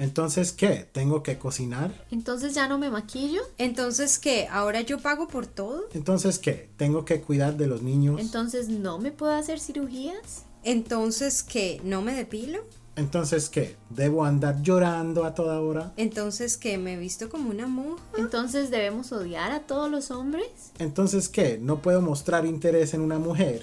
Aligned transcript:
Entonces, 0.00 0.52
¿qué? 0.52 0.88
¿Tengo 0.90 1.22
que 1.22 1.36
cocinar? 1.36 2.06
Entonces 2.10 2.54
ya 2.54 2.66
no 2.66 2.78
me 2.78 2.88
maquillo. 2.88 3.42
Entonces, 3.58 4.18
¿qué? 4.18 4.48
¿Ahora 4.50 4.80
yo 4.80 4.98
pago 4.98 5.28
por 5.28 5.46
todo? 5.46 5.84
Entonces, 5.92 6.38
¿qué? 6.38 6.70
¿Tengo 6.78 7.04
que 7.04 7.20
cuidar 7.20 7.58
de 7.58 7.66
los 7.66 7.82
niños? 7.82 8.18
Entonces 8.18 8.70
no 8.70 8.98
me 8.98 9.12
puedo 9.12 9.34
hacer 9.34 9.60
cirugías. 9.60 10.46
Entonces, 10.64 11.42
¿qué? 11.42 11.82
¿No 11.84 12.00
me 12.00 12.14
depilo? 12.14 12.60
Entonces, 12.96 13.50
¿qué? 13.50 13.76
¿Debo 13.90 14.24
andar 14.24 14.62
llorando 14.62 15.26
a 15.26 15.34
toda 15.34 15.60
hora? 15.60 15.92
Entonces, 15.98 16.56
¿qué? 16.56 16.78
¿Me 16.78 16.94
he 16.94 16.96
visto 16.96 17.28
como 17.28 17.50
una 17.50 17.66
monja? 17.66 18.02
Entonces 18.16 18.70
debemos 18.70 19.12
odiar 19.12 19.52
a 19.52 19.66
todos 19.66 19.90
los 19.90 20.10
hombres. 20.10 20.72
Entonces, 20.78 21.28
¿qué? 21.28 21.58
¿No 21.60 21.82
puedo 21.82 22.00
mostrar 22.00 22.46
interés 22.46 22.94
en 22.94 23.02
una 23.02 23.18
mujer? 23.18 23.62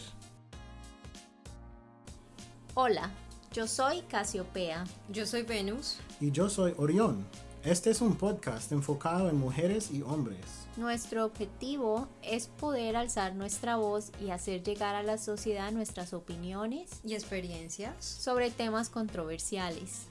Hola, 2.76 3.09
yo 3.52 3.66
soy 3.66 4.02
Casiopea. 4.02 4.84
Yo 5.09 5.26
soy 5.26 5.42
Venus. 5.42 5.98
Y 6.20 6.31
yo 6.31 6.49
soy 6.49 6.73
Orión. 6.77 7.27
Este 7.63 7.91
es 7.91 8.02
un 8.02 8.16
podcast 8.16 8.71
enfocado 8.71 9.30
en 9.30 9.38
mujeres 9.38 9.91
y 9.91 10.02
hombres. 10.02 10.39
Nuestro 10.75 11.25
objetivo 11.25 12.08
es 12.23 12.48
poder 12.48 12.95
alzar 12.95 13.35
nuestra 13.35 13.75
voz 13.75 14.12
y 14.20 14.31
hacer 14.31 14.63
llegar 14.63 14.95
a 14.95 15.03
la 15.03 15.20
sociedad 15.20 15.72
nuestras 15.72 16.13
opiniones 16.13 16.89
y 17.03 17.13
experiencias 17.13 18.03
sobre 18.03 18.49
temas 18.49 18.89
controversiales. 18.89 20.05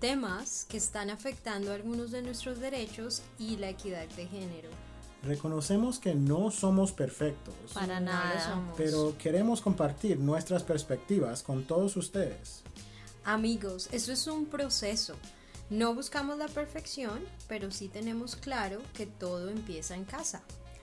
Temas 0.00 0.66
que 0.68 0.78
están 0.78 1.10
afectando 1.10 1.72
algunos 1.72 2.10
de 2.10 2.22
nuestros 2.22 2.58
derechos 2.58 3.22
y 3.38 3.56
la 3.56 3.68
equidad 3.68 4.08
de 4.16 4.26
género. 4.26 4.68
Reconocemos 5.22 6.00
que 6.00 6.16
no 6.16 6.50
somos 6.50 6.90
perfectos. 6.90 7.54
Para 7.72 8.00
nada. 8.00 8.60
Pero 8.76 9.16
queremos 9.16 9.60
compartir 9.60 10.18
nuestras 10.18 10.64
perspectivas 10.64 11.44
con 11.44 11.62
todos 11.62 11.96
ustedes. 11.96 12.64
Amigos, 13.24 13.88
esto 13.92 14.10
es 14.10 14.26
un 14.26 14.46
proceso. 14.46 15.14
No 15.72 15.94
buscamos 15.94 16.36
la 16.36 16.48
perfección, 16.48 17.24
pero 17.48 17.70
sí 17.70 17.88
tenemos 17.88 18.36
claro 18.36 18.82
que 18.92 19.06
todo 19.06 19.48
empieza 19.48 19.96
en 19.96 20.04
casa. 20.04 20.42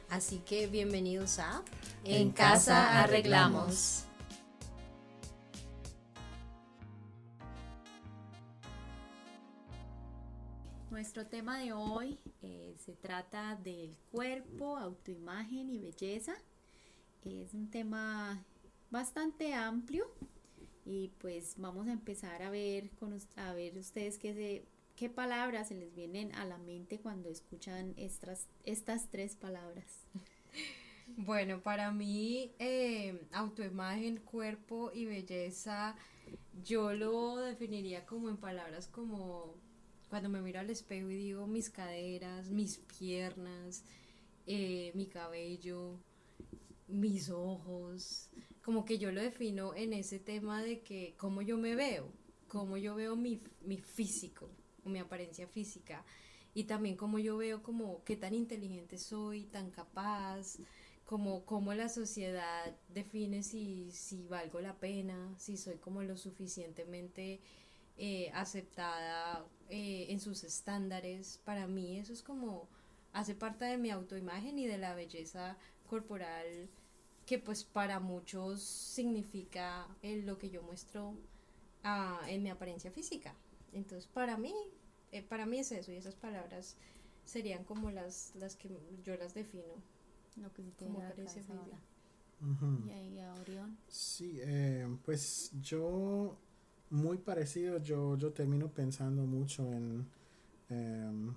Así 0.09 0.40
que 0.40 0.66
bienvenidos 0.66 1.38
a 1.38 1.64
En, 2.04 2.32
casa 2.32 3.04
arreglamos. 3.04 4.06
Nuestro 10.90 11.28
tema 11.28 11.60
de 11.60 11.72
hoy 11.72 12.17
eh, 12.42 12.76
se 12.84 12.94
trata 12.94 13.58
del 13.58 13.95
cuerpo, 14.12 14.76
autoimagen 14.76 15.70
y 15.70 15.78
belleza. 15.78 16.34
Es 17.23 17.54
un 17.54 17.70
tema 17.70 18.44
bastante 18.90 19.54
amplio 19.54 20.08
y 20.84 21.10
pues 21.20 21.54
vamos 21.58 21.88
a 21.88 21.92
empezar 21.92 22.42
a 22.42 22.50
ver, 22.50 22.90
con, 22.95 23.16
a 23.36 23.54
ver 23.54 23.78
ustedes 23.78 24.17
qué, 24.17 24.66
qué 25.00 25.09
palabras 25.09 25.69
se 25.69 25.75
les 25.75 25.95
vienen 25.95 26.36
a 26.36 26.44
la 26.44 26.58
mente 26.58 27.00
cuando 27.00 27.30
escuchan 27.30 27.94
estas, 27.95 28.50
estas 28.66 29.09
tres 29.09 29.36
palabras. 29.36 29.86
Bueno, 31.17 31.59
para 31.64 31.92
mí 31.92 32.52
eh, 32.59 33.20
autoimagen, 33.31 34.17
cuerpo 34.17 34.92
y 34.94 35.05
belleza, 35.05 35.95
yo 36.64 36.94
lo 36.94 37.38
definiría 37.38 38.05
como 38.05 38.30
en 38.30 38.38
palabras 38.38 38.88
como 38.88 39.55
cuando 40.08 40.30
me 40.30 40.39
miro 40.39 40.59
al 40.59 40.70
espejo 40.70 41.09
y 41.09 41.16
digo 41.16 41.47
mis 41.47 41.72
caderas, 41.72 42.52
mis 42.52 42.77
piernas, 42.77 43.83
eh, 44.45 44.92
mi 44.94 45.08
cabello, 45.08 45.99
mis 46.88 47.32
ojos, 47.32 48.30
como 48.61 48.86
que 48.86 48.99
yo 48.99 49.11
lo 49.11 49.20
defino 49.20 49.73
en 49.73 49.93
ese 49.93 50.20
tema 50.20 50.61
de 50.61 50.82
que 50.82 51.15
cómo 51.17 51.42
yo 51.42 51.58
me 51.58 51.73
veo, 51.73 52.08
cómo 52.48 52.77
yo 52.77 52.93
veo 52.93 53.15
mi, 53.15 53.42
mi 53.65 53.80
físico, 53.80 54.48
mi 54.86 55.00
apariencia 55.00 55.48
física, 55.48 56.06
y 56.54 56.66
también 56.66 56.95
cómo 56.95 57.20
yo 57.20 57.38
veo 57.38 57.62
como 57.64 58.04
qué 58.04 58.16
tan 58.16 58.34
inteligente 58.34 58.98
soy, 58.98 59.45
tan 59.45 59.72
capaz, 59.72 60.58
como 61.06 61.44
cómo 61.45 61.73
la 61.73 61.90
sociedad 61.90 62.76
define 62.89 63.44
si, 63.44 63.92
si 63.92 64.28
valgo 64.28 64.62
la 64.62 64.76
pena, 64.76 65.34
si 65.38 65.58
soy 65.58 65.78
como 65.78 66.04
lo 66.04 66.18
suficientemente 66.18 67.39
eh, 67.98 68.32
aceptada 68.34 69.45
eh, 69.70 70.08
en 70.10 70.20
sus 70.20 70.44
estándares. 70.44 71.39
Para 71.45 71.68
mí 71.68 71.98
eso 71.98 72.14
es 72.14 72.22
como, 72.22 72.68
hace 73.14 73.36
parte 73.36 73.66
de 73.66 73.78
mi 73.78 73.89
autoimagen 73.89 74.60
y 74.60 74.68
de 74.68 74.78
la 74.78 74.94
belleza 74.94 75.58
corporal 75.88 76.70
que 77.26 77.39
pues 77.39 77.64
para 77.64 78.00
muchos 78.00 78.62
significa 78.62 79.88
lo 80.02 80.38
que 80.38 80.50
yo 80.50 80.64
muestro 80.64 81.16
ah, 81.84 82.22
en 82.28 82.44
mi 82.44 82.50
apariencia 82.50 82.92
física. 82.92 83.36
Entonces 83.74 84.08
para 84.08 84.38
mí, 84.38 84.54
eh, 85.12 85.22
para 85.24 85.46
mí 85.46 85.60
es 85.60 85.72
eso 85.72 85.92
y 85.92 85.96
esas 85.96 86.16
palabras 86.16 86.78
serían 87.26 87.64
como 87.64 87.92
las, 87.92 88.34
las 88.36 88.56
que 88.56 88.70
yo 89.04 89.16
las 89.16 89.34
defino. 89.34 89.76
Lo 90.36 90.54
que 90.54 90.64
te 90.64 90.86
como 90.86 91.00
apariencia 91.00 91.44
física. 91.44 91.78
¿Y 92.86 92.92
ahí 92.92 93.20
a 93.20 93.34
Orión? 93.34 93.78
Sí, 93.90 94.40
pues 95.04 95.52
yo 95.62 96.38
muy 96.90 97.18
parecido. 97.18 97.80
Yo, 97.80 98.18
yo 98.18 98.32
termino 98.34 98.70
pensando 98.70 99.24
mucho 99.26 99.72
en, 99.74 100.08
em, 100.70 101.34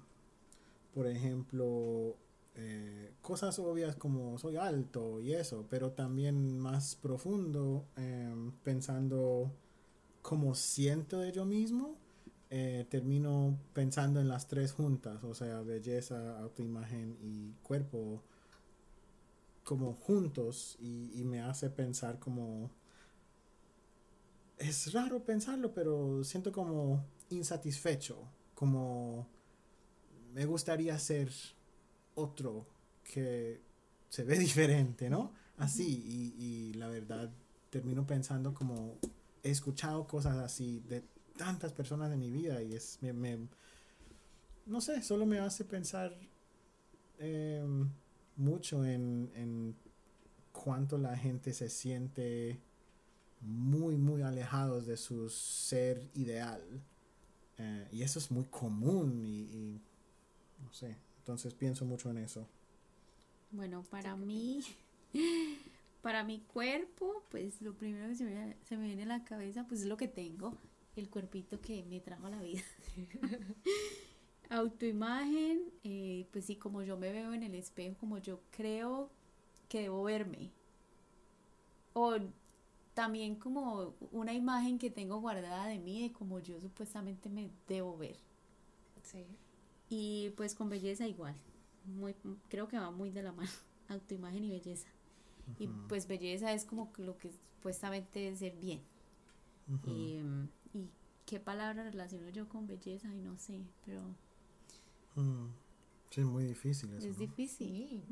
por 0.94 1.06
ejemplo, 1.06 2.16
eh, 2.54 3.12
cosas 3.22 3.58
obvias 3.58 3.96
como 3.96 4.38
soy 4.38 4.56
alto 4.56 5.20
y 5.20 5.32
eso, 5.32 5.66
pero 5.70 5.92
también 5.92 6.58
más 6.58 6.96
profundo, 6.96 7.86
em, 7.96 8.52
pensando 8.62 9.52
cómo 10.22 10.54
siento 10.54 11.18
de 11.20 11.32
yo 11.32 11.44
mismo. 11.44 11.96
Eh, 12.54 12.86
termino 12.90 13.58
pensando 13.72 14.20
en 14.20 14.28
las 14.28 14.46
tres 14.46 14.72
juntas, 14.72 15.24
o 15.24 15.34
sea, 15.34 15.62
belleza, 15.62 16.38
autoimagen 16.38 17.16
y 17.22 17.54
cuerpo, 17.62 18.22
como 19.64 19.94
juntos 19.94 20.76
y 20.80 21.22
me 21.24 21.40
hace 21.40 21.70
pensar 21.70 22.18
como 22.18 22.70
es 24.62 24.92
raro 24.92 25.24
pensarlo, 25.24 25.74
pero 25.74 26.22
siento 26.24 26.52
como 26.52 27.04
insatisfecho, 27.30 28.16
como 28.54 29.26
me 30.32 30.46
gustaría 30.46 30.98
ser 30.98 31.30
otro 32.14 32.66
que 33.02 33.60
se 34.08 34.24
ve 34.24 34.38
diferente, 34.38 35.10
¿no? 35.10 35.32
Así, 35.58 36.34
y, 36.38 36.72
la 36.74 36.88
verdad 36.88 37.30
termino 37.70 38.06
pensando 38.06 38.54
como 38.54 38.98
he 39.42 39.50
escuchado 39.50 40.06
cosas 40.06 40.36
así 40.38 40.80
de 40.88 41.02
tantas 41.36 41.72
personas 41.72 42.10
de 42.10 42.16
mi 42.16 42.30
vida 42.30 42.62
y 42.62 42.74
es, 42.74 42.98
me, 43.02 43.38
no 44.66 44.80
sé, 44.80 45.02
solo 45.02 45.26
me 45.26 45.38
hace 45.38 45.64
pensar 45.64 46.14
em, 47.18 47.88
mucho 48.36 48.84
en, 48.84 49.30
en 49.34 49.74
cuánto 50.52 50.98
la 50.98 51.16
gente 51.16 51.52
se 51.52 51.68
siente 51.68 52.60
muy, 53.40 53.96
muy 53.96 54.22
alejados 54.22 54.86
de 54.86 54.96
su 54.96 55.28
ser 55.28 56.08
ideal. 56.14 56.62
Eh, 57.58 57.88
y 57.92 58.02
eso 58.02 58.18
es 58.18 58.30
muy 58.30 58.44
común 58.44 59.24
y, 59.24 59.80
no 60.62 60.72
sé, 60.72 60.96
entonces 61.18 61.54
pienso 61.54 61.84
mucho 61.84 62.10
en 62.10 62.18
eso. 62.18 62.46
Bueno, 63.50 63.84
para 63.90 64.16
mí, 64.16 64.62
para 66.02 66.24
mi 66.24 66.40
cuerpo, 66.40 67.22
pues 67.30 67.60
lo 67.60 67.74
primero 67.74 68.08
que 68.08 68.16
se 68.16 68.24
me, 68.24 68.56
se 68.64 68.76
me 68.76 68.86
viene 68.86 69.02
a 69.02 69.06
la 69.06 69.24
cabeza, 69.24 69.66
pues 69.68 69.80
es 69.80 69.86
lo 69.86 69.96
que 69.96 70.08
tengo, 70.08 70.56
el 70.96 71.08
cuerpito 71.08 71.60
que 71.60 71.82
me 71.84 72.00
trajo 72.00 72.26
a 72.26 72.30
la 72.30 72.42
vida. 72.42 72.62
Autoimagen, 74.50 75.72
eh, 75.82 76.26
pues 76.30 76.46
sí, 76.46 76.56
como 76.56 76.82
yo 76.82 76.96
me 76.96 77.10
veo 77.12 77.32
en 77.32 77.42
el 77.42 77.54
espejo, 77.54 77.96
como 77.98 78.18
yo 78.18 78.40
creo 78.50 79.10
que 79.68 79.82
debo 79.82 80.02
verme. 80.04 80.50
O 81.94 82.16
también 82.94 83.36
como 83.36 83.94
una 84.10 84.34
imagen 84.34 84.78
que 84.78 84.90
tengo 84.90 85.20
guardada 85.20 85.66
de 85.66 85.78
mí 85.78 86.02
de 86.02 86.12
como 86.12 86.38
yo 86.40 86.60
supuestamente 86.60 87.28
me 87.28 87.50
debo 87.66 87.96
ver. 87.96 88.16
Sí. 89.02 89.24
Y 89.88 90.30
pues 90.36 90.54
con 90.54 90.68
belleza 90.68 91.06
igual. 91.06 91.34
Muy, 91.86 92.14
creo 92.48 92.68
que 92.68 92.78
va 92.78 92.90
muy 92.90 93.10
de 93.10 93.22
la 93.22 93.32
mano, 93.32 93.50
autoimagen 93.88 94.44
y 94.44 94.50
belleza. 94.50 94.88
Y 95.58 95.66
pues 95.88 96.06
belleza 96.06 96.52
es 96.52 96.64
como 96.64 96.92
lo 96.98 97.18
que 97.18 97.30
supuestamente 97.30 98.28
es 98.28 98.38
ser 98.38 98.56
bien. 98.56 98.80
y, 99.86 100.20
qué 101.26 101.40
palabra 101.40 101.84
relaciono 101.84 102.28
yo 102.30 102.48
con 102.48 102.66
belleza 102.66 103.08
y 103.14 103.20
no 103.20 103.38
sé, 103.38 103.62
pero... 103.84 104.02
Sí, 106.12 106.20
es 106.20 106.26
muy 106.26 106.44
difícil 106.44 106.92
eso. 106.92 107.08
Es 107.08 107.18
difícil. 107.18 108.02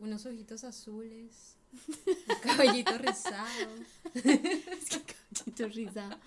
unos, 0.00 0.26
ojitos 0.26 0.62
azules, 0.62 1.56
un 2.28 2.40
cabellito 2.42 2.98
rizado. 2.98 3.70
es 4.14 4.90
que 4.90 5.14
cabellito 5.14 5.68
rizado. 5.68 6.18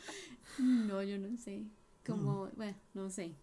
No, 0.57 1.03
yo 1.03 1.19
no 1.19 1.37
sé. 1.37 1.65
Como, 2.03 2.47
bueno, 2.55 2.75
no 2.95 3.11
sé. 3.11 3.35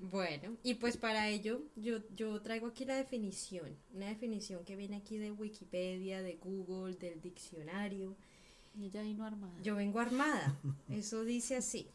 Bueno, 0.00 0.56
y 0.64 0.74
pues 0.74 0.96
para 0.96 1.28
ello 1.28 1.62
yo, 1.76 1.98
yo 2.16 2.42
traigo 2.42 2.66
aquí 2.66 2.84
la 2.84 2.96
definición, 2.96 3.76
una 3.94 4.06
definición 4.06 4.64
que 4.64 4.74
viene 4.74 4.96
aquí 4.96 5.16
de 5.16 5.30
Wikipedia, 5.30 6.20
de 6.20 6.34
Google, 6.34 6.96
del 6.96 7.20
diccionario. 7.20 8.16
Y 8.76 8.86
ella 8.86 9.02
vino 9.02 9.24
armada. 9.24 9.54
Yo 9.62 9.76
vengo 9.76 10.00
armada, 10.00 10.58
eso 10.88 11.24
dice 11.24 11.54
así. 11.54 11.86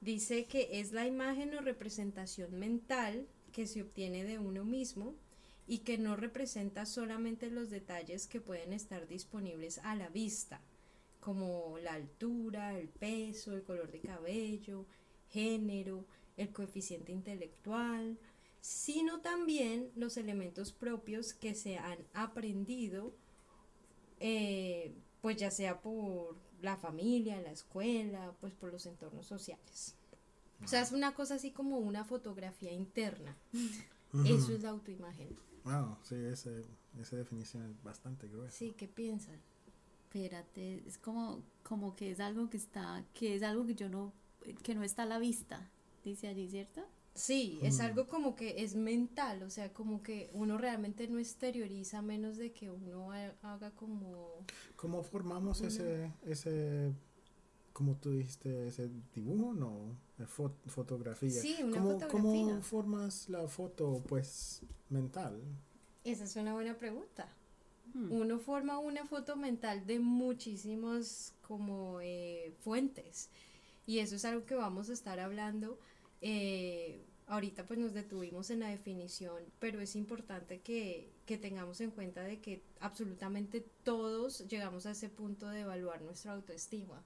Dice 0.00 0.46
que 0.46 0.80
es 0.80 0.92
la 0.92 1.06
imagen 1.06 1.54
o 1.54 1.60
representación 1.60 2.58
mental 2.58 3.26
que 3.52 3.66
se 3.66 3.82
obtiene 3.82 4.24
de 4.24 4.38
uno 4.38 4.64
mismo 4.64 5.14
y 5.66 5.78
que 5.78 5.98
no 5.98 6.16
representa 6.16 6.86
solamente 6.86 7.50
los 7.50 7.68
detalles 7.70 8.26
que 8.26 8.40
pueden 8.40 8.72
estar 8.72 9.06
disponibles 9.06 9.78
a 9.78 9.94
la 9.94 10.08
vista, 10.08 10.60
como 11.20 11.78
la 11.78 11.92
altura, 11.92 12.78
el 12.78 12.88
peso, 12.88 13.52
el 13.52 13.62
color 13.62 13.92
de 13.92 14.00
cabello, 14.00 14.86
género, 15.28 16.06
el 16.36 16.50
coeficiente 16.50 17.12
intelectual, 17.12 18.18
sino 18.60 19.20
también 19.20 19.90
los 19.96 20.16
elementos 20.16 20.72
propios 20.72 21.34
que 21.34 21.54
se 21.54 21.76
han 21.76 21.98
aprendido, 22.14 23.14
eh, 24.18 24.94
pues 25.20 25.36
ya 25.36 25.50
sea 25.50 25.80
por 25.80 26.36
la 26.62 26.76
familia, 26.76 27.40
la 27.40 27.52
escuela, 27.52 28.34
pues 28.40 28.52
por 28.52 28.72
los 28.72 28.86
entornos 28.86 29.26
sociales. 29.26 29.96
O 30.62 30.68
sea, 30.68 30.82
es 30.82 30.92
una 30.92 31.14
cosa 31.14 31.36
así 31.36 31.52
como 31.52 31.78
una 31.78 32.04
fotografía 32.04 32.72
interna. 32.72 33.36
Eso 34.26 34.52
es 34.52 34.62
la 34.62 34.70
autoimagen. 34.70 35.36
Wow, 35.64 35.96
sí, 36.02 36.16
ese, 36.16 36.64
esa 36.98 37.16
definición 37.16 37.70
es 37.70 37.82
bastante 37.82 38.28
gruesa. 38.28 38.56
Sí, 38.56 38.74
¿qué 38.76 38.88
piensan? 38.88 39.40
Espérate, 40.04 40.82
es 40.86 40.98
como, 40.98 41.42
como 41.62 41.94
que 41.94 42.10
es 42.10 42.20
algo 42.20 42.50
que 42.50 42.56
está, 42.56 43.04
que 43.14 43.36
es 43.36 43.42
algo 43.42 43.64
que 43.66 43.74
yo 43.74 43.88
no, 43.88 44.12
que 44.62 44.74
no 44.74 44.82
está 44.82 45.04
a 45.04 45.06
la 45.06 45.18
vista, 45.18 45.70
dice 46.04 46.28
allí, 46.28 46.48
¿cierto? 46.48 46.84
Sí, 47.20 47.58
es 47.62 47.78
Mm. 47.78 47.82
algo 47.82 48.06
como 48.06 48.34
que 48.34 48.62
es 48.64 48.74
mental, 48.74 49.42
o 49.42 49.50
sea, 49.50 49.72
como 49.74 50.02
que 50.02 50.30
uno 50.32 50.56
realmente 50.56 51.06
no 51.06 51.18
exterioriza 51.18 51.98
a 51.98 52.02
menos 52.02 52.36
de 52.38 52.52
que 52.52 52.70
uno 52.70 53.12
ha- 53.12 53.34
haga 53.42 53.70
como... 53.72 54.44
¿Cómo 54.76 55.02
formamos 55.02 55.60
Una- 55.60 55.68
ese, 55.68 56.12
ese, 56.24 56.92
como 57.74 57.96
tú 57.96 58.10
dijiste, 58.12 58.66
ese 58.68 58.90
dibujo? 59.14 59.52
No, 59.52 59.96
eh, 60.18 60.24
fo- 60.24 60.54
fotografía. 60.66 61.30
Sí, 61.42 61.56
una 61.62 61.76
¿Cómo, 61.76 61.90
fotografía. 61.92 62.20
¿Cómo 62.22 62.62
formas 62.62 63.28
la 63.28 63.46
foto, 63.48 64.02
pues, 64.08 64.62
mental? 64.88 65.42
Esa 66.04 66.24
es 66.24 66.34
una 66.36 66.54
buena 66.54 66.78
pregunta. 66.78 67.28
Hmm. 67.92 68.12
Uno 68.12 68.38
forma 68.38 68.78
una 68.78 69.04
foto 69.04 69.36
mental 69.36 69.84
de 69.84 69.98
muchísimos 69.98 71.34
como 71.46 72.00
eh, 72.00 72.54
fuentes 72.60 73.28
y 73.86 73.98
eso 73.98 74.14
es 74.16 74.24
algo 74.24 74.46
que 74.46 74.54
vamos 74.54 74.88
a 74.88 74.94
estar 74.94 75.20
hablando. 75.20 75.78
eh, 76.22 77.06
ahorita 77.30 77.64
pues 77.64 77.78
nos 77.78 77.94
detuvimos 77.94 78.50
en 78.50 78.60
la 78.60 78.68
definición, 78.68 79.38
pero 79.60 79.80
es 79.80 79.94
importante 79.94 80.60
que, 80.60 81.10
que 81.26 81.38
tengamos 81.38 81.80
en 81.80 81.92
cuenta 81.92 82.22
de 82.22 82.40
que 82.40 82.60
absolutamente 82.80 83.64
todos 83.84 84.46
llegamos 84.48 84.84
a 84.84 84.90
ese 84.90 85.08
punto 85.08 85.48
de 85.48 85.60
evaluar 85.60 86.02
nuestra 86.02 86.32
autoestima. 86.32 87.02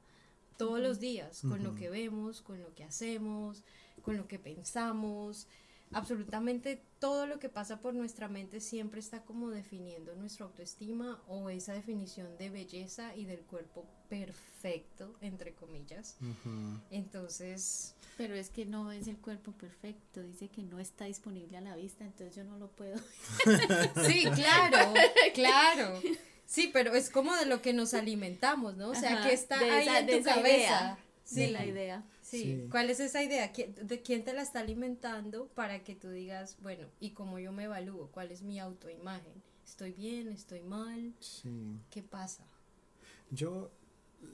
Todos 0.57 0.81
los 0.81 0.99
días, 0.99 1.43
con 1.43 1.63
lo 1.63 1.75
que 1.75 1.91
vemos, 1.91 2.41
con 2.41 2.61
lo 2.61 2.73
que 2.75 2.85
hacemos, 2.85 3.65
con 4.03 4.17
lo 4.17 4.27
que 4.29 4.39
pensamos, 4.39 5.49
absolutamente 5.93 6.83
todo 6.99 7.27
lo 7.27 7.39
que 7.39 7.49
pasa 7.49 7.81
por 7.81 7.95
nuestra 7.95 8.29
mente 8.29 8.61
siempre 8.61 9.01
está 9.01 9.23
como 9.25 9.51
definiendo 9.51 10.15
nuestra 10.17 10.47
autoestima 10.47 11.23
o 11.29 11.51
esa 11.51 11.73
definición 11.75 12.37
de 12.39 12.51
belleza 12.51 13.15
y 13.15 13.25
del 13.27 13.41
cuerpo 13.41 13.87
perfecto, 14.09 15.15
entre 15.21 15.55
comillas. 15.55 16.17
Entonces, 16.91 17.95
Pero 18.17 18.35
es 18.35 18.49
que 18.49 18.65
no 18.65 18.93
es 18.93 19.09
el 19.09 19.17
cuerpo 19.19 19.53
perfecto, 19.53 20.23
dice 20.23 20.49
que 20.49 20.63
no 20.63 20.79
está 20.79 21.05
disponible 21.07 21.57
a 21.57 21.61
la 21.61 21.77
vista, 21.77 22.05
entonces 22.05 22.35
yo 22.37 22.45
no 22.45 22.59
lo 22.59 22.69
puedo. 22.69 22.97
sí, 24.07 24.25
claro, 24.35 24.95
claro. 25.35 26.01
Sí, 26.47 26.71
pero 26.73 26.95
es 26.95 27.11
como 27.11 27.35
de 27.37 27.47
lo 27.47 27.61
que 27.63 27.73
nos 27.73 27.95
alimentamos, 27.95 28.77
¿no? 28.77 28.91
O 28.91 28.95
sea, 28.95 29.15
Ajá, 29.19 29.29
que 29.29 29.35
está 29.35 29.59
ahí 29.59 29.83
esa- 29.89 29.99
en 30.01 30.07
tu 30.19 30.23
cabeza. 30.25 30.49
idea. 30.57 30.99
Sí, 31.25 31.51
la 31.51 31.65
idea. 31.67 32.05
Sí. 32.23 32.39
Sí. 32.43 32.69
¿cuál 32.71 32.91
es 32.91 33.01
esa 33.01 33.23
idea? 33.23 33.53
¿Qui- 33.53 33.75
¿De 33.75 34.03
quién 34.03 34.25
te 34.25 34.33
la 34.35 34.43
está 34.43 34.61
alimentando 34.61 35.49
para 35.55 35.83
que 35.85 35.95
tú 35.95 36.11
digas, 36.11 36.57
bueno, 36.63 36.87
¿y 37.01 37.11
cómo 37.11 37.39
yo 37.39 37.53
me 37.53 37.65
evalúo? 37.65 38.09
¿Cuál 38.13 38.31
es 38.33 38.43
mi 38.43 38.59
autoimagen? 38.61 39.43
¿Estoy 39.65 39.93
bien? 39.93 40.29
¿Estoy 40.29 40.63
mal? 40.63 41.13
Sí. 41.21 41.81
¿Qué 41.91 42.03
pasa? 42.03 42.45
Yo, 43.31 43.71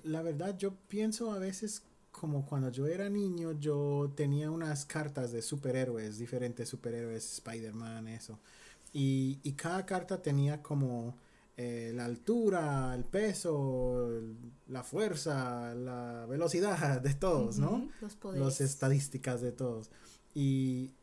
la 0.04 0.22
verdad, 0.22 0.56
yo 0.58 0.74
pienso 0.88 1.32
a 1.32 1.38
veces 1.38 1.82
como 2.12 2.44
cuando 2.44 2.70
yo 2.70 2.86
era 2.86 3.08
niño, 3.08 3.52
yo 3.52 4.12
tenía 4.16 4.50
unas 4.50 4.84
cartas 4.84 5.32
de 5.32 5.42
superhéroes, 5.42 6.18
diferentes 6.18 6.68
superhéroes, 6.68 7.24
Spider-Man, 7.34 8.08
eso. 8.08 8.38
Y, 8.92 9.38
y 9.42 9.52
cada 9.52 9.86
carta 9.86 10.20
tenía 10.20 10.62
como 10.62 11.14
eh, 11.62 11.92
la 11.94 12.06
altura, 12.06 12.94
el 12.94 13.04
peso, 13.04 14.08
la 14.68 14.82
fuerza, 14.82 15.74
la 15.74 16.24
velocidad 16.26 17.00
de 17.02 17.12
todos, 17.12 17.58
¿no? 17.58 17.72
Ujú. 17.72 17.90
Los 18.00 18.16
poderes. 18.16 18.46
las 18.46 18.60
estadísticas 18.62 19.42
de 19.42 19.52
todos. 19.52 19.90
Y, 20.34 20.94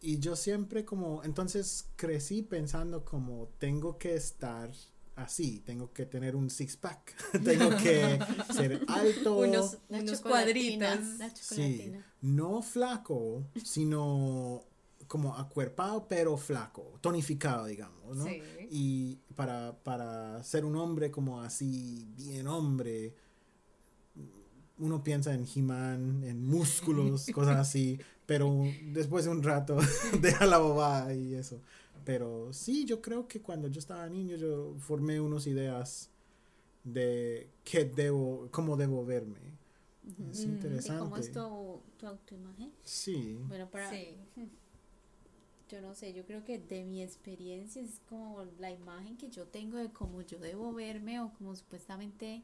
y 0.00 0.20
yo 0.20 0.36
siempre 0.36 0.84
como, 0.84 1.24
entonces 1.24 1.88
crecí 1.96 2.42
pensando 2.42 3.04
como 3.04 3.48
tengo 3.58 3.98
que 3.98 4.14
estar 4.14 4.70
así, 5.16 5.58
tengo 5.66 5.92
que 5.92 6.06
tener 6.06 6.36
un 6.36 6.48
six 6.48 6.76
pack, 6.76 7.12
tengo 7.44 7.70
que 7.76 8.20
ser 8.54 8.84
alto, 8.86 9.38
Unos, 9.38 9.78
unos 9.88 10.20
cuadritos. 10.20 11.00
Sí, 11.40 11.92
no 12.20 12.62
flaco, 12.62 13.48
sino 13.64 14.62
como 15.06 15.36
acuerpado 15.36 16.06
pero 16.08 16.36
flaco, 16.36 16.98
tonificado 17.00 17.66
digamos, 17.66 18.16
¿no? 18.16 18.24
Sí. 18.26 18.40
Y 18.70 19.16
para, 19.34 19.76
para 19.82 20.42
ser 20.42 20.64
un 20.64 20.76
hombre 20.76 21.10
como 21.10 21.40
así, 21.40 22.06
bien 22.16 22.46
hombre, 22.46 23.14
uno 24.78 25.02
piensa 25.04 25.32
en 25.34 25.46
He-Man, 25.52 26.24
en 26.24 26.44
músculos, 26.44 27.26
cosas 27.34 27.56
así, 27.56 27.98
pero 28.26 28.62
después 28.92 29.24
de 29.24 29.30
un 29.30 29.42
rato 29.42 29.78
deja 30.20 30.46
la 30.46 30.58
bobada 30.58 31.14
y 31.14 31.34
eso. 31.34 31.60
Pero 32.04 32.52
sí, 32.52 32.84
yo 32.84 33.00
creo 33.00 33.26
que 33.26 33.40
cuando 33.40 33.68
yo 33.68 33.78
estaba 33.78 34.08
niño 34.08 34.36
yo 34.36 34.74
formé 34.78 35.20
unas 35.20 35.46
ideas 35.46 36.10
de 36.82 37.48
qué 37.64 37.84
debo, 37.84 38.48
cómo 38.50 38.76
debo 38.76 39.04
verme. 39.04 39.54
Es 40.04 40.18
Mm, 40.18 40.32
¿y 40.34 40.42
¿Y 40.42 40.44
interesante. 40.54 40.98
cómo 41.02 41.16
es 41.16 41.32
tu, 41.32 41.80
tu 41.96 42.06
autoimagen? 42.06 42.70
Sí. 42.82 43.38
Bueno, 43.48 43.70
para, 43.70 43.88
Sí. 43.90 44.18
yo 45.70 45.80
no 45.80 45.94
sé, 45.94 46.12
yo 46.12 46.24
creo 46.26 46.44
que 46.44 46.58
de 46.58 46.84
mi 46.84 47.02
experiencia 47.02 47.80
es 47.82 48.00
como 48.08 48.44
la 48.58 48.70
imagen 48.70 49.16
que 49.16 49.30
yo 49.30 49.46
tengo 49.46 49.78
de 49.78 49.90
cómo 49.90 50.20
yo 50.22 50.38
debo 50.38 50.72
verme 50.72 51.20
o 51.20 51.32
como 51.32 51.54
supuestamente 51.56 52.42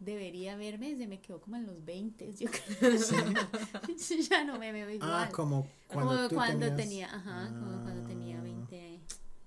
debería 0.00 0.56
verme, 0.56 0.96
se 0.96 1.06
me 1.08 1.20
quedó 1.20 1.40
como 1.40 1.56
en 1.56 1.66
los 1.66 1.84
20, 1.84 2.32
yo 2.38 2.48
creo. 2.50 2.92
Yo 3.98 4.16
ya 4.30 4.44
no 4.44 4.58
me 4.58 4.70
veo 4.72 4.88
igual. 4.90 5.10
Ah, 5.12 5.28
como 5.32 5.66
cuando 5.88 6.12
como 6.14 6.28
tú 6.28 6.34
cuando 6.36 6.66
tenías- 6.66 6.76
tenía, 6.76 7.14
ajá, 7.14 7.48
como 7.48 7.82
cuando 7.82 8.06
tenía 8.06 8.38
Ah. 8.38 8.42
20, 8.42 9.00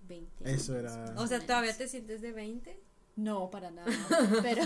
20 0.07 0.51
Eso 0.51 0.73
años, 0.75 0.91
era- 0.97 1.15
O 1.21 1.27
sea. 1.27 1.39
¿todavía 1.39 1.75
te 1.77 1.87
sientes 1.87 2.21
de 2.21 2.33
20? 2.33 2.77
No, 3.15 3.49
para 3.51 3.71
nada. 3.71 3.87
Pero, 4.41 4.63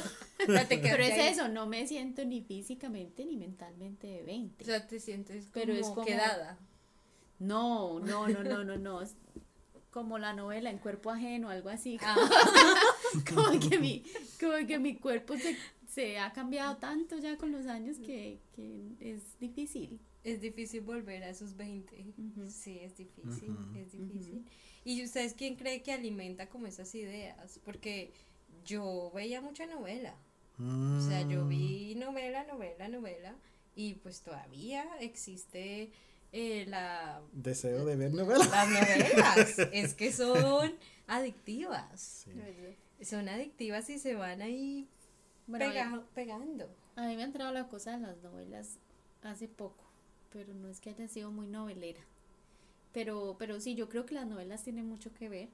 pero 0.47 1.03
es 1.03 1.33
eso, 1.33 1.47
no 1.47 1.65
me 1.67 1.85
siento 1.87 2.23
ni 2.25 2.41
físicamente 2.41 3.25
ni 3.25 3.37
mentalmente 3.37 4.05
de 4.07 4.23
20. 4.23 4.63
O 4.63 4.67
sea, 4.67 4.87
te 4.87 4.99
sientes 4.99 5.45
como, 5.45 5.53
Pero 5.53 5.73
es 5.73 5.87
como- 5.87 6.05
quedada. 6.05 6.57
No, 7.39 7.99
no, 7.99 8.27
no, 8.27 8.43
no, 8.43 8.63
no, 8.63 8.77
no. 8.77 9.01
Es 9.01 9.15
como 9.91 10.17
la 10.17 10.33
novela 10.33 10.69
en 10.69 10.77
cuerpo 10.77 11.09
ajeno, 11.11 11.49
algo 11.49 11.69
así. 11.69 11.97
Ah. 12.01 12.15
Como 13.33 13.59
que 13.59 13.79
mi, 13.79 14.03
como 14.39 14.67
que 14.67 14.77
mi 14.77 14.95
cuerpo 14.97 15.37
se, 15.37 15.55
se 15.87 16.19
ha 16.19 16.33
cambiado 16.33 16.75
tanto 16.77 17.17
ya 17.17 17.37
con 17.37 17.51
los 17.53 17.65
años 17.67 17.97
que, 17.97 18.39
que 18.53 18.81
es 18.99 19.39
difícil. 19.39 19.99
Es 20.23 20.41
difícil 20.41 20.81
volver 20.81 21.23
a 21.23 21.29
esos 21.29 21.55
20. 21.55 21.95
Ujú. 22.17 22.49
Sí, 22.49 22.79
es 22.81 22.97
difícil, 22.97 23.55
es 23.77 23.91
difícil. 23.93 24.43
¿Y 24.83 25.01
ustedes 25.03 25.33
quién 25.33 25.55
cree 25.55 25.81
que 25.81 25.93
alimenta 25.93 26.49
como 26.49 26.67
esas 26.67 26.93
ideas? 26.95 27.59
Porque 27.63 28.11
yo 28.65 29.11
veía 29.15 29.39
mucha 29.39 29.65
novela. 29.65 30.15
O 30.59 31.01
sea, 31.07 31.21
yo 31.21 31.45
Mm. 31.45 31.49
vi 31.49 31.95
novela, 31.95 32.43
novela, 32.45 32.87
novela. 32.89 33.35
Y 33.75 33.93
pues 33.95 34.21
todavía 34.21 34.85
existe 34.99 35.91
eh, 36.37 36.65
la, 36.67 37.21
Deseo 37.31 37.85
de 37.85 37.95
ver 37.95 38.13
novelas. 38.13 38.49
las 38.51 38.69
novelas. 38.69 39.59
es 39.71 39.93
que 39.93 40.11
son 40.11 40.75
adictivas. 41.07 42.25
Sí. 42.25 43.05
Son 43.05 43.27
adictivas 43.29 43.89
y 43.89 43.99
se 43.99 44.15
van 44.15 44.41
ahí 44.41 44.87
Bueno, 45.47 45.65
pega- 45.65 46.03
pegando. 46.13 46.69
a 46.95 47.07
mí 47.07 47.15
me 47.15 47.21
ha 47.23 47.25
entrado 47.25 47.51
la 47.53 47.67
cosa 47.67 47.91
de 47.97 47.99
las 48.07 48.17
novelas 48.21 48.77
hace 49.21 49.47
poco, 49.47 49.83
pero 50.31 50.53
no 50.53 50.67
es 50.69 50.79
que 50.79 50.89
haya 50.91 51.07
sido 51.07 51.31
muy 51.31 51.47
novelera. 51.47 52.01
Pero, 52.93 53.35
pero 53.39 53.59
sí, 53.59 53.75
yo 53.75 53.89
creo 53.89 54.05
que 54.05 54.15
las 54.15 54.27
novelas 54.27 54.63
tienen 54.63 54.87
mucho 54.87 55.13
que 55.13 55.27
ver 55.29 55.49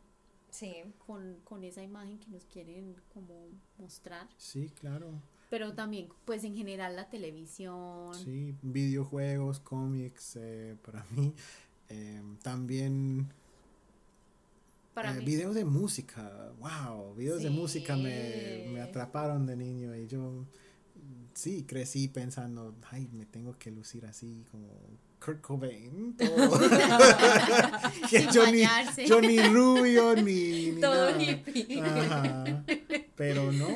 Sí. 0.51 0.73
con, 1.07 1.38
con 1.45 1.63
esa 1.63 1.81
imagen 1.81 2.19
que 2.19 2.29
nos 2.29 2.45
quieren 2.45 2.95
como 3.13 3.47
mostrar. 3.77 4.27
Sí, 4.38 4.69
claro. 4.79 5.13
Pero 5.51 5.74
también, 5.74 6.08
pues 6.24 6.46
en 6.46 6.55
general 6.55 6.96
la 6.96 7.10
televisión. 7.10 8.15
Sí, 8.15 8.55
videojuegos, 8.62 9.60
cómics, 9.60 10.38
eh, 10.39 10.77
para 10.81 11.05
mí. 11.12 11.34
Eh, 11.89 12.22
también 12.41 13.27
Para 14.93 15.12
eh, 15.13 15.20
mí. 15.20 15.25
videos 15.25 15.53
de 15.53 15.65
música. 15.65 16.53
Wow, 16.58 17.15
videos 17.15 17.43
de 17.43 17.50
música 17.50 17.98
me, 17.98 18.70
me 18.72 18.79
atraparon 18.81 19.46
de 19.46 19.58
niño 19.58 19.93
y 19.93 20.08
yo 20.08 20.46
sí, 21.34 21.65
crecí 21.67 22.08
pensando, 22.08 22.74
ay, 22.89 23.10
me 23.12 23.25
tengo 23.25 23.58
que 23.60 23.72
lucir 23.72 24.05
así 24.05 24.46
como 24.51 24.67
Kurt 25.24 25.41
Cobain. 25.41 26.15
todo. 26.15 26.60
que 28.10 28.25
yo, 28.34 28.46
ni, 28.50 28.63
bañarse. 28.63 29.05
yo 29.05 29.20
ni 29.20 29.38
rubio 29.41 30.15
ni, 30.15 30.72
ni 30.72 30.79
Todo 30.79 31.12
nada. 31.12 32.43
Ajá. 32.46 32.65
Pero 33.15 33.51
no, 33.51 33.67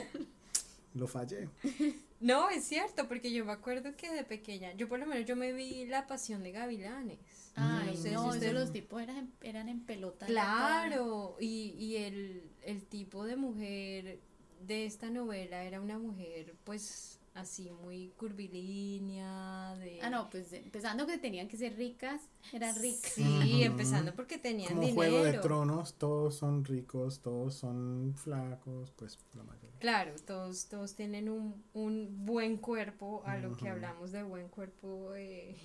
lo 0.95 1.07
fallé. 1.07 1.49
No, 2.21 2.49
es 2.49 2.63
cierto, 2.63 3.07
porque 3.09 3.31
yo 3.31 3.43
me 3.45 3.51
acuerdo 3.51 3.95
que 3.97 4.09
de 4.09 4.23
pequeña, 4.23 4.73
yo 4.73 4.87
por 4.87 4.97
lo 4.99 5.05
menos 5.05 5.25
yo 5.27 5.35
me 5.35 5.51
vi 5.51 5.85
La 5.85 6.07
Pasión 6.07 6.41
de 6.43 6.53
Gavilanes. 6.53 7.19
Ay, 7.55 7.87
No 7.87 7.95
sé 7.97 8.01
si 8.09 8.15
no, 8.15 8.27
usted- 8.29 8.43
eso 8.43 8.53
los 8.53 8.71
tipos 8.71 9.01
eran, 9.01 9.17
en- 9.17 9.33
eran 9.41 9.67
en 9.69 9.81
pelota. 9.81 10.25
Claro, 10.25 11.35
y, 11.41 11.75
y 11.77 11.97
el, 11.97 12.49
el 12.63 12.85
tipo 12.85 13.25
de 13.25 13.35
mujer 13.35 14.19
de 14.65 14.85
esta 14.85 15.09
novela 15.09 15.65
era 15.65 15.81
una 15.81 15.99
mujer 15.99 16.55
pues 16.63 17.19
así 17.35 17.69
muy 17.69 18.09
curvilínea, 18.17 19.75
de... 19.77 19.99
Ah, 20.01 20.09
no, 20.09 20.29
pues 20.29 20.51
empezando 20.53 21.05
que 21.05 21.17
tenían 21.17 21.47
que 21.47 21.57
ser 21.57 21.75
ricas, 21.75 22.21
eran 22.53 22.75
ricas. 22.77 23.11
Sí, 23.11 23.61
empezando 23.61 24.15
porque 24.15 24.37
tenían 24.37 24.69
Como 24.69 24.81
dinero. 24.81 24.95
Juego 24.95 25.23
de 25.23 25.33
Tronos, 25.39 25.93
todos 25.95 26.35
son 26.35 26.63
ricos, 26.63 27.19
todos 27.19 27.53
son 27.53 28.15
flacos, 28.15 28.91
pues 28.95 29.19
la 29.35 29.43
mayoría. 29.43 29.79
Claro, 29.79 30.13
todos, 30.25 30.67
todos 30.67 30.95
tienen 30.95 31.29
un, 31.29 31.61
un 31.73 32.25
buen 32.25 32.57
cuerpo, 32.57 33.21
a 33.25 33.37
lo 33.37 33.55
que 33.57 33.69
hablamos 33.69 34.11
de 34.13 34.23
buen 34.23 34.47
cuerpo 34.47 35.13
eh, 35.15 35.57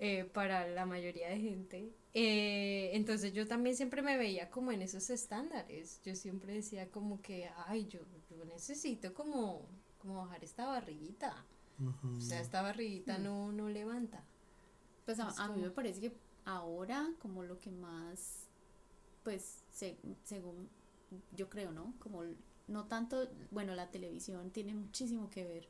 eh, 0.00 0.24
para 0.32 0.66
la 0.66 0.84
mayoría 0.84 1.28
de 1.28 1.38
gente. 1.38 1.92
Eh, 2.12 2.90
entonces 2.94 3.32
yo 3.32 3.46
también 3.46 3.76
siempre 3.76 4.02
me 4.02 4.16
veía 4.16 4.50
como 4.50 4.72
en 4.72 4.82
esos 4.82 5.10
estándares. 5.10 6.00
Yo 6.04 6.16
siempre 6.16 6.54
decía 6.54 6.90
como 6.90 7.22
que, 7.22 7.48
ay, 7.66 7.86
yo, 7.86 8.00
yo 8.28 8.44
necesito 8.44 9.14
como, 9.14 9.68
como 10.04 10.16
bajar 10.26 10.44
esta 10.44 10.66
barriguita. 10.66 11.34
O 12.16 12.20
sea, 12.20 12.40
esta 12.40 12.62
barriguita 12.62 13.18
no, 13.18 13.50
no 13.50 13.68
levanta. 13.68 14.22
Pues 15.04 15.18
a, 15.18 15.28
a 15.42 15.48
mí 15.48 15.60
me 15.62 15.70
parece 15.70 16.00
que 16.00 16.16
ahora 16.44 17.08
como 17.20 17.42
lo 17.42 17.58
que 17.58 17.70
más, 17.70 18.46
pues 19.22 19.64
se- 19.70 19.98
según 20.22 20.68
yo 21.36 21.48
creo, 21.48 21.72
¿no? 21.72 21.94
Como 21.98 22.22
no 22.68 22.84
tanto, 22.86 23.28
bueno, 23.50 23.74
la 23.74 23.90
televisión 23.90 24.50
tiene 24.50 24.74
muchísimo 24.74 25.30
que 25.30 25.44
ver 25.44 25.68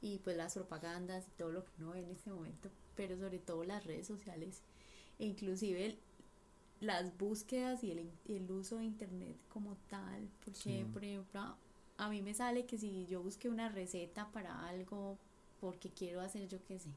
y 0.00 0.18
pues 0.18 0.36
las 0.36 0.54
propagandas 0.54 1.26
y 1.28 1.30
todo 1.32 1.52
lo 1.52 1.64
que 1.64 1.70
uno 1.78 1.90
ve 1.92 2.00
en 2.00 2.10
este 2.10 2.30
momento, 2.30 2.70
pero 2.96 3.16
sobre 3.18 3.38
todo 3.38 3.64
las 3.64 3.84
redes 3.84 4.06
sociales 4.06 4.62
e 5.18 5.26
inclusive 5.26 5.86
el- 5.86 5.98
las 6.80 7.16
búsquedas 7.16 7.84
y 7.84 7.92
el, 7.92 8.00
in- 8.00 8.18
el 8.24 8.50
uso 8.50 8.78
de 8.78 8.84
internet 8.84 9.36
como 9.48 9.76
tal, 9.88 10.28
porque 10.44 10.58
Sí. 10.58 10.84
por 10.92 11.04
ejemplo 11.04 11.56
a 12.02 12.08
mí 12.08 12.20
me 12.20 12.34
sale 12.34 12.66
que 12.66 12.78
si 12.78 13.06
yo 13.06 13.22
busqué 13.22 13.48
una 13.48 13.68
receta 13.68 14.30
para 14.32 14.66
algo 14.66 15.18
porque 15.60 15.90
quiero 15.90 16.20
hacer 16.20 16.48
yo 16.48 16.58
qué 16.64 16.78
sé, 16.78 16.90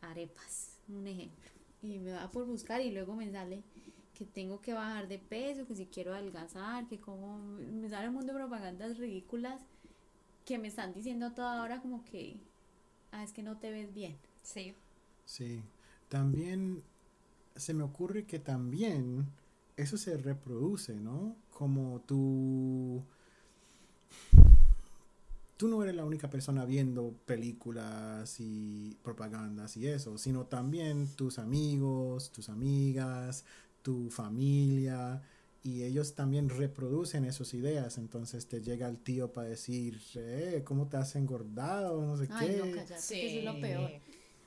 arepas, 0.00 0.78
un 0.88 1.06
ejemplo, 1.06 1.50
y 1.82 1.98
me 1.98 2.12
va 2.12 2.30
por 2.30 2.46
buscar 2.46 2.80
y 2.80 2.90
luego 2.90 3.14
me 3.14 3.30
sale 3.30 3.62
que 4.14 4.24
tengo 4.24 4.60
que 4.60 4.72
bajar 4.72 5.08
de 5.08 5.18
peso, 5.18 5.66
que 5.66 5.76
si 5.76 5.86
quiero 5.86 6.14
adelgazar, 6.14 6.86
que 6.88 6.98
como 6.98 7.38
me 7.38 7.88
sale 7.88 8.08
un 8.08 8.14
mundo 8.14 8.32
de 8.32 8.38
propagandas 8.38 8.98
ridículas 8.98 9.60
que 10.46 10.58
me 10.58 10.68
están 10.68 10.94
diciendo 10.94 11.26
a 11.26 11.34
toda 11.34 11.62
hora 11.62 11.80
como 11.80 12.04
que 12.04 12.38
ah, 13.12 13.22
es 13.22 13.32
que 13.32 13.42
no 13.42 13.58
te 13.58 13.70
ves 13.70 13.92
bien. 13.92 14.16
Sí. 14.42 14.74
Sí, 15.26 15.62
también 16.08 16.82
se 17.54 17.74
me 17.74 17.82
ocurre 17.82 18.24
que 18.24 18.38
también 18.38 19.26
eso 19.76 19.96
se 19.96 20.16
reproduce, 20.16 20.96
¿no? 20.96 21.36
Como 21.50 22.00
tú... 22.00 23.04
Tú 25.56 25.68
no 25.68 25.82
eres 25.82 25.94
la 25.94 26.06
única 26.06 26.30
persona 26.30 26.64
viendo 26.64 27.12
películas 27.26 28.36
y 28.40 28.96
propagandas 29.02 29.76
y 29.76 29.88
eso, 29.88 30.16
sino 30.16 30.46
también 30.46 31.08
tus 31.16 31.38
amigos, 31.38 32.30
tus 32.32 32.48
amigas, 32.48 33.44
tu 33.82 34.08
familia, 34.10 35.20
y 35.62 35.82
ellos 35.82 36.14
también 36.14 36.48
reproducen 36.48 37.24
esas 37.24 37.52
ideas. 37.54 37.98
Entonces 37.98 38.46
te 38.46 38.62
llega 38.62 38.88
el 38.88 38.98
tío 38.98 39.32
para 39.32 39.48
decir, 39.48 40.00
eh, 40.14 40.62
¿cómo 40.64 40.88
te 40.88 40.96
has 40.96 41.14
engordado? 41.16 42.04
No 42.06 42.16
sé 42.16 42.28
Ay, 42.30 42.48
qué. 42.48 42.56
no, 42.56 42.64
que 42.64 42.82
eso 42.94 43.38
es 43.38 43.44
lo 43.44 43.60
peor. 43.60 43.90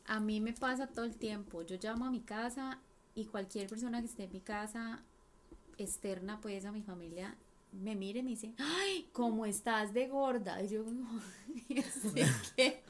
A 0.05 0.20
mí 0.20 0.41
me 0.41 0.53
pasa 0.53 0.88
todo 0.88 1.05
el 1.05 1.15
tiempo. 1.15 1.62
Yo 1.62 1.77
llamo 1.82 2.05
a 2.05 2.12
mi 2.12 2.22
casa 2.22 2.82
y 3.15 3.25
cualquier 3.25 3.70
persona 3.70 4.00
que 4.01 4.08
esté 4.08 4.24
en 4.24 4.32
mi 4.32 4.41
casa 4.41 5.03
externa, 5.77 6.41
pues 6.41 6.65
a 6.65 6.72
mi 6.72 6.82
familia, 6.82 7.38
me 7.74 7.96
mire 7.96 8.20
y 8.20 8.24
me 8.24 8.30
dice, 8.32 8.53
ay, 8.58 9.10
¿cómo 9.12 9.46
estás 9.46 9.94
de 9.94 10.08
gorda? 10.08 10.62
Y 10.63 10.70
yo, 10.70 10.84
que, 12.56 12.84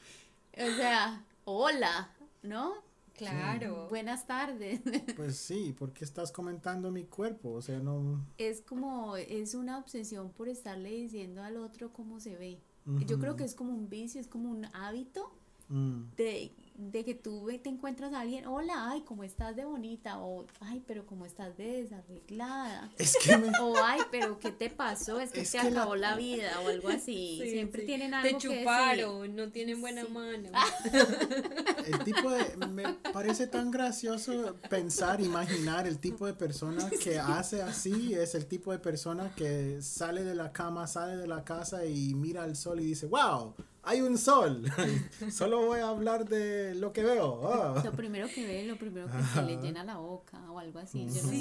o 0.58 0.76
sea, 0.76 1.26
hola, 1.46 2.12
¿no? 2.42 2.74
Claro. 3.14 3.88
Buenas 3.90 4.26
tardes. 4.26 4.82
Pues 5.16 5.38
sí, 5.38 5.76
porque 5.78 6.04
estás 6.04 6.32
comentando 6.32 6.92
mi 6.92 7.06
cuerpo, 7.06 7.52
o 7.52 7.62
sea, 7.62 7.80
no... 7.80 8.26
Es 8.38 8.62
como, 8.62 9.16
es 9.16 9.54
una 9.54 9.78
obsesión 9.78 10.32
por 10.32 10.50
estarle 10.50 10.90
diciendo 10.90 11.44
al 11.44 11.58
otro 11.58 11.94
cómo 11.94 12.20
se 12.20 12.36
ve. 12.36 12.60
Yo 13.08 13.18
creo 13.18 13.38
que 13.38 13.46
es 13.46 13.56
como 13.56 13.74
un 13.74 13.88
vicio, 13.88 14.20
es 14.20 14.28
como 14.28 14.50
un 14.50 14.66
hábito 14.74 15.32
Mm, 15.70 16.16
de, 16.16 16.52
de 16.76 17.06
que 17.06 17.14
tú 17.14 17.46
ve- 17.46 17.60
te 17.60 17.70
encuentras 17.70 18.14
a 18.14 18.22
alguien, 18.22 18.48
hola, 18.48 18.90
ay, 18.90 19.02
¿cómo 19.02 19.24
estás 19.24 19.56
de 19.56 19.64
bonita? 19.66 20.20
O, 20.20 20.46
ay, 20.60 20.84
pero 20.88 21.06
¿cómo 21.06 21.26
estás 21.26 21.56
de 21.56 21.84
desarreglada? 21.84 22.90
Es 22.98 23.16
que 23.24 23.38
me... 23.38 23.48
O, 23.62 23.76
ay, 23.84 24.02
pero 24.12 24.40
¿qué 24.40 24.52
te 24.52 24.70
pasó? 24.70 25.20
Es 25.20 25.32
que 25.32 25.42
Es 25.42 25.52
te 25.52 25.60
que 25.60 25.70
la- 25.72 25.82
acabó 25.82 25.96
la... 25.96 26.16
vida 26.16 26.60
o 26.66 26.70
algo 26.70 26.90
así. 26.90 27.40
Sí, 27.42 27.50
Siempre 27.52 27.82
sí. 27.82 27.88
tienen 27.88 28.10
Te 28.12 28.18
algo 28.18 28.40
que 28.40 28.48
decir. 28.48 28.60
chuparon, 28.60 29.36
no 29.36 29.52
tienen 29.52 29.82
buena 29.82 30.04
Sí. 30.04 30.12
mano. 30.12 30.50
El 31.86 32.04
tipo 32.04 32.30
de... 32.32 32.68
Me 32.68 32.94
parece 33.14 33.48
tan 33.48 33.72
gracioso 33.72 34.56
pensar, 34.70 35.22
imaginar 35.22 35.86
el 35.88 36.00
tipo 36.00 36.26
de 36.26 36.34
persona 36.34 36.90
que 37.04 37.20
hace 37.20 37.62
así, 37.62 38.14
es 38.14 38.36
el 38.36 38.46
tipo 38.48 38.72
de 38.72 38.80
persona 38.80 39.34
que 39.36 39.82
sale 39.82 40.24
de 40.24 40.36
la 40.36 40.52
cama, 40.52 40.88
sale 40.88 41.18
de 41.18 41.28
la 41.28 41.44
casa 41.44 41.86
y 41.86 42.14
mira 42.16 42.44
al 42.44 42.56
sol 42.56 42.80
y 42.80 42.86
dice, 42.86 43.06
wow, 43.06 43.54
hay 43.84 44.02
un 44.02 44.18
sol, 44.18 44.64
solo 45.32 45.66
voy 45.66 45.80
a 45.80 45.90
hablar 45.90 46.26
de 46.28 46.74
lo 46.76 46.94
que 46.94 47.04
veo. 47.04 47.42
ah". 47.48 47.82
Lo 47.84 47.92
primero 47.92 48.28
que 48.34 48.46
ve, 48.48 48.66
lo 48.66 48.78
primero 48.78 49.08
que 49.08 49.22
se 49.34 49.42
le 49.44 49.58
llena 49.62 49.84
la 49.84 49.98
boca 49.98 50.40
o 50.52 50.60
algo 50.60 50.80
así, 50.80 51.00
yo 51.02 51.22
no 51.22 51.30
sé. 51.30 51.40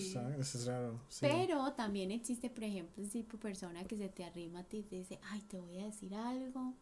Sí. 0.00 0.10
¿sabes? 0.12 0.38
Eso 0.40 0.58
es 0.58 0.66
raro. 0.66 1.00
sí. 1.08 1.18
Pero 1.22 1.72
también 1.72 2.10
existe, 2.10 2.50
por 2.50 2.64
ejemplo, 2.64 3.02
ese 3.02 3.12
tipo 3.22 3.36
de 3.38 3.42
persona 3.42 3.84
que 3.84 3.96
se 3.96 4.08
te 4.08 4.24
arrima 4.24 4.60
a 4.60 4.64
ti 4.64 4.78
y 4.78 4.82
te 4.82 4.96
dice, 4.96 5.18
ay, 5.30 5.40
te 5.48 5.58
voy 5.60 5.78
a 5.78 5.86
decir 5.86 6.14
algo, 6.14 6.74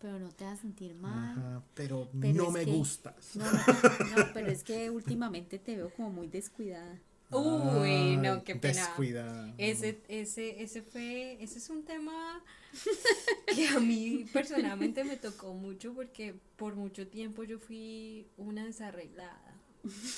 pero 0.00 0.18
no 0.18 0.28
te 0.30 0.44
vas 0.44 0.58
a 0.58 0.62
sentir 0.62 0.94
mal. 0.94 1.38
Ajá, 1.38 1.62
pero, 1.74 2.08
Pero 2.20 2.34
no 2.44 2.50
me 2.50 2.64
que- 2.64 2.72
gustas. 2.72 3.36
No, 3.36 3.44
no, 3.50 4.26
pero 4.34 4.48
es 4.48 4.62
que 4.64 4.90
últimamente 4.90 5.58
te 5.58 5.76
veo 5.76 5.90
como 5.94 6.10
muy 6.10 6.26
descuidada. 6.28 6.98
Uy, 7.30 8.16
no, 8.16 8.42
qué 8.44 8.56
pena. 8.56 8.80
Descuida. 8.86 9.54
Ese, 9.58 10.00
ese, 10.08 10.62
ese 10.62 10.82
fue, 10.82 11.36
ese 11.42 11.58
es 11.58 11.68
un 11.70 11.84
tema 11.84 12.42
que 13.54 13.68
a 13.68 13.80
mí 13.80 14.24
personalmente 14.32 15.04
me 15.04 15.16
tocó 15.16 15.52
mucho 15.54 15.92
porque 15.94 16.34
por 16.56 16.74
mucho 16.76 17.06
tiempo 17.06 17.44
yo 17.44 17.58
fui 17.58 18.26
una 18.36 18.64
desarreglada. 18.64 19.54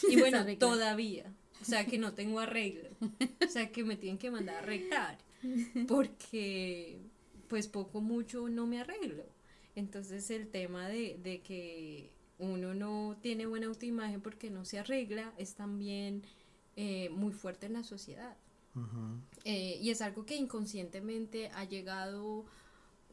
Y 0.08 0.16
bueno, 0.18 0.38
Desarreglada. 0.38 0.58
todavía. 0.58 1.34
O 1.60 1.64
sea 1.64 1.84
que 1.86 1.98
no 1.98 2.14
tengo 2.14 2.40
arreglo. 2.40 2.88
O 3.44 3.48
sea 3.48 3.70
que 3.70 3.84
me 3.84 3.96
tienen 3.96 4.18
que 4.18 4.30
mandar 4.30 4.56
a 4.56 4.58
arreglar. 4.60 5.18
Porque 5.86 6.98
pues 7.48 7.66
poco 7.68 8.00
mucho 8.00 8.48
no 8.48 8.66
me 8.66 8.80
arreglo. 8.80 9.24
Entonces 9.74 10.30
el 10.30 10.48
tema 10.48 10.88
de, 10.88 11.18
de 11.22 11.40
que 11.40 12.10
uno 12.38 12.74
no 12.74 13.18
tiene 13.20 13.46
buena 13.46 13.66
autoimagen 13.66 14.20
porque 14.22 14.50
no 14.50 14.64
se 14.64 14.78
arregla 14.78 15.32
es 15.36 15.54
también 15.54 16.22
eh, 16.76 17.08
muy 17.10 17.32
fuerte 17.32 17.66
en 17.66 17.74
la 17.74 17.84
sociedad. 17.84 18.36
Eh, 19.44 19.78
y 19.80 19.90
es 19.90 20.00
algo 20.00 20.24
que 20.24 20.36
inconscientemente 20.36 21.48
ha 21.54 21.64
llegado 21.64 22.46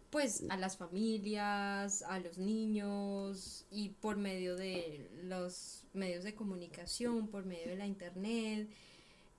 pues 0.09 0.45
a 0.49 0.57
las 0.57 0.77
familias, 0.77 2.01
a 2.03 2.19
los 2.19 2.37
niños 2.37 3.65
y 3.69 3.89
por 3.89 4.17
medio 4.17 4.55
de 4.55 5.09
los 5.23 5.83
medios 5.93 6.23
de 6.23 6.33
comunicación, 6.35 7.27
por 7.27 7.45
medio 7.45 7.67
de 7.69 7.75
la 7.77 7.87
internet. 7.87 8.69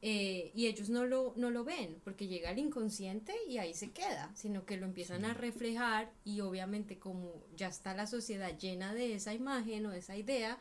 eh, 0.01 0.53
y 0.55 0.67
ellos 0.67 0.91
no 0.91 1.07
lo, 1.07 1.33
no 1.37 1.51
lo 1.51 1.65
ven 1.65 2.01
porque 2.05 2.29
llega 2.29 2.51
al 2.51 2.59
inconsciente 2.59 3.35
y 3.49 3.59
ahí 3.59 3.75
se 3.75 3.91
queda, 3.91 4.31
sino 4.37 4.65
que 4.65 4.77
lo 4.77 4.87
empiezan 4.87 5.25
a 5.25 5.35
reflejar 5.35 6.13
y 6.25 6.41
obviamente 6.41 6.99
como 6.99 7.33
ya 7.57 7.69
está 7.69 7.95
la 7.95 8.07
sociedad 8.07 8.57
llena 8.59 8.95
de 8.95 9.15
esa 9.15 9.35
imagen 9.35 9.87
o 9.87 9.91
de 9.91 9.99
esa 9.99 10.17
idea, 10.17 10.59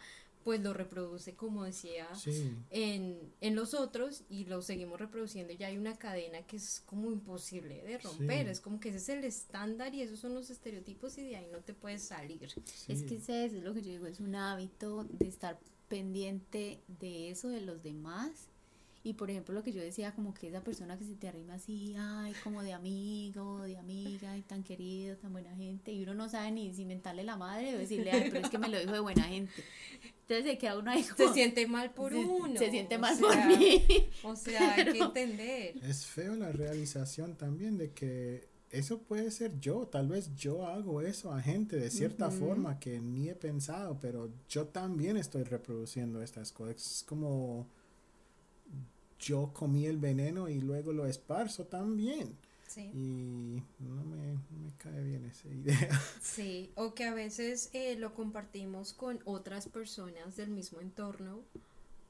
pues 0.47 0.61
lo 0.61 0.73
reproduce 0.73 1.35
como 1.35 1.65
decía 1.65 2.07
Sí. 2.15 2.55
en, 2.69 3.19
en 3.41 3.53
los 3.53 3.73
otros 3.73 4.23
y 4.29 4.45
lo 4.45 4.61
seguimos 4.61 4.97
reproduciendo. 4.97 5.51
Ya 5.51 5.67
hay 5.67 5.77
una 5.77 5.97
cadena 5.97 6.41
que 6.47 6.55
es 6.55 6.81
como 6.85 7.11
imposible 7.11 7.83
de 7.83 7.97
romper. 7.97 8.45
Sí. 8.45 8.51
Es 8.51 8.61
como 8.61 8.79
que 8.79 8.87
ese 8.87 8.97
es 8.97 9.09
el 9.09 9.23
estándar 9.25 9.93
y 9.93 10.01
esos 10.03 10.19
son 10.21 10.33
los 10.33 10.49
estereotipos 10.49 11.17
y 11.17 11.23
de 11.23 11.35
ahí 11.35 11.47
no 11.51 11.59
te 11.59 11.73
puedes 11.73 12.01
salir. 12.03 12.47
Es 12.87 13.03
que 13.03 13.15
ese 13.17 13.43
es 13.43 13.51
lo 13.51 13.73
que 13.73 13.81
yo 13.81 13.91
digo, 13.91 14.07
es 14.07 14.21
un 14.21 14.35
hábito 14.35 15.03
de 15.19 15.27
estar 15.27 15.59
pendiente 15.89 16.81
de 16.87 17.29
eso 17.29 17.49
de 17.49 17.59
los 17.59 17.83
demás 17.83 18.47
Y 19.07 19.13
por 19.13 19.31
ejemplo, 19.31 19.55
lo 19.55 19.63
que 19.63 19.71
yo 19.71 19.81
decía, 19.81 20.11
como 20.11 20.33
que 20.33 20.49
esa 20.49 20.61
persona 20.61 20.97
que 20.97 21.05
se 21.05 21.15
te 21.15 21.29
arrima 21.29 21.53
así, 21.53 21.95
ay, 21.97 22.33
como 22.43 22.61
de 22.61 22.73
amigo, 22.73 23.61
de 23.61 23.77
amiga, 23.77 24.35
y 24.35 24.41
tan 24.41 24.63
querido, 24.63 25.15
tan 25.15 25.31
buena 25.31 25.55
gente, 25.55 25.93
y 25.93 26.03
uno 26.03 26.13
no 26.13 26.27
sabe 26.27 26.51
ni 26.51 26.73
si 26.73 26.83
mentarle 26.83 27.23
la 27.23 27.37
madre 27.37 27.73
o 27.73 27.77
decirle, 27.77 28.11
ay, 28.11 28.29
pero 28.29 28.43
es 28.43 28.51
que 28.51 28.57
me 28.57 28.67
lo 28.67 28.77
dijo 28.77 28.91
de 28.91 28.99
buena 28.99 29.23
gente. 29.23 29.63
Entonces 30.03 30.45
se 30.45 30.57
queda 30.57 30.77
uno 30.77 30.91
ahí 30.91 31.05
como, 31.05 31.29
Se 31.29 31.33
siente 31.33 31.67
mal 31.67 31.93
por 31.93 32.11
se, 32.11 32.19
uno. 32.19 32.59
Se 32.59 32.69
siente 32.69 32.97
o 32.97 32.99
mal 32.99 33.15
sea, 33.15 33.27
por 33.29 33.45
mí. 33.47 33.85
O 34.23 34.35
sea, 34.35 34.73
hay 34.73 34.91
que 34.91 34.99
entender. 34.99 35.77
Es 35.83 36.05
feo 36.05 36.35
la 36.35 36.51
realización 36.51 37.37
también 37.37 37.77
de 37.77 37.93
que 37.93 38.49
eso 38.71 39.03
puede 39.03 39.31
ser 39.31 39.57
yo. 39.57 39.87
Tal 39.87 40.09
vez 40.09 40.35
yo 40.35 40.65
hago 40.65 41.01
eso 41.01 41.31
a 41.31 41.41
gente 41.41 41.77
de 41.77 41.89
cierta 41.89 42.29
forma 42.29 42.77
que 42.77 42.99
ni 42.99 43.29
he 43.29 43.35
pensado, 43.35 44.01
pero 44.01 44.33
yo 44.49 44.67
también 44.67 45.15
estoy 45.15 45.43
reproduciendo 45.43 46.21
estas 46.21 46.51
cosas. 46.51 46.75
Es 46.75 47.03
como 47.03 47.69
yo 49.19 49.51
comí 49.53 49.85
el 49.85 49.97
veneno 49.97 50.49
y 50.49 50.59
luego 50.61 50.93
lo 50.93 51.05
esparzo 51.07 51.65
también. 51.65 52.35
Sí. 52.67 52.81
Y 52.93 53.63
no 53.83 54.03
me, 54.03 54.33
no 54.33 54.59
me 54.63 54.71
cae 54.77 55.01
bien 55.03 55.25
esa 55.25 55.47
idea. 55.49 55.89
Sí, 56.21 56.69
o 56.75 56.93
que 56.93 57.05
a 57.05 57.13
veces 57.13 57.69
eh, 57.73 57.95
lo 57.95 58.13
compartimos 58.13 58.93
con 58.93 59.19
otras 59.25 59.67
personas 59.67 60.35
del 60.35 60.49
mismo 60.49 60.81
entorno 60.81 61.39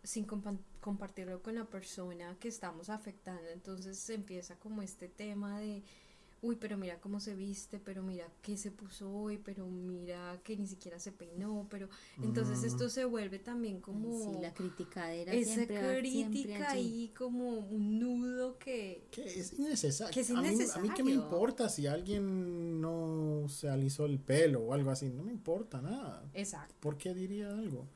sin 0.03 0.25
compa- 0.25 0.57
compartirlo 0.81 1.41
con 1.43 1.55
la 1.55 1.65
persona 1.65 2.35
que 2.39 2.47
estamos 2.47 2.89
afectando. 2.89 3.47
Entonces 3.53 4.09
empieza 4.09 4.55
como 4.55 4.81
este 4.81 5.07
tema 5.07 5.59
de, 5.59 5.83
uy, 6.41 6.55
pero 6.55 6.77
mira 6.77 6.99
cómo 6.99 7.19
se 7.19 7.35
viste, 7.35 7.79
pero 7.79 8.03
mira 8.03 8.27
qué 8.41 8.57
se 8.57 8.69
puso 8.71 9.11
hoy, 9.11 9.37
pero 9.37 9.65
mira 9.67 10.39
que 10.43 10.55
ni 10.55 10.67
siquiera 10.67 10.99
se 10.99 11.11
peinó, 11.11 11.67
pero 11.69 11.89
entonces 12.21 12.61
Mm. 12.61 12.65
esto 12.65 12.89
se 12.89 13.05
vuelve 13.05 13.39
también 13.39 13.81
como 13.81 14.33
Sí, 14.33 14.39
la 14.41 14.53
criticadera 14.53 15.33
esa 15.33 15.55
siempre 15.55 15.75
va 15.75 15.81
siempre 16.01 16.41
crítica 16.41 16.69
ahí 16.71 17.11
como 17.17 17.57
un 17.59 17.99
nudo 17.99 18.57
que... 18.59 19.07
que 19.11 19.23
es 19.39 19.53
innecesario. 19.57 20.13
Que 20.13 20.19
es 20.21 20.29
A 20.31 20.41
mí, 20.41 20.47
a 20.75 20.79
mí 20.79 20.89
que 20.95 21.03
me 21.03 21.11
importa 21.11 21.69
si 21.69 21.87
alguien 21.87 22.79
no 22.81 23.45
se 23.49 23.69
alisó 23.69 24.05
el 24.05 24.19
pelo 24.19 24.61
o 24.61 24.73
algo 24.73 24.91
así. 24.91 25.09
No 25.09 25.23
me 25.23 25.31
importa 25.31 25.81
nada. 25.81 26.29
Exacto, 26.33 26.75
¿Por 26.79 26.97
qué 26.97 27.13
diría 27.13 27.49
algo? 27.49 27.87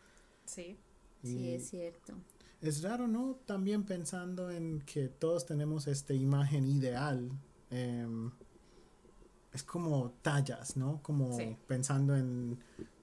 sí. 0.45 0.77
Sí, 1.23 1.53
es 1.53 1.69
cierto. 1.69 2.13
es 2.61 2.81
raro, 2.81 3.07
¿no? 3.07 3.35
También 3.45 3.83
pensando 3.83 4.49
en 4.49 4.81
que 4.81 5.07
todos 5.07 5.45
tenemos 5.45 5.85
esta 5.85 6.15
imagen 6.15 6.65
ideal. 6.67 7.29
Em, 7.71 8.31
es 9.53 9.63
como 9.63 10.11
tallas, 10.21 10.77
¿no? 10.77 11.01
Como 11.01 11.35
Sí. 11.37 11.57
pensando 11.67 12.15
en 12.15 12.59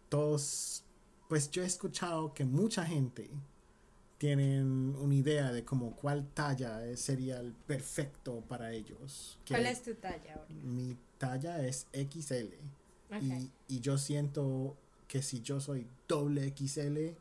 todos. 0.08 0.84
Pues 1.28 1.50
yo 1.50 1.62
he 1.62 1.66
escuchado 1.66 2.32
que 2.32 2.44
mucha 2.44 2.84
gente 2.86 3.28
tienen 4.16 4.94
una 4.96 5.14
idea 5.14 5.52
de 5.52 5.64
como 5.64 5.94
cuál 5.94 6.26
talla 6.34 6.80
sería 6.96 7.38
el 7.40 7.52
perfecto 7.52 8.40
para 8.48 8.72
ellos. 8.72 9.38
Que 9.44 9.54
¿Cuál 9.54 9.66
es 9.66 9.82
tu 9.82 9.94
talla 9.94 10.34
ahora? 10.34 10.46
mi 10.64 10.96
talla 11.18 11.64
es 11.66 11.86
XL. 11.92 12.54
Y, 13.20 13.50
y 13.68 13.80
yo 13.80 13.96
siento 13.96 14.76
que 15.06 15.22
si 15.22 15.40
yo 15.40 15.60
soy 15.60 15.86
doble 16.08 16.52
XL 16.56 17.14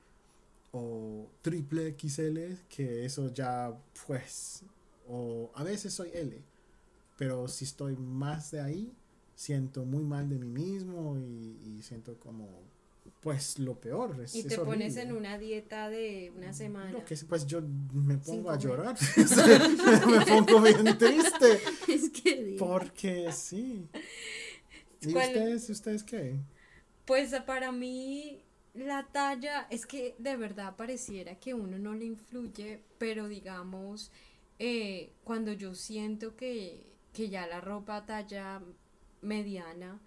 o 0.71 1.27
triple 1.41 1.95
XL, 1.97 2.55
que 2.69 3.05
eso 3.05 3.31
ya 3.33 3.77
pues, 4.05 4.63
o 5.07 5.49
a 5.55 5.63
veces 5.63 5.93
soy 5.93 6.09
L, 6.13 6.41
pero 7.17 7.47
si 7.47 7.65
estoy 7.65 7.95
más 7.95 8.51
de 8.51 8.61
ahí, 8.61 8.93
siento 9.35 9.85
muy 9.85 10.03
mal 10.03 10.29
de 10.29 10.37
mí 10.37 10.47
mismo 10.47 11.17
y, 11.19 11.57
y 11.77 11.81
siento 11.81 12.17
como 12.19 12.47
pues 13.21 13.59
lo 13.59 13.75
peor. 13.79 14.19
Es, 14.23 14.35
Y 14.35 14.39
es 14.39 14.47
te 14.47 14.57
pones 14.59 14.95
en 14.97 15.11
una 15.11 15.37
dieta 15.37 15.89
de 15.89 16.31
una 16.37 16.53
semana. 16.53 16.91
No, 16.91 17.03
que 17.03 17.15
pues 17.27 17.45
yo 17.47 17.61
me 17.93 18.17
pongo 18.17 18.51
a 18.51 18.57
llorar, 18.57 18.95
me 20.07 20.25
pongo 20.25 20.61
bien 20.61 20.97
triste, 20.97 21.59
Es 21.87 22.09
que 22.09 22.55
porque 22.59 23.31
sí. 23.31 23.87
¿Y 25.01 25.13
¿Cuál- 25.13 25.27
ustedes, 25.27 25.69
ustedes 25.69 26.03
qué? 26.03 26.39
Pues 27.05 27.33
para 27.45 27.71
mí 27.71 28.43
la 28.73 29.07
talla 29.11 29.67
es 29.69 29.85
que 29.85 30.15
de 30.19 30.35
verdad 30.35 30.75
pareciera 30.75 31.35
que 31.39 31.53
uno 31.53 31.77
no 31.79 31.93
le 31.93 32.05
influye, 32.05 32.81
pero 32.97 33.27
digamos, 33.27 34.11
eh, 34.59 35.11
cuando 35.23 35.53
yo 35.53 35.73
siento 35.73 36.35
que, 36.35 36.85
que 37.17 37.29
ya 37.29 37.47
la 37.47 37.59
ropa 37.59 38.05
talla 38.05 38.61
mediana, 39.23 39.99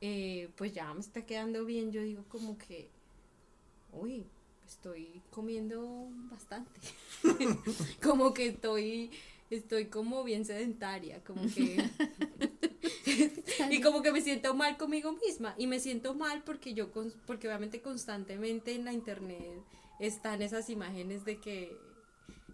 eh, 0.00 0.48
pues 0.56 0.72
ya 0.72 0.92
me 0.94 1.00
está 1.00 1.26
quedando 1.26 1.66
bien, 1.66 1.92
yo 1.92 2.00
digo 2.00 2.24
como 2.30 2.56
que, 2.56 2.88
uy, 3.92 4.24
estoy 4.66 5.20
comiendo 5.30 6.08
bastante, 6.30 6.80
como 8.02 8.32
que 8.32 8.46
estoy, 8.46 9.10
estoy 9.50 9.88
como 9.88 10.24
bien 10.24 10.46
sedentaria, 10.46 11.22
como 11.24 11.42
que... 11.42 11.76
y 13.70 13.82
como 13.82 14.00
que 14.00 14.10
me 14.10 14.22
siento 14.22 14.54
mal 14.54 14.78
conmigo 14.78 15.12
misma. 15.12 15.54
Y 15.58 15.66
me 15.66 15.78
siento 15.78 16.14
mal 16.14 16.42
porque 16.42 16.72
yo 16.72 16.90
porque 17.26 17.48
obviamente 17.48 17.82
constantemente 17.82 18.74
en 18.74 18.84
la 18.84 18.92
internet 18.92 19.62
están 20.00 20.40
esas 20.40 20.70
imágenes 20.70 21.24
de 21.24 21.38
que 21.38 21.76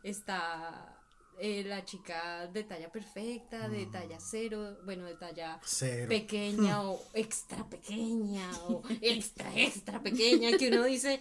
está 0.03 0.92
eh, 1.39 1.65
la 1.65 1.85
chica 1.85 2.47
de 2.47 2.65
talla 2.65 2.91
perfecta, 2.91 3.69
de 3.69 3.87
talla 3.87 4.19
cero, 4.21 4.79
bueno, 4.85 5.05
de 5.07 5.15
talla 5.15 5.61
Cero. 5.65 6.09
pequeña 6.09 6.83
o 6.83 7.01
extra 7.15 7.69
pequeña 7.69 8.51
o 8.69 8.83
extra 9.01 9.55
extra 9.59 10.03
pequeña 10.03 10.57
que 10.57 10.69
uno 10.69 10.85
dice 10.85 11.21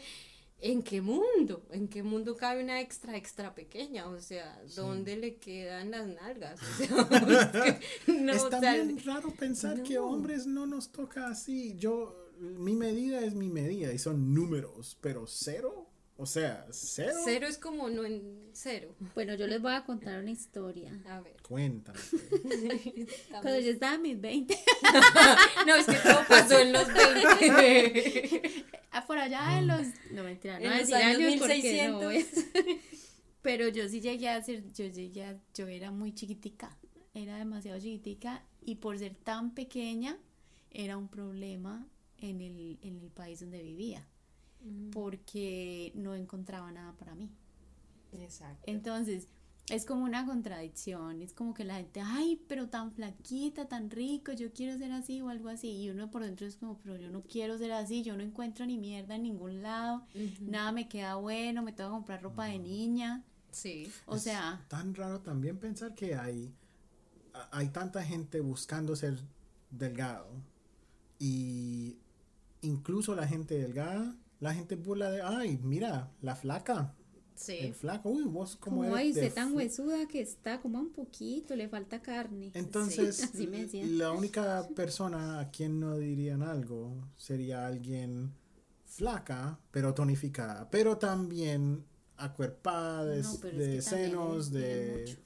¿En 0.63 0.83
qué 0.83 1.01
mundo? 1.01 1.65
¿En 1.71 1.87
qué 1.87 2.03
mundo 2.03 2.37
cabe 2.37 2.63
una 2.63 2.79
extra 2.81 3.17
extra 3.17 3.55
pequeña? 3.55 4.07
O 4.07 4.21
sea, 4.21 4.61
¿dónde 4.75 5.17
le 5.17 5.37
quedan 5.37 5.89
las 5.89 6.07
nalgas? 6.07 6.59
O 6.79 6.79
sea, 6.79 7.79
no, 8.07 8.33
o 8.33 8.49
sea, 8.49 8.87
raro 9.03 9.31
pensar 9.31 9.81
que 9.81 9.97
hombres 9.97 10.45
no 10.45 10.67
nos 10.67 10.91
toca 10.91 11.27
así. 11.27 11.75
Yo, 11.79 12.29
mi 12.39 12.75
medida 12.75 13.21
es 13.21 13.33
mi 13.33 13.49
medida 13.49 13.91
y 13.91 13.97
son 13.97 14.35
números, 14.35 14.97
pero 15.01 15.25
cero, 15.25 15.87
o 16.17 16.25
sea, 16.25 16.65
cero. 16.71 17.13
Cero 17.25 17.47
es 17.47 17.57
como 17.57 17.89
no 17.89 18.05
en 18.05 18.49
cero. 18.53 18.95
Bueno, 19.15 19.33
yo 19.35 19.47
les 19.47 19.61
voy 19.61 19.73
a 19.73 19.83
contar 19.83 20.19
una 20.19 20.29
historia. 20.31 20.91
A 21.07 21.21
ver. 21.21 21.35
Cuéntame. 21.41 21.99
Cuando 23.31 23.59
yo 23.59 23.71
estaba 23.71 23.95
en 23.95 24.01
mis 24.03 24.21
20, 24.21 24.55
No, 25.67 25.75
es 25.75 25.85
que 25.85 25.95
todo 25.95 26.19
pasó 26.27 26.59
en 26.59 26.73
los 26.73 26.87
20. 26.87 28.65
ah, 28.91 29.03
por 29.07 29.17
allá 29.17 29.57
en 29.57 29.67
los, 29.67 29.81
no 30.11 30.23
mentira, 30.23 30.59
no 30.59 30.65
En 30.65 30.79
los 30.79 30.91
años 30.91 31.17
años 31.19 31.39
porque 31.39 31.87
no 31.89 31.99
1600. 31.99 32.03
voy 32.03 32.17
a- 32.17 32.79
Pero 33.41 33.67
yo 33.69 33.87
sí 33.89 34.01
llegué 34.01 34.29
a 34.29 34.41
ser, 34.43 34.71
yo 34.73 34.85
llegué 34.87 35.25
a, 35.25 35.39
yo 35.55 35.67
era 35.67 35.89
muy 35.91 36.13
chiquitica, 36.13 36.77
era 37.15 37.37
demasiado 37.37 37.79
chiquitica 37.79 38.43
y 38.63 38.75
por 38.75 38.99
ser 38.99 39.15
tan 39.15 39.55
pequeña 39.55 40.17
era 40.69 40.97
un 40.97 41.07
problema 41.07 41.87
en 42.19 42.41
el, 42.41 42.77
en 42.83 42.99
el 42.99 43.09
país 43.09 43.39
donde 43.39 43.63
vivía 43.63 44.07
porque 44.91 45.91
no 45.95 46.15
encontraba 46.15 46.71
nada 46.71 46.93
para 46.93 47.15
mí. 47.15 47.29
Exacto. 48.13 48.63
Entonces, 48.67 49.27
es 49.69 49.85
como 49.85 50.03
una 50.03 50.25
contradicción, 50.25 51.21
es 51.21 51.33
como 51.33 51.53
que 51.53 51.63
la 51.63 51.75
gente, 51.75 52.01
ay, 52.01 52.41
pero 52.47 52.67
tan 52.67 52.91
flaquita, 52.91 53.69
tan 53.69 53.89
rico, 53.89 54.33
yo 54.33 54.51
quiero 54.51 54.77
ser 54.77 54.91
así 54.91 55.21
o 55.21 55.29
algo 55.29 55.47
así, 55.49 55.69
y 55.83 55.89
uno 55.89 56.11
por 56.11 56.23
dentro 56.25 56.45
es 56.45 56.57
como, 56.57 56.77
pero 56.79 56.97
yo 56.97 57.09
no 57.09 57.21
quiero 57.21 57.57
ser 57.57 57.71
así, 57.71 58.03
yo 58.03 58.17
no 58.17 58.23
encuentro 58.23 58.65
ni 58.65 58.77
mierda 58.77 59.15
en 59.15 59.23
ningún 59.23 59.61
lado, 59.61 60.03
nada 60.41 60.71
me 60.73 60.89
queda 60.89 61.15
bueno, 61.15 61.61
me 61.61 61.71
tengo 61.71 61.89
que 61.91 61.93
comprar 61.95 62.21
ropa 62.21 62.45
de 62.45 62.59
niña, 62.59 63.23
Sí. 63.51 63.89
o 64.07 64.15
Es 64.15 64.23
sea, 64.23 64.65
tan 64.67 64.93
raro 64.95 65.19
también 65.21 65.57
pensar 65.57 65.93
que 65.95 66.15
hay, 66.15 66.53
hay 67.51 67.69
tanta 67.69 68.03
gente 68.03 68.41
buscando 68.41 68.95
ser 68.95 69.17
delgado 69.69 70.27
y 71.19 71.97
incluso 72.61 73.15
la 73.15 73.27
gente 73.27 73.57
delgada, 73.57 74.15
la 74.41 74.53
gente 74.53 74.75
burla 74.75 75.09
de, 75.11 75.21
ay, 75.23 75.57
mira, 75.63 76.11
la 76.21 76.35
flaca, 76.35 76.95
Sí. 77.35 77.57
el 77.59 77.73
flaco, 77.75 78.09
uy, 78.09 78.25
vos 78.25 78.57
como 78.57 78.83
como, 78.83 78.85
eres 78.85 78.95
ay, 78.97 79.13
de 79.13 79.27
usted 79.27 79.33
tan 79.33 79.53
fl-". 79.53 79.55
huesuda 79.55 80.07
que 80.07 80.21
está, 80.21 80.61
como 80.61 80.79
un 80.79 80.91
poquito, 80.91 81.55
le 81.55 81.67
falta 81.69 82.01
carne. 82.01 82.51
Entonces, 82.53 83.17
Sí, 83.17 83.23
así 83.23 83.47
me 83.47 83.61
decían. 83.61 83.97
la 83.97 84.11
única 84.11 84.67
persona 84.75 85.39
a 85.39 85.49
quien 85.51 85.79
no 85.79 85.97
dirían 85.97 86.43
algo 86.43 87.07
sería 87.17 87.65
alguien 87.67 88.33
flaca, 88.85 89.59
pero 89.71 89.93
tonificada, 89.93 90.69
pero 90.69 90.97
también 90.97 91.85
acuerpada 92.17 93.05
de, 93.05 93.23
No, 93.23 93.39
pero 93.41 93.57
es 93.57 93.67
de 93.67 93.75
que 93.75 93.81
también 93.81 94.11
senos, 94.11 94.51
de... 94.51 94.91
mucho. 94.99 95.17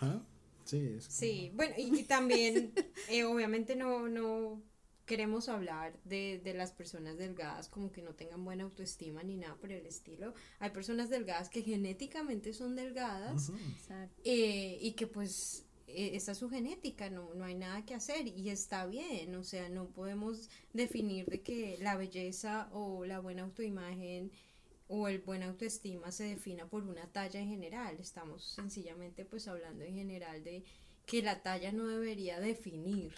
¿Ah? 0.00 0.22
Sí, 0.64 0.78
es 0.98 1.04
Sí, 1.08 1.52
bueno, 1.54 1.74
y, 1.76 2.00
y 2.00 2.04
también, 2.04 2.72
eh, 3.08 3.24
obviamente 3.24 3.76
no, 3.76 4.08
no 4.08 4.62
queremos 5.12 5.50
hablar 5.50 5.92
de, 6.04 6.40
de 6.42 6.54
las 6.54 6.72
personas 6.72 7.18
delgadas 7.18 7.68
como 7.68 7.92
que 7.92 8.00
no 8.00 8.14
tengan 8.14 8.42
buena 8.46 8.64
autoestima 8.64 9.22
ni 9.22 9.36
nada 9.36 9.56
por 9.56 9.70
el 9.70 9.84
estilo. 9.84 10.32
Hay 10.58 10.70
personas 10.70 11.10
delgadas 11.10 11.50
que 11.50 11.60
genéticamente 11.60 12.54
son 12.54 12.74
delgadas 12.76 13.52
eh, 14.24 14.78
y 14.80 14.92
que 14.92 15.06
pues 15.06 15.66
eh, 15.86 16.12
esa 16.14 16.32
es 16.32 16.38
su 16.38 16.48
genética, 16.48 17.10
no, 17.10 17.34
no 17.34 17.44
hay 17.44 17.54
nada 17.54 17.84
que 17.84 17.92
hacer 17.92 18.26
y 18.26 18.48
está 18.48 18.86
bien, 18.86 19.34
o 19.34 19.44
sea, 19.44 19.68
no 19.68 19.90
podemos 19.90 20.48
definir 20.72 21.26
de 21.26 21.42
que 21.42 21.76
la 21.78 21.94
belleza 21.98 22.70
o 22.72 23.04
la 23.04 23.20
buena 23.20 23.42
autoimagen 23.42 24.32
o 24.88 25.08
el 25.08 25.18
buen 25.18 25.42
autoestima 25.42 26.10
se 26.10 26.24
defina 26.24 26.70
por 26.70 26.84
una 26.84 27.06
talla 27.12 27.38
en 27.38 27.50
general. 27.50 27.98
Estamos 28.00 28.46
sencillamente 28.46 29.26
pues 29.26 29.46
hablando 29.46 29.84
en 29.84 29.94
general 29.94 30.42
de 30.42 30.64
que 31.04 31.20
la 31.20 31.42
talla 31.42 31.70
no 31.70 31.86
debería 31.86 32.40
definir, 32.40 33.12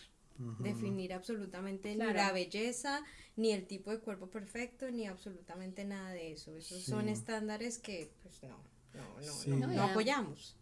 definir 0.59 1.13
absolutamente 1.13 1.95
ni 1.95 1.97
la 1.97 2.33
belleza, 2.33 3.03
ni 3.37 3.53
el 3.53 3.67
tipo 3.67 3.91
de 3.91 4.01
cuerpo 4.01 4.29
perfecto, 4.29 4.91
ni 4.91 5.07
absolutamente 5.07 5.85
nada 5.85 6.11
de 6.11 6.33
eso. 6.33 6.57
Esos 6.57 6.83
son 6.83 7.09
estándares 7.09 7.79
que 7.79 8.13
pues 8.23 8.43
no, 8.43 8.59
no, 8.95 9.57
no, 9.57 9.67
no, 9.69 9.83
apoyamos. 9.83 10.57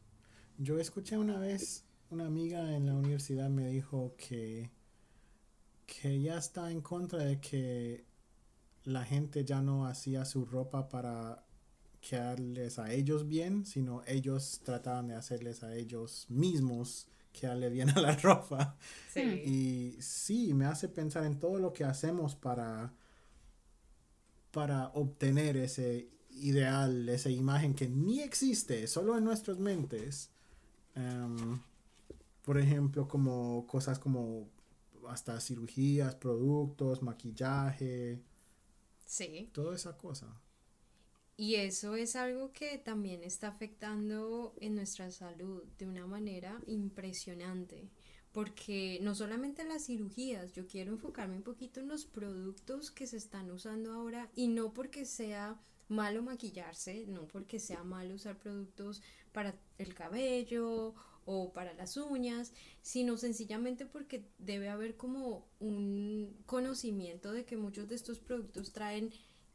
Yo 0.58 0.78
escuché 0.78 1.16
una 1.16 1.38
vez 1.38 1.84
una 2.10 2.26
amiga 2.26 2.76
en 2.76 2.86
la 2.86 2.94
universidad 2.94 3.48
me 3.48 3.68
dijo 3.68 4.14
que 4.16 4.70
que 5.86 6.10
ella 6.10 6.38
está 6.38 6.70
en 6.70 6.80
contra 6.80 7.24
de 7.24 7.40
que 7.40 8.04
la 8.84 9.04
gente 9.04 9.44
ya 9.44 9.60
no 9.60 9.86
hacía 9.86 10.24
su 10.24 10.44
ropa 10.44 10.88
para 10.88 11.44
quedarles 12.00 12.78
a 12.78 12.92
ellos 12.92 13.28
bien, 13.28 13.64
sino 13.64 14.02
ellos 14.06 14.60
trataban 14.64 15.08
de 15.08 15.14
hacerles 15.14 15.62
a 15.62 15.74
ellos 15.74 16.26
mismos 16.28 17.06
quedarle 17.32 17.70
bien 17.70 17.90
a 17.90 18.00
la 18.00 18.16
ropa. 18.22 18.76
Y 19.16 19.96
sí, 20.00 20.54
me 20.54 20.66
hace 20.66 20.88
pensar 20.88 21.24
en 21.24 21.38
todo 21.38 21.58
lo 21.58 21.72
que 21.72 21.84
hacemos 21.84 22.34
para, 22.36 22.92
para 24.50 24.88
obtener 24.88 25.56
ese 25.56 26.08
ideal, 26.30 27.08
esa 27.08 27.30
imagen 27.30 27.74
que 27.74 27.88
ni 27.88 28.20
existe, 28.20 28.86
solo 28.86 29.16
en 29.18 29.24
nuestras 29.24 29.58
mentes. 29.58 30.30
Em, 30.94 31.60
por 32.42 32.58
ejemplo, 32.58 33.08
como 33.08 33.66
cosas 33.66 33.98
como 33.98 34.48
hasta 35.08 35.40
cirugías, 35.40 36.14
productos, 36.14 37.02
maquillaje. 37.02 38.20
Sí. 39.06 39.50
Toda 39.52 39.74
esa 39.74 39.96
cosa. 39.96 40.26
Y 41.36 41.56
eso 41.56 41.96
es 41.96 42.14
algo 42.14 42.52
que 42.52 42.78
también 42.78 43.24
está 43.24 43.48
afectando 43.48 44.54
en 44.60 44.74
nuestra 44.74 45.10
salud 45.10 45.64
de 45.78 45.86
una 45.86 46.06
manera 46.06 46.60
impresionante. 46.66 47.88
Porque 48.32 48.98
no 49.02 49.14
solamente 49.14 49.64
las 49.64 49.86
cirugías, 49.86 50.52
yo 50.52 50.66
quiero 50.66 50.92
enfocarme 50.92 51.36
un 51.36 51.42
poquito 51.42 51.80
en 51.80 51.88
los 51.88 52.06
productos 52.06 52.90
que 52.90 53.06
se 53.06 53.18
están 53.18 53.50
usando 53.50 53.92
ahora 53.92 54.30
y 54.34 54.48
no 54.48 54.72
porque 54.72 55.04
sea 55.04 55.60
malo 55.88 56.22
maquillarse, 56.22 57.06
no 57.06 57.28
porque 57.28 57.58
sea 57.58 57.84
malo 57.84 58.14
usar 58.14 58.38
productos 58.38 59.02
para 59.32 59.54
el 59.78 59.94
cabello 59.94 60.94
o 61.24 61.52
para 61.52 61.74
las 61.74 61.96
uñas, 61.96 62.52
sino 62.80 63.16
sencillamente 63.16 63.86
porque 63.86 64.24
debe 64.38 64.68
haber 64.70 64.96
como 64.96 65.46
un 65.60 66.36
conocimiento 66.46 67.32
de 67.32 67.44
que 67.44 67.56
muchos 67.56 67.88
de 67.88 67.94
estos 67.94 68.18
productos 68.18 68.72
traen 68.72 69.10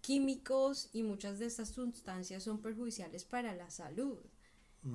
químicos 0.08 0.90
y 0.94 1.04
muchas 1.04 1.38
de 1.38 1.48
estas 1.48 1.68
sustancias 1.68 2.42
son 2.42 2.62
perjudiciales 2.62 3.26
para 3.26 3.54
la 3.54 3.70
salud. 3.70 4.18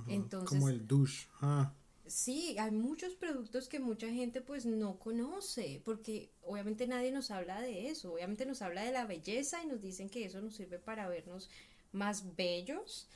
Entonces, 0.09 0.59
como 0.59 0.71
el 0.71 0.87
douche. 0.87 1.29
Ah. 1.43 1.75
Sí, 2.07 2.57
hay 2.59 2.71
muchos 2.71 3.15
productos 3.15 3.69
que 3.69 3.79
mucha 3.79 4.09
gente 4.09 4.41
pues 4.41 4.65
no 4.65 4.99
conoce, 4.99 5.83
porque 5.85 6.31
obviamente 6.41 6.87
nadie 6.87 7.13
nos 7.13 7.31
habla 7.31 7.61
de 7.61 7.91
eso, 7.91 8.15
obviamente 8.15 8.47
nos 8.47 8.63
habla 8.63 8.85
de 8.85 8.93
la 8.93 9.05
belleza 9.05 9.63
y 9.63 9.67
nos 9.67 9.83
dicen 9.83 10.09
que 10.09 10.25
eso 10.25 10.41
nos 10.41 10.55
sirve 10.55 10.79
para 10.79 11.07
vernos 11.09 11.51
más 11.93 12.35
bellos, 12.35 13.07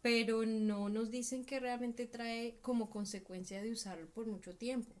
pero 0.00 0.46
no 0.46 0.88
nos 0.88 1.10
dicen 1.10 1.44
que 1.44 1.60
realmente 1.60 2.06
trae 2.06 2.56
como 2.62 2.88
consecuencia 2.88 3.60
de 3.60 3.72
usarlo 3.72 4.08
por 4.08 4.26
mucho 4.26 4.56
tiempo. 4.56 4.94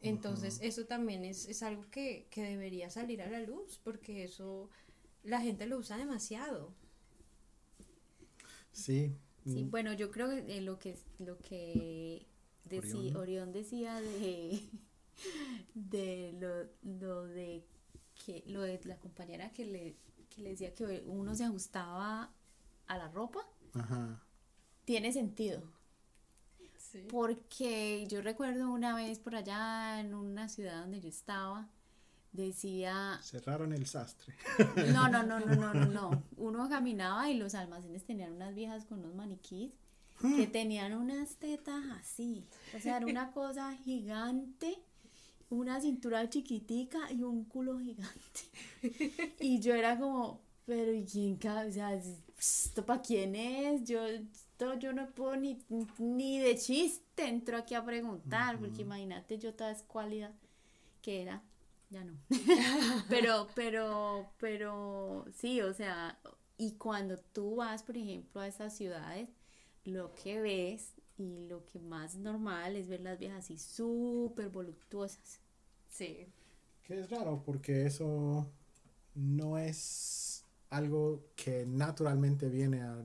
Entonces, 0.00 0.58
eso 0.60 0.86
también 0.86 1.24
es, 1.24 1.46
es 1.46 1.62
algo 1.62 1.88
que, 1.88 2.26
que, 2.30 2.42
debería 2.42 2.90
salir 2.90 3.22
a 3.22 3.30
la 3.30 3.40
luz, 3.40 3.80
porque 3.84 4.24
eso 4.24 4.68
la 5.24 5.40
gente 5.40 5.66
lo 5.66 5.78
usa 5.78 5.96
demasiado. 5.96 6.72
Sí. 8.72 9.14
Sí, 9.44 9.64
mm. 9.64 9.70
bueno, 9.70 9.92
yo 9.92 10.10
creo 10.10 10.28
que 10.28 10.60
lo 10.60 10.78
que 10.78 10.96
lo 11.18 11.38
que 11.38 12.26
Orión. 13.16 13.52
decía 13.52 14.00
de, 14.00 14.68
de 15.74 16.32
lo, 16.40 16.98
lo 16.98 17.24
de 17.24 17.64
que 18.24 18.44
lo 18.46 18.62
de 18.62 18.80
la 18.84 18.98
compañera 18.98 19.50
que 19.52 19.64
le, 19.64 19.96
que 20.30 20.42
le 20.42 20.50
decía 20.50 20.74
que 20.74 21.04
uno 21.06 21.34
se 21.34 21.44
ajustaba 21.44 22.32
a 22.86 22.98
la 22.98 23.08
ropa 23.08 23.46
tiene 24.84 25.12
sentido. 25.12 25.62
Porque 27.08 28.06
yo 28.08 28.20
recuerdo 28.20 28.70
una 28.70 28.94
vez 28.94 29.18
por 29.18 29.34
allá 29.34 29.98
en 30.00 30.14
una 30.14 30.48
ciudad 30.48 30.82
donde 30.82 31.00
yo 31.00 31.08
estaba, 31.08 31.70
decía... 32.32 33.20
Cerraron 33.22 33.72
el 33.72 33.86
sastre. 33.86 34.34
No, 34.92 35.08
no, 35.08 35.22
no, 35.22 35.40
no, 35.40 35.74
no, 35.74 35.84
no, 35.86 36.22
Uno 36.36 36.68
caminaba 36.68 37.30
y 37.30 37.36
los 37.36 37.54
almacenes 37.54 38.04
tenían 38.04 38.32
unas 38.32 38.54
viejas 38.54 38.84
con 38.84 39.00
unos 39.00 39.14
maniquís 39.14 39.70
hmm. 40.20 40.36
que 40.36 40.46
tenían 40.46 40.94
unas 40.94 41.36
tetas 41.36 41.84
así. 42.00 42.46
O 42.76 42.80
sea, 42.80 42.96
era 42.96 43.06
una 43.06 43.32
cosa 43.32 43.74
gigante, 43.84 44.78
una 45.50 45.80
cintura 45.80 46.28
chiquitica 46.28 47.10
y 47.12 47.22
un 47.22 47.44
culo 47.44 47.78
gigante. 47.78 48.40
Y 49.38 49.60
yo 49.60 49.74
era 49.74 49.98
como, 49.98 50.40
pero 50.66 50.92
¿y 50.92 51.04
quién 51.04 51.34
O 51.34 51.72
sea, 51.72 51.94
¿esto 52.38 52.84
para 52.84 53.02
quién 53.02 53.36
es? 53.36 53.84
Yo, 53.84 54.04
esto 54.06 54.78
yo 54.78 54.92
no 54.92 55.08
puedo 55.10 55.36
ni, 55.36 55.58
ni 55.98 56.38
de 56.38 56.56
chiste 56.56 57.28
entro 57.28 57.56
aquí 57.56 57.74
a 57.74 57.84
preguntar, 57.84 58.58
porque 58.58 58.82
imagínate 58.82 59.38
yo 59.38 59.54
toda 59.54 59.70
escuálida 59.70 60.32
que 61.02 61.22
era, 61.22 61.42
ya 61.92 62.04
no. 62.04 62.18
pero, 63.08 63.48
pero, 63.54 64.32
pero, 64.38 65.24
sí, 65.34 65.60
o 65.60 65.72
sea, 65.74 66.18
y 66.56 66.72
cuando 66.76 67.18
tú 67.18 67.56
vas, 67.56 67.82
por 67.82 67.96
ejemplo, 67.96 68.40
a 68.40 68.48
esas 68.48 68.76
ciudades, 68.76 69.28
lo 69.84 70.14
que 70.14 70.40
ves 70.40 70.94
y 71.18 71.46
lo 71.46 71.66
que 71.66 71.78
más 71.78 72.16
normal 72.16 72.76
es 72.76 72.88
ver 72.88 73.00
las 73.00 73.18
viejas 73.18 73.44
así 73.44 73.58
súper 73.58 74.48
voluptuosas. 74.48 75.40
Sí. 75.88 76.26
Que 76.82 77.00
es 77.00 77.10
raro 77.10 77.42
porque 77.44 77.86
eso 77.86 78.50
no 79.14 79.58
es 79.58 80.44
algo 80.70 81.26
que 81.36 81.66
naturalmente 81.66 82.48
viene 82.48 82.80
a 82.80 83.04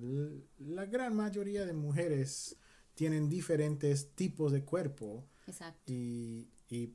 la 0.59 0.85
gran 0.85 1.15
mayoría 1.15 1.65
de 1.65 1.73
mujeres 1.73 2.55
tienen 2.95 3.27
diferentes 3.27 4.15
tipos 4.15 4.53
de 4.53 4.63
cuerpo 4.63 5.25
Exacto. 5.47 5.91
Y, 5.91 6.49
y 6.69 6.93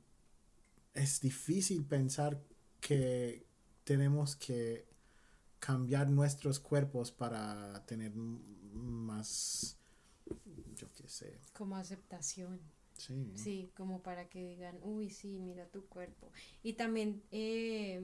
es 0.93 1.21
difícil 1.21 1.85
pensar 1.85 2.41
que 2.79 3.45
tenemos 3.83 4.35
que 4.35 4.85
cambiar 5.59 6.09
nuestros 6.09 6.59
cuerpos 6.59 7.11
para 7.11 7.85
tener 7.85 8.13
más 8.15 9.77
yo 10.75 10.87
qué 10.93 11.07
sé. 11.07 11.39
Como 11.53 11.75
aceptación. 11.75 12.59
Sí. 12.97 13.31
Sí 13.35 13.71
como 13.75 14.01
para 14.03 14.29
que 14.29 14.45
digan 14.45 14.77
uy 14.83 15.09
sí 15.09 15.39
mira 15.39 15.65
tu 15.65 15.85
cuerpo 15.87 16.31
y 16.61 16.73
también 16.73 17.23
eh, 17.31 18.03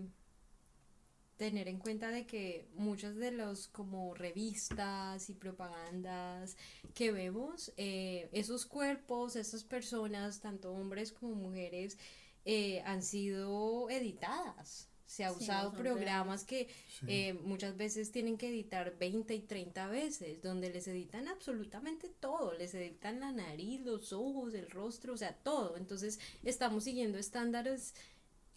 tener 1.39 1.69
en 1.69 1.79
cuenta 1.79 2.09
de 2.09 2.27
que 2.27 2.67
muchas 2.75 3.15
de 3.15 3.31
los 3.31 3.69
como 3.69 4.13
revistas 4.13 5.29
y 5.29 5.33
propagandas 5.33 6.57
que 6.93 7.13
vemos, 7.13 7.71
eh, 7.77 8.29
esos 8.33 8.65
cuerpos, 8.65 9.37
esas 9.37 9.63
personas, 9.63 10.41
tanto 10.41 10.73
hombres 10.73 11.13
como 11.13 11.35
mujeres, 11.35 11.97
eh, 12.45 12.81
han 12.85 13.03
sido 13.03 13.89
editadas. 13.89 14.87
Se 15.05 15.25
ha 15.25 15.31
usado 15.31 15.73
programas 15.73 16.43
que 16.43 16.69
eh, 17.07 17.33
muchas 17.33 17.75
veces 17.75 18.11
tienen 18.11 18.37
que 18.37 18.49
editar 18.49 18.95
20 18.99 19.33
y 19.33 19.41
30 19.41 19.87
veces, 19.87 20.43
donde 20.43 20.69
les 20.69 20.87
editan 20.87 21.27
absolutamente 21.27 22.09
todo, 22.09 22.53
les 22.53 22.75
editan 22.75 23.19
la 23.19 23.31
nariz, 23.31 23.81
los 23.81 24.13
ojos, 24.13 24.53
el 24.53 24.69
rostro, 24.69 25.13
o 25.15 25.17
sea, 25.17 25.33
todo. 25.33 25.77
Entonces 25.77 26.19
estamos 26.43 26.83
siguiendo 26.83 27.17
estándares 27.17 27.95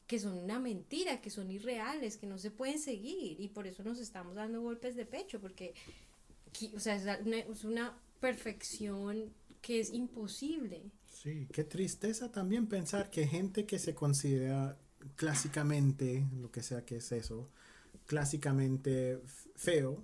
que 0.06 0.18
son 0.18 0.36
una 0.36 0.60
mentira, 0.60 1.22
que 1.22 1.30
son 1.30 1.50
irreales, 1.50 2.18
que 2.18 2.26
no 2.26 2.36
se 2.36 2.50
pueden 2.50 2.78
seguir 2.78 3.40
y 3.40 3.48
por 3.48 3.66
eso 3.66 3.82
nos 3.82 3.98
estamos 3.98 4.34
dando 4.34 4.60
golpes 4.60 4.94
de 4.94 5.06
pecho, 5.06 5.40
porque 5.40 5.72
o 6.74 6.80
sea, 6.80 6.96
es, 6.96 7.64
una, 7.64 7.98
perfección 8.20 9.32
que 9.60 9.80
es 9.80 9.90
imposible. 9.92 10.82
Sí, 11.22 11.46
qué 11.52 11.62
tristeza 11.62 12.32
también 12.32 12.66
pensar 12.66 13.08
que 13.08 13.28
gente 13.28 13.64
que 13.64 13.78
se 13.78 13.94
considera 13.94 14.76
clásicamente, 15.14 16.26
lo 16.40 16.50
que 16.50 16.64
sea 16.64 16.85
que 16.85 16.96
es 16.96 17.12
eso, 17.12 17.48
clásicamente 18.06 19.20
feo, 19.54 20.02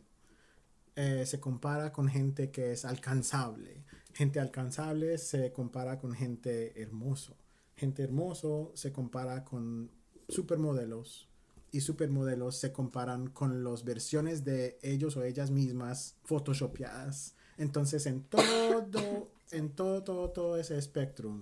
eh, 0.94 1.26
se 1.26 1.40
compara 1.40 1.90
con 1.92 2.08
gente 2.08 2.52
que 2.52 2.70
es 2.70 2.84
alcanzable. 2.84 3.82
Gente 4.14 4.38
alcanzable 4.38 5.18
se 5.18 5.52
compara 5.52 5.98
con 5.98 6.12
gente 6.14 6.80
hermoso. 6.80 7.36
Gente 7.74 8.04
hermoso 8.04 8.70
se 8.76 8.92
compara 8.92 9.44
con 9.44 9.90
supermodelos 10.28 11.28
y 11.72 11.80
supermodelos 11.80 12.56
se 12.58 12.72
comparan 12.72 13.26
con 13.26 13.64
las 13.64 13.82
versiones 13.82 14.44
de 14.44 14.78
ellos 14.82 15.16
o 15.16 15.24
ellas 15.24 15.50
mismas 15.50 16.14
photoshopeadas. 16.22 17.34
Entonces, 17.56 18.06
en 18.06 18.22
todo, 18.22 19.32
en 19.50 19.70
todo, 19.70 20.02
todo, 20.04 20.30
todo 20.30 20.56
ese 20.56 20.76
espectro, 20.78 21.40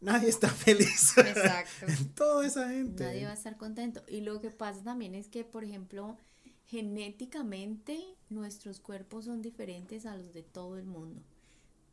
nadie 0.00 0.28
está 0.28 0.48
feliz. 0.50 1.16
Exacto. 1.18 1.86
en 1.86 2.08
toda 2.14 2.46
esa 2.46 2.68
gente. 2.68 3.04
Nadie 3.04 3.24
va 3.24 3.32
a 3.32 3.34
estar 3.34 3.56
contento. 3.56 4.02
Y 4.08 4.20
lo 4.20 4.40
que 4.40 4.50
pasa 4.50 4.82
también 4.82 5.14
es 5.14 5.28
que, 5.28 5.44
por 5.44 5.64
ejemplo, 5.64 6.16
genéticamente 6.66 8.02
nuestros 8.30 8.80
cuerpos 8.80 9.26
son 9.26 9.42
diferentes 9.42 10.06
a 10.06 10.16
los 10.16 10.32
de 10.32 10.42
todo 10.42 10.78
el 10.78 10.86
mundo. 10.86 11.22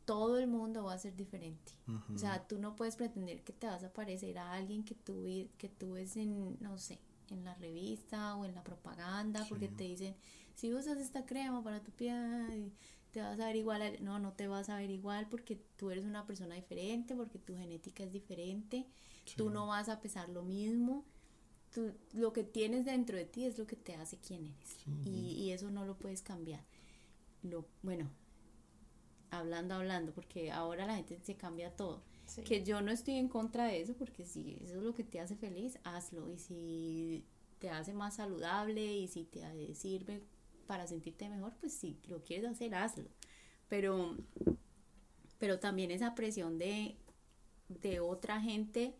Todo 0.04 0.38
el 0.38 0.48
mundo 0.48 0.84
va 0.84 0.94
a 0.94 0.98
ser 0.98 1.14
diferente. 1.14 1.72
O 2.12 2.18
sea, 2.18 2.46
tú 2.48 2.58
no 2.58 2.74
puedes 2.74 2.96
pretender 2.96 3.42
que 3.42 3.52
te 3.52 3.68
vas 3.68 3.84
a 3.84 3.92
parecer 3.92 4.36
a 4.38 4.52
alguien 4.52 4.84
que 4.84 4.96
tú, 4.96 5.24
que 5.58 5.68
tú 5.68 5.92
ves 5.92 6.16
en, 6.16 6.56
no 6.60 6.76
sé, 6.76 6.98
en 7.30 7.44
la 7.44 7.54
revista 7.54 8.34
o 8.34 8.44
en 8.44 8.54
la 8.54 8.64
propaganda, 8.64 9.46
porque 9.48 9.68
te 9.68 9.84
dicen, 9.84 10.16
si 10.54 10.74
usas 10.74 10.98
esta 10.98 11.24
crema 11.24 11.62
para 11.62 11.80
tu 11.82 11.92
piel, 11.92 12.72
te 13.12 13.20
vas 13.20 13.38
a 13.38 13.46
ver 13.46 13.56
igual. 13.56 13.98
No, 14.00 14.18
no 14.18 14.32
te 14.32 14.48
vas 14.48 14.68
a 14.68 14.76
ver 14.76 14.90
igual 14.90 15.28
porque 15.28 15.56
tú 15.76 15.90
eres 15.90 16.04
una 16.04 16.26
persona 16.26 16.54
diferente, 16.56 17.14
porque 17.14 17.38
tu 17.38 17.56
genética 17.56 18.02
es 18.02 18.12
diferente. 18.12 18.86
Tú 19.36 19.50
no 19.50 19.68
vas 19.68 19.88
a 19.88 20.00
pesar 20.00 20.28
lo 20.28 20.42
mismo 20.42 21.04
lo 22.12 22.32
que 22.32 22.44
tienes 22.44 22.84
dentro 22.84 23.16
de 23.16 23.24
ti 23.24 23.44
es 23.44 23.58
lo 23.58 23.66
que 23.66 23.76
te 23.76 23.94
hace 23.94 24.18
quien 24.18 24.46
eres. 24.46 24.76
Y, 25.04 25.50
eso 25.50 25.70
no 25.70 25.84
lo 25.84 25.96
puedes 25.96 26.22
cambiar. 26.22 26.64
Lo, 27.42 27.66
bueno, 27.82 28.10
hablando, 29.30 29.74
hablando, 29.74 30.12
porque 30.12 30.50
ahora 30.50 30.86
la 30.86 30.96
gente 30.96 31.18
se 31.22 31.36
cambia 31.36 31.74
todo. 31.74 32.02
Que 32.44 32.64
yo 32.64 32.80
no 32.80 32.90
estoy 32.90 33.14
en 33.14 33.28
contra 33.28 33.66
de 33.66 33.80
eso, 33.80 33.94
porque 33.94 34.24
si 34.26 34.58
eso 34.62 34.76
es 34.76 34.82
lo 34.82 34.94
que 34.94 35.04
te 35.04 35.20
hace 35.20 35.36
feliz, 35.36 35.78
hazlo. 35.84 36.30
Y 36.30 36.38
si 36.38 37.24
te 37.58 37.70
hace 37.70 37.92
más 37.94 38.16
saludable 38.16 38.84
y 38.84 39.08
si 39.08 39.24
te 39.24 39.74
sirve 39.74 40.22
para 40.66 40.86
sentirte 40.86 41.28
mejor, 41.28 41.54
pues 41.60 41.72
si 41.72 41.98
lo 42.08 42.22
quieres 42.22 42.50
hacer, 42.50 42.74
hazlo. 42.74 43.08
Pero, 43.68 44.16
pero 45.38 45.58
también 45.58 45.90
esa 45.90 46.14
presión 46.14 46.58
de, 46.58 46.96
de 47.68 48.00
otra 48.00 48.40
gente 48.40 48.94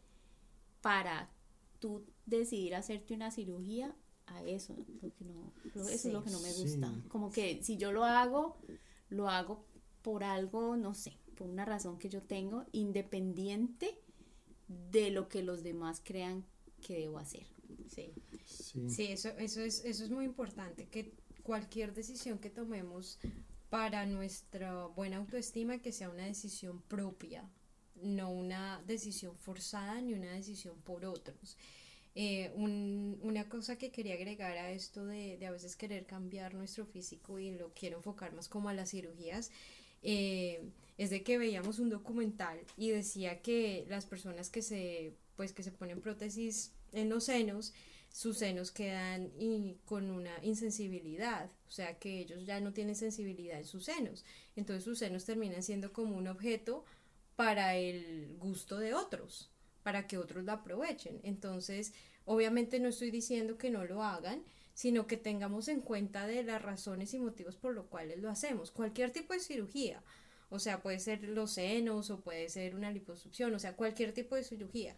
para 0.81 1.31
tú 1.79 2.05
decidir 2.27 2.75
hacerte 2.75 3.15
una 3.15 3.31
cirugía, 3.31 3.95
a 4.27 4.43
eso, 4.45 4.75
lo 5.03 5.13
que 5.15 5.25
no, 5.25 5.53
eso 5.75 6.09
es 6.09 6.13
lo 6.13 6.23
que 6.23 6.31
no 6.31 6.41
me 6.41 6.53
gusta. 6.53 6.93
Como 7.09 7.31
que 7.31 7.63
si 7.63 7.77
yo 7.77 7.93
lo 7.93 8.05
hago, 8.05 8.57
lo 9.09 9.29
hago 9.29 9.65
por 10.03 10.25
algo, 10.25 10.77
no 10.77 10.95
sé, 10.95 11.19
por 11.37 11.49
una 11.49 11.65
razón 11.65 11.99
que 11.99 12.09
yo 12.09 12.23
tengo, 12.23 12.65
independiente 12.73 13.99
de 14.69 15.11
lo 15.11 15.29
que 15.29 15.43
los 15.43 15.63
demás 15.63 16.01
crean 16.05 16.45
que 16.81 16.99
debo 16.99 17.19
hacer. 17.19 17.47
Sí, 17.89 18.13
sí. 18.89 19.07
eso, 19.13 19.29
eso, 19.39 19.61
es, 19.61 19.85
eso 19.85 20.05
es 20.05 20.11
muy 20.11 20.25
importante, 20.25 20.87
que 20.89 21.15
cualquier 21.43 21.95
decisión 21.95 22.39
que 22.39 22.51
tomemos 22.51 23.19
para 23.71 24.05
nuestra 24.07 24.87
buena 24.87 25.17
autoestima, 25.17 25.79
que 25.79 25.93
sea 25.93 26.11
una 26.11 26.27
decisión 26.27 26.83
propia, 26.83 27.49
no 28.03 28.31
una 28.31 28.83
decisión 28.87 29.37
forzada 29.39 30.01
ni 30.01 30.13
una 30.13 30.33
decisión 30.33 30.77
por 30.83 31.05
otros. 31.05 31.57
Eh, 32.15 32.53
una 32.55 33.49
cosa 33.49 33.77
que 33.79 33.91
quería 33.91 34.15
agregar 34.15 34.59
a 34.59 34.71
esto 34.71 35.07
de, 35.07 35.39
a 35.47 35.51
veces 35.51 35.77
querer 35.77 36.05
cambiar 36.05 36.53
nuestro 36.53 36.85
físico 36.85 37.39
y 37.39 37.53
lo 37.53 37.73
quiero 37.73 37.97
enfocar 37.97 38.35
más 38.35 38.49
como 38.49 38.69
a 38.69 38.75
las 38.75 38.91
cirugías, 38.91 39.51
eh, 40.03 40.63
es 40.99 41.09
de 41.09 41.23
que 41.23 41.39
veíamos 41.39 41.79
un 41.79 41.89
documental 41.89 42.61
y 42.77 42.91
decía 42.91 43.41
que 43.41 43.87
las 43.89 44.05
personas 44.05 44.51
que 44.51 44.61
se, 44.61 45.15
pues, 45.37 45.55
que 45.55 45.63
se 45.63 45.73
ponen 45.73 46.03
prótesis 46.03 46.73
en 46.93 47.09
los 47.09 47.25
senos, 47.25 47.73
sus 48.13 48.39
senos 48.39 48.71
quedan 48.71 49.33
y 49.39 49.79
con 49.85 50.11
una 50.11 50.33
insensibilidad, 50.45 51.51
o 51.67 51.71
sea 51.71 51.99
que 51.99 52.21
ellos 52.21 52.47
ya 52.47 52.61
no 52.61 52.73
tienen 52.73 52.95
sensibilidad 52.95 53.59
en 53.59 53.65
sus 53.65 53.87
senos, 53.87 54.25
entonces 54.55 54.85
sus 54.85 54.99
senos 54.99 55.25
terminan 55.25 55.63
siendo 55.63 55.93
como 55.93 56.17
un 56.17 56.29
objeto 56.29 56.85
para 57.35 57.75
el 57.77 58.37
gusto 58.39 58.79
de 58.79 58.95
otros 58.95 59.53
para 59.83 60.07
que 60.07 60.19
otros 60.19 60.45
la 60.45 60.55
aprovechen. 60.55 61.21
Entonces, 61.23 61.93
obviamente 62.25 62.81
no 62.81 62.89
estoy 62.89 63.11
diciendo 63.11 63.59
que 63.59 63.71
no 63.71 63.85
lo 63.85 64.03
hagan, 64.03 64.43
sino 64.75 65.07
que 65.07 65.17
tengamos 65.17 65.69
en 65.69 65.81
cuenta 65.81 66.27
de 66.27 66.43
las 66.43 66.63
razones 66.63 67.13
y 67.15 67.19
motivos 67.19 67.57
por 67.57 67.75
los 67.75 67.87
cuales 67.87 68.19
lo 68.19 68.31
hacemos. 68.31 68.71
Cualquier 68.71 69.11
tipo 69.11 69.35
de 69.35 69.41
cirugía, 69.41 70.03
o 70.51 70.59
sea, 70.59 70.83
puede 70.83 70.99
ser 70.99 71.25
los 71.25 71.53
senos 71.53 72.11
o 72.11 72.21
puede 72.21 72.49
ser 72.49 72.75
una 72.75 72.91
liposucción, 72.91 73.55
o 73.55 73.59
sea, 73.59 73.77
cualquier 73.77 74.13
tipo 74.13 74.37
de 74.37 74.45
cirugía. 74.45 74.97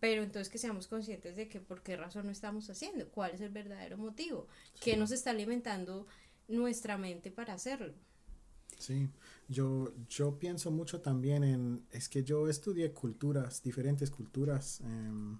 Pero 0.00 0.22
entonces 0.22 0.50
que 0.50 0.58
seamos 0.58 0.88
conscientes 0.88 1.36
de 1.36 1.48
que 1.48 1.60
por 1.60 1.82
qué 1.82 1.96
razón 1.96 2.26
lo 2.26 2.32
estamos 2.32 2.68
haciendo, 2.68 3.08
cuál 3.08 3.32
es 3.32 3.40
el 3.40 3.50
verdadero 3.50 3.96
motivo, 3.96 4.46
qué 4.80 4.96
nos 4.96 5.10
está 5.10 5.30
alimentando 5.30 6.06
nuestra 6.48 6.98
mente 6.98 7.30
para 7.30 7.54
hacerlo. 7.54 7.94
Sí, 8.78 9.08
yo, 9.48 9.92
yo 10.08 10.38
pienso 10.38 10.70
mucho 10.70 11.00
también 11.00 11.44
en, 11.44 11.86
es 11.92 12.08
que 12.08 12.22
yo 12.24 12.48
estudié 12.48 12.92
culturas, 12.92 13.62
diferentes 13.62 14.10
culturas, 14.10 14.80
em, 14.82 15.38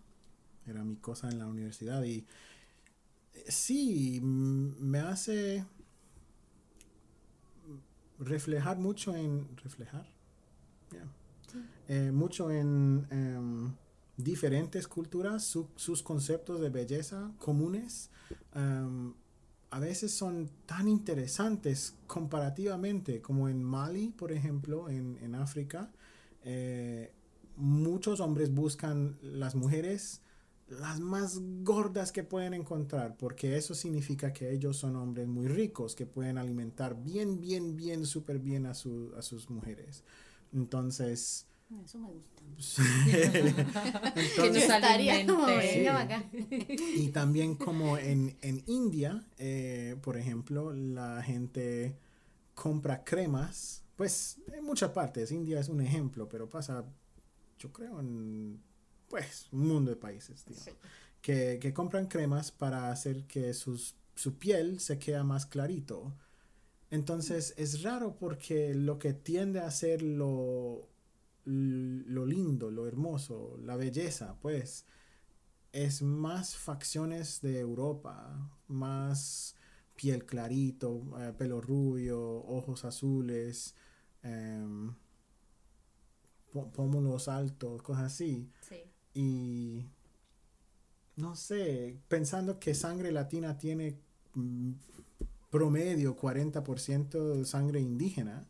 era 0.67 0.83
mi 0.83 0.97
cosa 0.97 1.29
en 1.29 1.39
la 1.39 1.47
universidad 1.47 2.03
y 2.03 2.27
eh, 3.35 3.45
sí, 3.49 4.21
me 4.23 5.01
hace 5.01 5.65
reflejar 8.19 8.79
mucho 8.79 9.15
en, 9.15 9.47
reflejar, 9.59 10.07
eh, 11.89 12.11
mucho 12.11 12.51
en 12.51 13.07
em, 13.11 13.73
diferentes 14.17 14.89
culturas, 14.89 15.45
sus 15.77 16.03
conceptos 16.03 16.61
de 16.61 16.71
belleza 16.71 17.33
comunes. 17.39 18.11
Em, 18.55 19.13
a 19.71 19.81
veces 19.81 20.13
son 20.13 20.49
tan 20.65 20.89
interesantes 20.89 21.95
comparativamente, 22.07 23.21
como 23.21 23.49
en 23.49 23.63
Mali, 23.63 24.09
por 24.09 24.33
ejemplo, 24.33 24.89
en, 24.89 25.35
África, 25.35 25.91
eh, 26.45 27.13
muchos 27.57 28.21
hombres 28.21 28.55
buscan 28.55 29.19
las 29.23 29.55
mujeres 29.55 30.23
las 30.69 30.99
más 30.99 31.39
gordas 31.63 32.11
que 32.11 32.25
pueden 32.25 32.53
encontrar, 32.53 33.17
porque 33.17 33.57
eso 33.57 33.75
significa 33.75 34.33
que 34.33 34.53
ellos 34.53 34.77
son 34.77 34.97
hombres 34.97 35.29
muy 35.29 35.47
ricos, 35.47 35.95
que 35.95 36.07
pueden 36.07 36.39
alimentar 36.39 37.01
bien, 37.01 37.41
bien, 37.41 37.77
bien, 37.77 38.05
súper 38.05 38.41
bien 38.41 38.67
a, 38.67 38.71
a 38.71 38.75
sus 38.75 39.49
mujeres. 39.49 40.03
Entonces, 40.53 41.47
eso 41.85 41.99
me 41.99 42.09
gusta. 42.09 42.43
Y 46.95 47.09
también 47.09 47.57
como 47.57 47.99
en, 47.99 48.37
India, 48.67 49.27
eh, 49.39 49.97
por 50.03 50.17
ejemplo, 50.17 50.73
la 50.73 51.23
gente 51.23 51.99
compra 52.55 53.05
cremas, 53.05 53.83
pues 53.97 54.39
en 54.53 54.65
muchas 54.65 54.91
partes, 54.91 55.31
India 55.33 55.61
es 55.61 55.69
un 55.69 55.81
ejemplo, 55.81 56.29
pero 56.29 56.49
pasa, 56.49 56.85
yo 57.59 57.73
creo, 57.73 58.01
en 58.01 58.63
pues 59.09 59.49
un 59.53 59.69
mundo 59.69 59.91
de 59.91 59.97
países, 59.97 60.45
que, 61.21 61.59
que, 61.61 61.75
compran 61.75 62.07
cremas 62.07 62.51
para 62.51 62.91
hacer 62.91 63.25
que 63.27 63.55
sus, 63.55 63.97
su 64.15 64.39
piel 64.39 64.81
se 64.81 64.99
quede 64.99 65.23
más 65.23 65.47
clarito. 65.47 66.15
Entonces 66.91 67.55
es 67.57 67.83
raro 67.83 68.17
porque 68.17 68.75
lo 68.75 68.99
que 68.99 69.13
tiende 69.13 69.61
a 69.61 69.71
ser 69.71 70.03
lo 70.03 70.89
lo 71.47 72.27
lindo, 72.27 72.71
lo 72.71 72.87
hermoso, 72.87 73.57
la 73.63 73.77
belleza, 73.77 74.37
pues, 74.41 74.85
es 75.73 76.03
más 76.03 76.57
facciones 76.57 77.41
de 77.41 77.61
Europa, 77.61 78.51
más 78.67 79.55
piel 79.95 80.27
clarito, 80.27 81.03
eh, 81.21 81.33
pelo 81.37 81.61
rubio, 81.61 82.21
ojos 82.21 82.85
azules, 82.85 83.75
eh, 84.23 84.91
pómulos 86.75 87.29
altos, 87.29 87.83
cosas 87.83 88.05
así. 88.05 88.51
Y 89.15 89.87
no 91.17 91.35
sé, 91.35 91.99
pensando 92.09 92.59
que 92.59 92.75
sangre 92.75 93.13
latina 93.13 93.57
tiene 93.57 93.99
mm, 94.35 94.73
promedio 95.51 96.17
40% 96.17 97.37
de 97.37 97.45
sangre 97.45 97.81
indígena, 97.81 98.47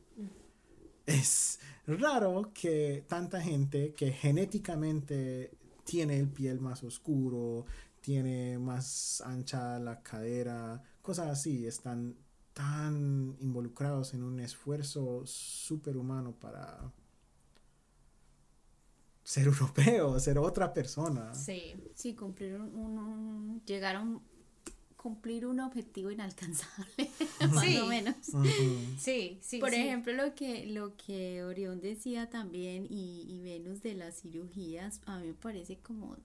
es 1.06 1.58
raro 1.86 2.50
que 2.52 3.04
tanta 3.08 3.40
gente 3.40 3.94
que 3.94 4.12
genéticamente 4.12 5.50
tiene 5.84 6.18
el 6.18 6.28
piel 6.28 6.60
más 6.60 6.82
oscuro, 6.82 7.64
tiene 8.00 8.58
más 8.58 9.20
ancha 9.22 9.78
la 9.78 10.02
cadera, 10.02 10.82
cosas 11.00 11.28
así, 11.28 11.66
están 11.66 12.16
tan 12.52 13.36
involucrados 13.40 14.14
en 14.14 14.22
un 14.22 14.40
esfuerzo 14.40 15.22
superhumano 15.26 16.32
para 16.32 16.92
ser 19.22 19.46
europeo, 19.46 20.18
ser 20.20 20.38
otra 20.38 20.72
persona. 20.72 21.34
Sí, 21.34 21.74
sí, 21.94 22.14
cumplir 22.14 22.54
un, 22.54 22.74
un 22.74 23.62
cumplir 25.06 25.46
un 25.46 25.60
objetivo 25.60 26.10
inalcanzable, 26.10 27.08
más 27.52 27.76
o 27.80 27.86
menos. 27.86 28.16
Sí, 28.98 29.38
sí. 29.40 29.60
Por 29.60 29.72
ejemplo, 29.72 30.12
lo 30.12 30.34
que, 30.34 30.66
lo 30.66 30.96
que 30.96 31.44
Orión 31.44 31.80
decía 31.80 32.28
también 32.28 32.88
y, 32.90 33.40
Venus 33.44 33.82
de 33.82 33.94
las 33.94 34.22
cirugías, 34.22 35.00
a 35.06 35.20
mí 35.20 35.28
me 35.28 35.34
parece 35.34 35.76
como 35.78 36.16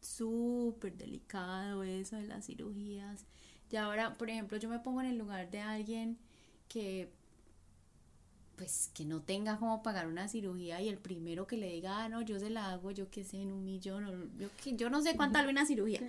súper 0.00 0.96
delicado 0.96 1.82
eso 1.82 2.16
de 2.16 2.28
las 2.28 2.46
cirugías. 2.46 3.26
Y 3.70 3.76
ahora, 3.76 4.16
por 4.16 4.30
ejemplo, 4.30 4.56
yo 4.56 4.70
me 4.70 4.78
pongo 4.78 5.02
en 5.02 5.08
el 5.08 5.18
lugar 5.18 5.50
de 5.50 5.60
alguien 5.60 6.16
que 6.66 7.12
pues 8.56 8.90
que 8.94 9.04
no 9.04 9.22
tenga 9.22 9.58
como 9.58 9.82
pagar 9.82 10.06
una 10.06 10.28
cirugía 10.28 10.80
y 10.80 10.88
el 10.88 10.98
primero 10.98 11.46
que 11.46 11.56
le 11.56 11.72
diga, 11.72 12.04
ah, 12.04 12.08
no, 12.10 12.20
yo 12.20 12.38
se 12.38 12.50
la 12.50 12.72
hago, 12.72 12.90
yo 12.90 13.10
qué 13.10 13.24
sé, 13.24 13.40
en 13.40 13.52
un 13.52 13.64
millón, 13.64 14.30
yo, 14.38 14.48
yo 14.64 14.90
no 14.90 15.00
sé 15.00 15.16
cuánto 15.16 15.38
vale 15.38 15.50
una 15.50 15.64
cirugía, 15.64 16.00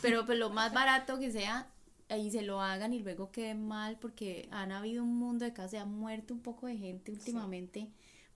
pero 0.00 0.24
pues 0.24 0.38
lo 0.38 0.48
más 0.48 0.72
barato 0.72 1.18
que 1.18 1.30
sea, 1.30 1.70
ahí 2.08 2.30
se 2.30 2.42
lo 2.42 2.60
hagan 2.60 2.92
y 2.92 3.00
luego 3.00 3.30
queden 3.30 3.66
mal 3.66 3.98
porque 4.00 4.48
han 4.50 4.72
habido 4.72 5.02
un 5.02 5.16
mundo 5.16 5.44
de 5.44 5.52
casos, 5.52 5.72
se 5.72 5.78
ha 5.78 5.84
muerto 5.84 6.34
un 6.34 6.40
poco 6.40 6.66
de 6.66 6.76
gente 6.76 7.12
últimamente 7.12 7.88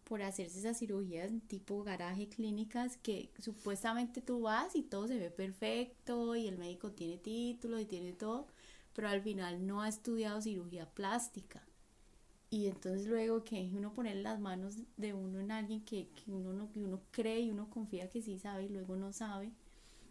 por 0.05 0.23
hacerse 0.23 0.59
esas 0.59 0.79
cirugías 0.79 1.31
tipo 1.49 1.83
garaje 1.85 2.29
clínicas 2.29 2.97
que 2.99 3.31
supuestamente 3.39 4.21
tú 4.21 4.43
vas 4.43 4.77
y 4.77 4.83
todo 4.83 5.09
se 5.09 5.19
ve 5.19 5.31
perfecto 5.31 6.37
y 6.37 6.49
el 6.49 6.59
médico 6.59 6.93
tiene 6.93 7.17
título 7.19 7.79
y 7.79 7.87
tiene 7.87 8.13
todo, 8.13 8.47
pero 8.95 9.09
al 9.09 9.23
final 9.23 9.67
no 9.67 9.83
ha 9.83 9.89
estudiado 9.89 10.43
cirugía 10.43 10.87
plástica. 10.87 11.63
Y 12.51 12.67
entonces 12.67 13.07
luego 13.07 13.45
que 13.45 13.71
uno 13.75 13.95
pone 13.95 14.15
las 14.15 14.39
manos 14.39 14.77
de 14.99 15.15
uno 15.15 15.41
en 15.41 15.51
alguien 15.51 15.83
que, 15.87 16.09
que 16.11 16.31
uno 16.31 16.53
no, 16.53 16.71
que 16.71 16.81
uno 16.81 17.01
cree 17.11 17.41
y 17.41 17.51
uno 17.51 17.71
confía 17.71 18.11
que 18.11 18.21
sí 18.21 18.39
sabe 18.39 18.65
y 18.65 18.69
luego 18.69 18.97
no 18.97 19.13
sabe. 19.15 19.53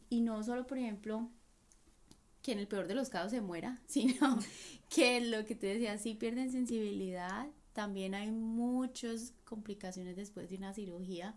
Y 0.10 0.22
no 0.22 0.42
solo, 0.44 0.66
por 0.66 0.80
ejemplo, 0.80 1.30
que 2.42 2.52
en 2.52 2.60
el 2.60 2.68
peor 2.68 2.88
de 2.88 2.96
los 2.96 3.10
casos 3.10 3.32
se 3.32 3.42
muera, 3.42 3.82
sino 3.88 4.40
que 4.90 5.22
lo 5.22 5.46
que 5.46 5.56
te 5.56 5.68
decía, 5.68 5.98
sí 5.98 6.16
pierden 6.16 6.52
sensibilidad, 6.52 7.48
también 7.74 8.16
hay 8.16 8.32
muchas 8.32 9.34
complicaciones 9.46 10.16
después 10.16 10.50
de 10.50 10.58
una 10.58 10.74
cirugía, 10.74 11.36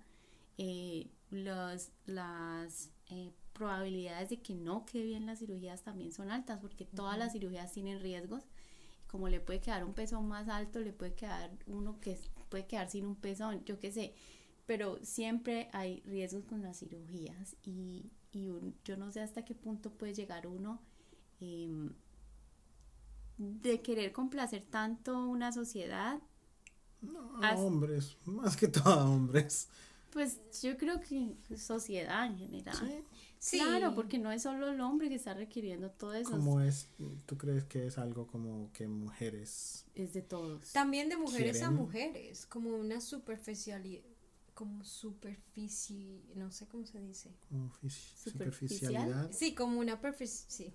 eh, 0.58 1.10
los, 1.30 1.90
las 2.06 2.90
eh, 3.08 3.32
probabilidades 3.52 4.30
de 4.30 4.40
que 4.40 4.54
no 4.54 4.84
quede 4.84 5.04
bien 5.04 5.26
las 5.26 5.38
cirugías 5.38 5.82
también 5.82 6.12
son 6.12 6.30
altas, 6.30 6.58
porque 6.60 6.84
todas 6.84 7.18
las 7.18 7.32
cirugías 7.32 7.72
tienen 7.72 8.00
riesgos, 8.00 8.44
como 9.06 9.28
le 9.28 9.40
puede 9.40 9.60
quedar 9.60 9.84
un 9.84 9.94
pezón 9.94 10.26
más 10.26 10.48
alto, 10.48 10.80
le 10.80 10.92
puede 10.92 11.14
quedar 11.14 11.50
uno 11.66 12.00
que 12.00 12.18
puede 12.48 12.66
quedar 12.66 12.90
sin 12.90 13.06
un 13.06 13.16
pezón, 13.16 13.64
yo 13.64 13.78
qué 13.78 13.92
sé, 13.92 14.14
pero 14.66 14.98
siempre 15.04 15.68
hay 15.72 16.00
riesgos 16.00 16.44
con 16.44 16.62
las 16.62 16.78
cirugías 16.78 17.56
y, 17.62 18.10
y 18.32 18.50
yo 18.84 18.96
no 18.96 19.12
sé 19.12 19.20
hasta 19.20 19.44
qué 19.44 19.54
punto 19.54 19.92
puede 19.92 20.14
llegar 20.14 20.46
uno 20.48 20.82
Em, 21.40 21.90
de 23.36 23.80
querer 23.82 24.12
complacer 24.12 24.62
tanto 24.62 25.26
una 25.28 25.52
sociedad. 25.52 26.20
No, 27.02 27.38
hombres, 27.56 28.16
más 28.24 28.56
que 28.56 28.68
todo 28.68 29.10
hombres. 29.10 29.68
Pues 30.10 30.38
yo 30.62 30.76
creo 30.76 31.00
que 31.00 31.36
sociedad 31.56 32.24
en 32.26 32.38
general. 32.38 33.04
¿Sí? 33.40 33.58
Claro, 33.58 33.94
porque 33.94 34.18
no 34.18 34.30
es 34.30 34.42
solo 34.42 34.70
el 34.70 34.80
hombre 34.80 35.08
que 35.08 35.16
está 35.16 35.34
requiriendo 35.34 35.90
todo 35.90 36.14
eso. 36.14 36.30
¿Cómo 36.30 36.60
es? 36.60 36.88
¿Tú 37.26 37.36
crees 37.36 37.64
que 37.64 37.88
es 37.88 37.98
algo 37.98 38.26
como 38.26 38.72
que 38.72 38.86
mujeres? 38.86 39.84
Es 39.94 40.14
de 40.14 40.22
todos. 40.22 40.72
También 40.72 41.08
de 41.08 41.16
mujeres 41.16 41.62
a 41.62 41.70
mujeres, 41.70 42.46
como 42.46 42.70
una 42.76 43.00
superficialidad 43.00 44.13
como 44.54 44.84
superficie, 44.84 46.22
no 46.36 46.50
sé 46.52 46.66
cómo 46.68 46.86
se 46.86 47.00
dice. 47.00 47.30
Como 47.48 47.72
superficialidad. 48.24 49.30
Sí, 49.32 49.54
como 49.54 49.80
una 49.80 50.00
sí. 50.24 50.72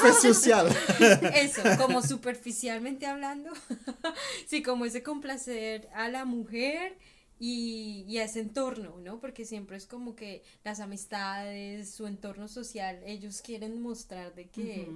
Superficial. 0.00 0.68
Eso, 1.34 1.62
como 1.76 2.00
superficialmente 2.00 3.06
hablando. 3.06 3.50
sí, 4.46 4.62
como 4.62 4.84
ese 4.84 5.02
complacer 5.02 5.88
a 5.92 6.08
la 6.08 6.24
mujer 6.24 6.96
y, 7.40 8.04
y, 8.06 8.18
a 8.18 8.24
ese 8.24 8.40
entorno, 8.40 8.98
¿no? 8.98 9.20
Porque 9.20 9.44
siempre 9.44 9.76
es 9.76 9.86
como 9.86 10.14
que 10.14 10.44
las 10.64 10.78
amistades, 10.78 11.90
su 11.90 12.06
entorno 12.06 12.46
social, 12.46 13.00
ellos 13.04 13.42
quieren 13.42 13.82
mostrar 13.82 14.34
de 14.34 14.48
que 14.48 14.88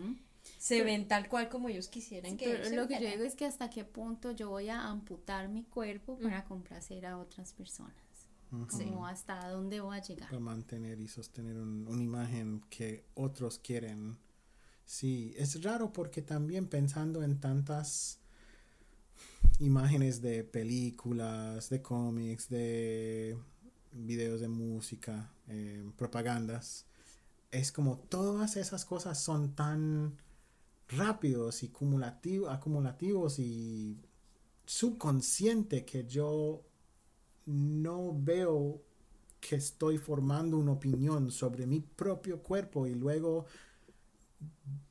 se 0.59 0.83
ven 0.83 1.09
tal 1.09 1.29
cual 1.29 1.49
como 1.49 1.69
ellos 1.69 1.89
quisieran 1.89 2.37
que 2.37 2.47
pero 2.47 2.77
lo 2.77 2.89
que 2.89 3.01
yo 3.01 3.09
digo 3.09 3.25
es 3.25 3.35
que 3.35 3.47
hasta 3.47 3.71
qué 3.71 3.85
punto 3.85 4.33
yo 4.33 4.51
voy 4.51 4.69
a 4.69 4.89
amputar 4.89 5.49
mi 5.49 5.65
cuerpo 5.65 6.19
para 6.19 6.45
complacer 6.45 7.07
a 7.07 7.19
otras 7.19 7.53
personas. 7.53 7.95
Como 8.71 9.07
hasta 9.07 9.49
dónde 9.49 9.81
voy 9.81 9.97
a 9.97 10.03
llegar. 10.03 10.29
Para 10.29 10.41
mantener 10.41 11.01
y 11.01 11.09
sostener 11.09 11.57
una 11.57 12.03
imagen 12.03 12.63
que 12.69 13.07
otros 13.15 13.59
quieren. 13.59 14.19
Sí 14.85 15.33
es 15.39 15.63
raro 15.63 15.93
porque 15.93 16.21
también 16.21 16.69
pensando 16.69 17.23
en 17.23 17.41
tantas 17.41 18.21
imágenes 19.59 20.21
de 20.21 20.45
películas 20.45 21.71
de 21.71 21.81
cómics 21.81 22.51
de 22.51 23.39
videos 23.93 24.41
de 24.41 24.49
música 24.49 25.33
eh, 25.49 25.91
propagandas 25.97 26.87
es 27.53 27.71
como 27.71 27.99
todas 27.99 28.57
esas 28.57 28.85
cosas 28.85 29.23
son 29.23 29.55
tan 29.55 30.17
rápidos 30.97 31.63
y 31.63 31.73
acumulativos 32.49 33.39
y 33.39 33.99
subconsciente 34.65 35.85
que 35.85 36.05
yo 36.07 36.63
no 37.47 38.17
veo 38.17 38.81
que 39.41 39.57
estoy 39.57 39.99
formando 39.99 40.57
una 40.57 40.73
opinión 40.73 41.31
sobre 41.31 41.67
mi 41.67 41.81
propio 41.81 42.43
cuerpo 42.43 42.87
y 42.87 42.95
luego 42.95 43.47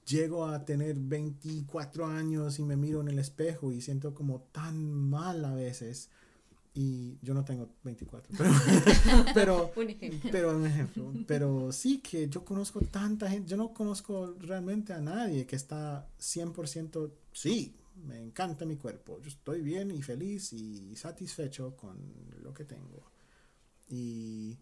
llego 0.06 0.46
a 0.46 0.66
tener 0.66 1.00
24 1.00 2.06
años 2.06 2.60
y 2.60 2.64
me 2.64 2.76
miro 2.76 3.00
en 3.02 3.08
el 3.08 3.20
espejo 3.20 3.72
y 3.72 3.82
siento 3.82 4.14
como 4.14 4.42
tan 4.52 5.10
mal 5.10 5.46
a 5.46 5.54
veces 5.54 6.10
y 6.74 7.20
yo 7.22 7.34
no 7.34 7.44
tengo 7.44 7.70
24, 7.84 8.34
pero, 9.34 9.72
pero, 10.32 10.58
un 10.58 10.66
ejemplo. 10.66 11.14
Pero 11.28 11.72
sí 11.72 12.00
que 12.00 12.30
yo 12.30 12.46
conozco 12.46 12.80
tanta 12.82 13.30
gente, 13.30 13.50
yo 13.50 13.58
no 13.58 13.74
conozco 13.74 14.36
realmente 14.40 14.94
a 14.94 15.02
nadie 15.02 15.46
que 15.46 15.56
está 15.56 16.08
100%, 16.20 17.12
sí, 17.34 17.76
me 18.06 18.20
encanta 18.20 18.66
mi 18.66 18.78
cuerpo, 18.78 19.20
yo 19.22 19.28
estoy 19.28 19.62
bien 19.62 19.92
y 19.92 20.02
feliz 20.02 20.54
y 20.54 20.96
satisfecho 20.96 21.76
con 21.76 21.98
lo 22.42 22.54
que 22.54 22.64
tengo. 22.64 23.12
Y 23.90 24.58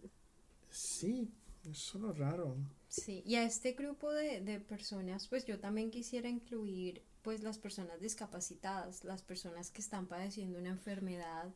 sí, 0.72 1.30
es 1.70 1.78
solo 1.78 2.12
raro. 2.12 2.58
Sí, 2.88 3.22
y 3.24 3.36
a 3.36 3.44
este 3.44 3.74
grupo 3.74 4.12
de, 4.12 4.42
de 4.42 4.60
personas, 4.60 5.28
pues 5.28 5.46
yo 5.46 5.60
también 5.60 5.92
quisiera 5.92 6.28
incluir 6.28 7.04
pues 7.22 7.44
las 7.44 7.60
personas 7.60 8.00
discapacitadas, 8.02 9.04
las 9.04 9.22
personas 9.22 9.70
que 9.70 9.82
están 9.82 10.08
padeciendo 10.08 10.58
una 10.58 10.70
enfermedad 10.70 11.54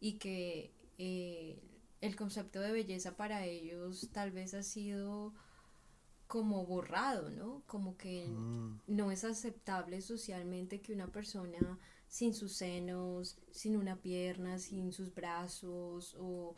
y 0.00 0.18
que 0.18 0.72
eh, 0.98 1.62
el 2.00 2.16
concepto 2.16 2.60
de 2.60 2.72
belleza 2.72 3.16
para 3.16 3.44
ellos 3.44 4.08
tal 4.12 4.30
vez 4.30 4.54
ha 4.54 4.62
sido 4.62 5.34
como 6.26 6.66
borrado, 6.66 7.30
¿no? 7.30 7.62
Como 7.66 7.96
que 7.96 8.26
mm. 8.28 8.80
no 8.88 9.10
es 9.10 9.24
aceptable 9.24 10.00
socialmente 10.00 10.80
que 10.80 10.92
una 10.92 11.06
persona 11.06 11.78
sin 12.08 12.34
sus 12.34 12.52
senos, 12.52 13.38
sin 13.50 13.76
una 13.76 13.96
pierna, 13.96 14.58
sin 14.58 14.92
sus 14.92 15.14
brazos 15.14 16.16
o 16.18 16.54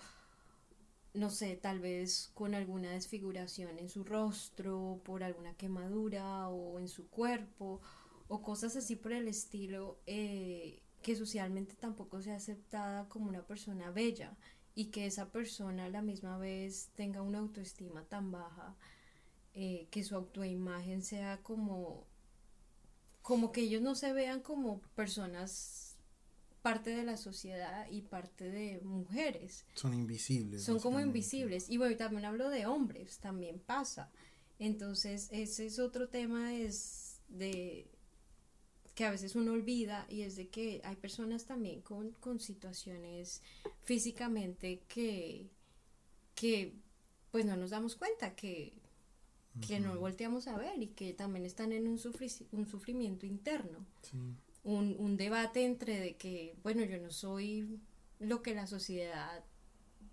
no 1.14 1.30
sé, 1.30 1.56
tal 1.56 1.80
vez 1.80 2.30
con 2.34 2.54
alguna 2.54 2.90
desfiguración 2.92 3.78
en 3.78 3.88
su 3.88 4.04
rostro, 4.04 5.00
por 5.04 5.24
alguna 5.24 5.54
quemadura 5.54 6.48
o 6.48 6.78
en 6.78 6.88
su 6.88 7.08
cuerpo 7.08 7.80
o 8.28 8.42
cosas 8.42 8.76
así 8.76 8.94
por 8.94 9.12
el 9.12 9.26
estilo, 9.26 9.98
eh, 10.06 10.82
que 11.02 11.16
socialmente 11.16 11.74
tampoco 11.74 12.20
sea 12.20 12.36
aceptada 12.36 13.08
como 13.08 13.28
una 13.28 13.46
persona 13.46 13.90
bella 13.90 14.36
y 14.74 14.86
que 14.86 15.06
esa 15.06 15.30
persona 15.30 15.86
a 15.86 15.90
la 15.90 16.02
misma 16.02 16.38
vez 16.38 16.90
tenga 16.94 17.22
una 17.22 17.38
autoestima 17.38 18.04
tan 18.04 18.30
baja 18.30 18.76
eh, 19.54 19.88
que 19.90 20.04
su 20.04 20.14
autoimagen 20.14 21.02
sea 21.02 21.38
como 21.42 22.06
como 23.22 23.52
que 23.52 23.62
ellos 23.62 23.82
no 23.82 23.94
se 23.94 24.12
vean 24.12 24.40
como 24.40 24.80
personas 24.94 25.88
parte 26.62 26.90
de 26.90 27.04
la 27.04 27.16
sociedad 27.16 27.86
y 27.90 28.02
parte 28.02 28.50
de 28.50 28.80
mujeres. 28.82 29.66
Son 29.74 29.94
invisibles. 29.94 30.64
Son 30.64 30.80
como 30.80 31.00
invisibles. 31.00 31.68
Y 31.68 31.76
bueno, 31.76 31.96
también 31.96 32.24
hablo 32.24 32.48
de 32.48 32.66
hombres, 32.66 33.18
también 33.18 33.58
pasa. 33.58 34.10
Entonces, 34.58 35.28
ese 35.30 35.66
es 35.66 35.78
otro 35.78 36.08
tema 36.08 36.54
es 36.54 37.20
de 37.28 37.90
que 38.98 39.04
a 39.04 39.12
veces 39.12 39.36
uno 39.36 39.52
olvida 39.52 40.06
y 40.08 40.22
es 40.22 40.34
de 40.34 40.48
que 40.48 40.80
hay 40.82 40.96
personas 40.96 41.44
también 41.44 41.82
con, 41.82 42.40
situaciones 42.40 43.44
físicamente 43.84 44.82
que, 44.88 45.46
que 46.34 46.74
pues 47.30 47.44
no 47.44 47.56
nos 47.56 47.70
damos 47.70 47.94
cuenta 47.94 48.34
que, 48.34 48.72
que 49.64 49.78
no 49.78 49.96
volteamos 50.00 50.48
a 50.48 50.58
ver 50.58 50.82
y 50.82 50.88
que 50.88 51.12
también 51.12 51.46
están 51.46 51.70
en 51.70 51.86
un, 51.86 52.00
un 52.50 52.66
sufrimiento 52.66 53.24
interno. 53.24 53.86
Un, 54.64 54.96
un 54.98 55.16
debate 55.16 55.64
entre 55.64 56.00
de 56.00 56.16
que, 56.16 56.56
bueno, 56.64 56.82
yo 56.82 56.98
no 56.98 57.12
soy 57.12 57.78
lo 58.18 58.42
que 58.42 58.52
la 58.52 58.66
sociedad 58.66 59.44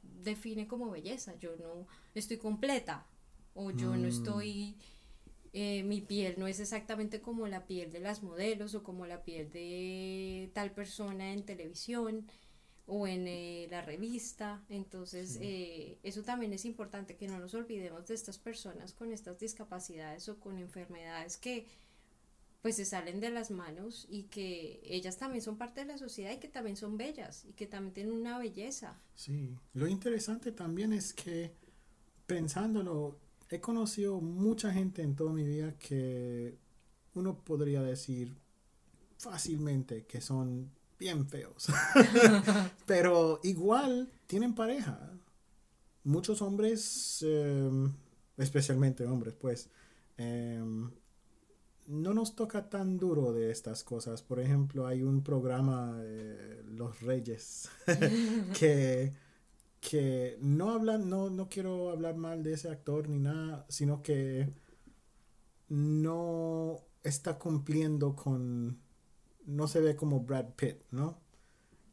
define 0.03 0.68
como 0.68 0.91
belleza, 0.91 1.34
yo 1.39 1.55
no 1.55 1.88
estoy 2.14 2.38
completa 2.38 3.07
o 3.55 3.72
yo 3.72 3.95
no 3.95 4.03
mm. 4.03 4.12
estoy 4.12 4.76
eh, 5.58 5.84
mi 5.84 6.01
piel 6.01 6.36
no 6.38 6.47
es 6.47 6.60
exactamente 6.60 7.22
como 7.22 7.47
la 7.47 7.66
piel 7.66 7.93
de 7.93 8.01
las 8.01 8.24
modelos 8.24 8.76
o 8.76 8.84
como 8.84 9.06
la 9.06 9.24
piel 9.24 9.49
de 9.51 10.51
tal 10.53 10.72
persona 10.72 11.32
en 11.32 11.45
televisión 11.45 12.28
o 12.88 13.08
en 13.08 13.26
eh, 13.26 13.66
la 13.72 13.82
revista. 13.82 14.66
Entonces, 14.68 15.39
eh, 15.39 15.97
eso 16.03 16.24
también 16.24 16.51
es 16.51 16.66
importante, 16.66 17.16
que 17.16 17.30
no 17.30 17.39
nos 17.39 17.53
olvidemos 17.53 18.06
de 18.06 18.16
estas 18.16 18.38
personas 18.38 18.91
con 18.91 19.14
estas 19.14 19.39
discapacidades 19.39 20.28
o 20.28 20.41
con 20.41 20.58
enfermedades 20.58 21.38
que 21.38 21.66
pues 22.62 22.76
se 22.76 22.84
salen 22.84 23.22
de 23.22 23.30
las 23.30 23.49
manos 23.49 24.08
y 24.10 24.24
que 24.24 24.82
ellas 24.84 25.18
también 25.18 25.41
son 25.41 25.58
parte 25.58 25.86
de 25.86 25.88
la 25.88 25.97
sociedad 25.97 26.34
y 26.34 26.39
que 26.39 26.49
también 26.49 26.76
son 26.76 26.97
bellas 26.97 27.45
y 27.45 27.53
que 27.53 27.66
también 27.66 27.93
tienen 27.93 28.12
una 28.12 28.39
belleza. 28.39 28.99
Sí, 29.14 29.56
lo 29.74 29.88
interesante 29.88 30.51
también 30.51 30.91
es 30.91 31.14
que 31.14 31.53
pensándolo, 32.26 33.20
he 33.50 33.60
conocido 33.62 34.20
mucha 34.22 34.72
gente 34.72 35.02
en 35.02 35.16
toda 35.16 35.32
mi 35.32 35.43
vida 35.43 35.74
que 35.78 36.58
uno 37.14 37.38
podría 37.43 37.82
decir 37.82 38.36
fácilmente 39.18 40.06
que 40.06 40.22
son 40.22 40.72
bien 41.00 41.28
feos. 41.28 41.68
Pero 42.86 43.39
igual 43.43 44.12
tienen 44.28 44.54
pareja. 44.56 45.12
Muchos 46.04 46.41
hombres, 46.41 47.20
em, 47.22 47.91
especialmente 48.38 49.06
hombres, 49.06 49.34
pues, 49.36 49.70
em, 50.18 50.91
no 51.88 52.14
nos 52.14 52.36
toca 52.36 52.70
tan 52.70 52.98
duro 52.98 53.34
de 53.34 53.52
estas 53.52 53.84
cosas. 53.84 54.22
Por 54.22 54.39
ejemplo, 54.39 54.88
hay 54.88 55.04
un 55.04 55.24
programa, 55.24 55.98
eh, 56.02 56.64
Los 56.66 57.02
Reyes, 57.02 57.70
que, 58.60 59.14
que 59.88 60.38
no 60.42 60.72
hablan, 60.72 61.10
no, 61.10 61.30
no 61.30 61.48
quiero 61.48 61.92
hablar 61.92 62.16
mal 62.16 62.42
de 62.42 62.54
ese 62.54 62.70
actor 62.70 63.08
ni 63.08 63.20
nada, 63.20 63.66
sino 63.70 64.02
que 64.02 64.52
no 65.70 66.82
está 67.04 67.38
cumpliendo 67.38 68.16
con, 68.16 68.80
no 69.46 69.68
se 69.68 69.82
ve 69.82 69.96
como 69.96 70.22
Brad 70.22 70.54
Pitt, 70.56 70.78
¿no? 70.90 71.20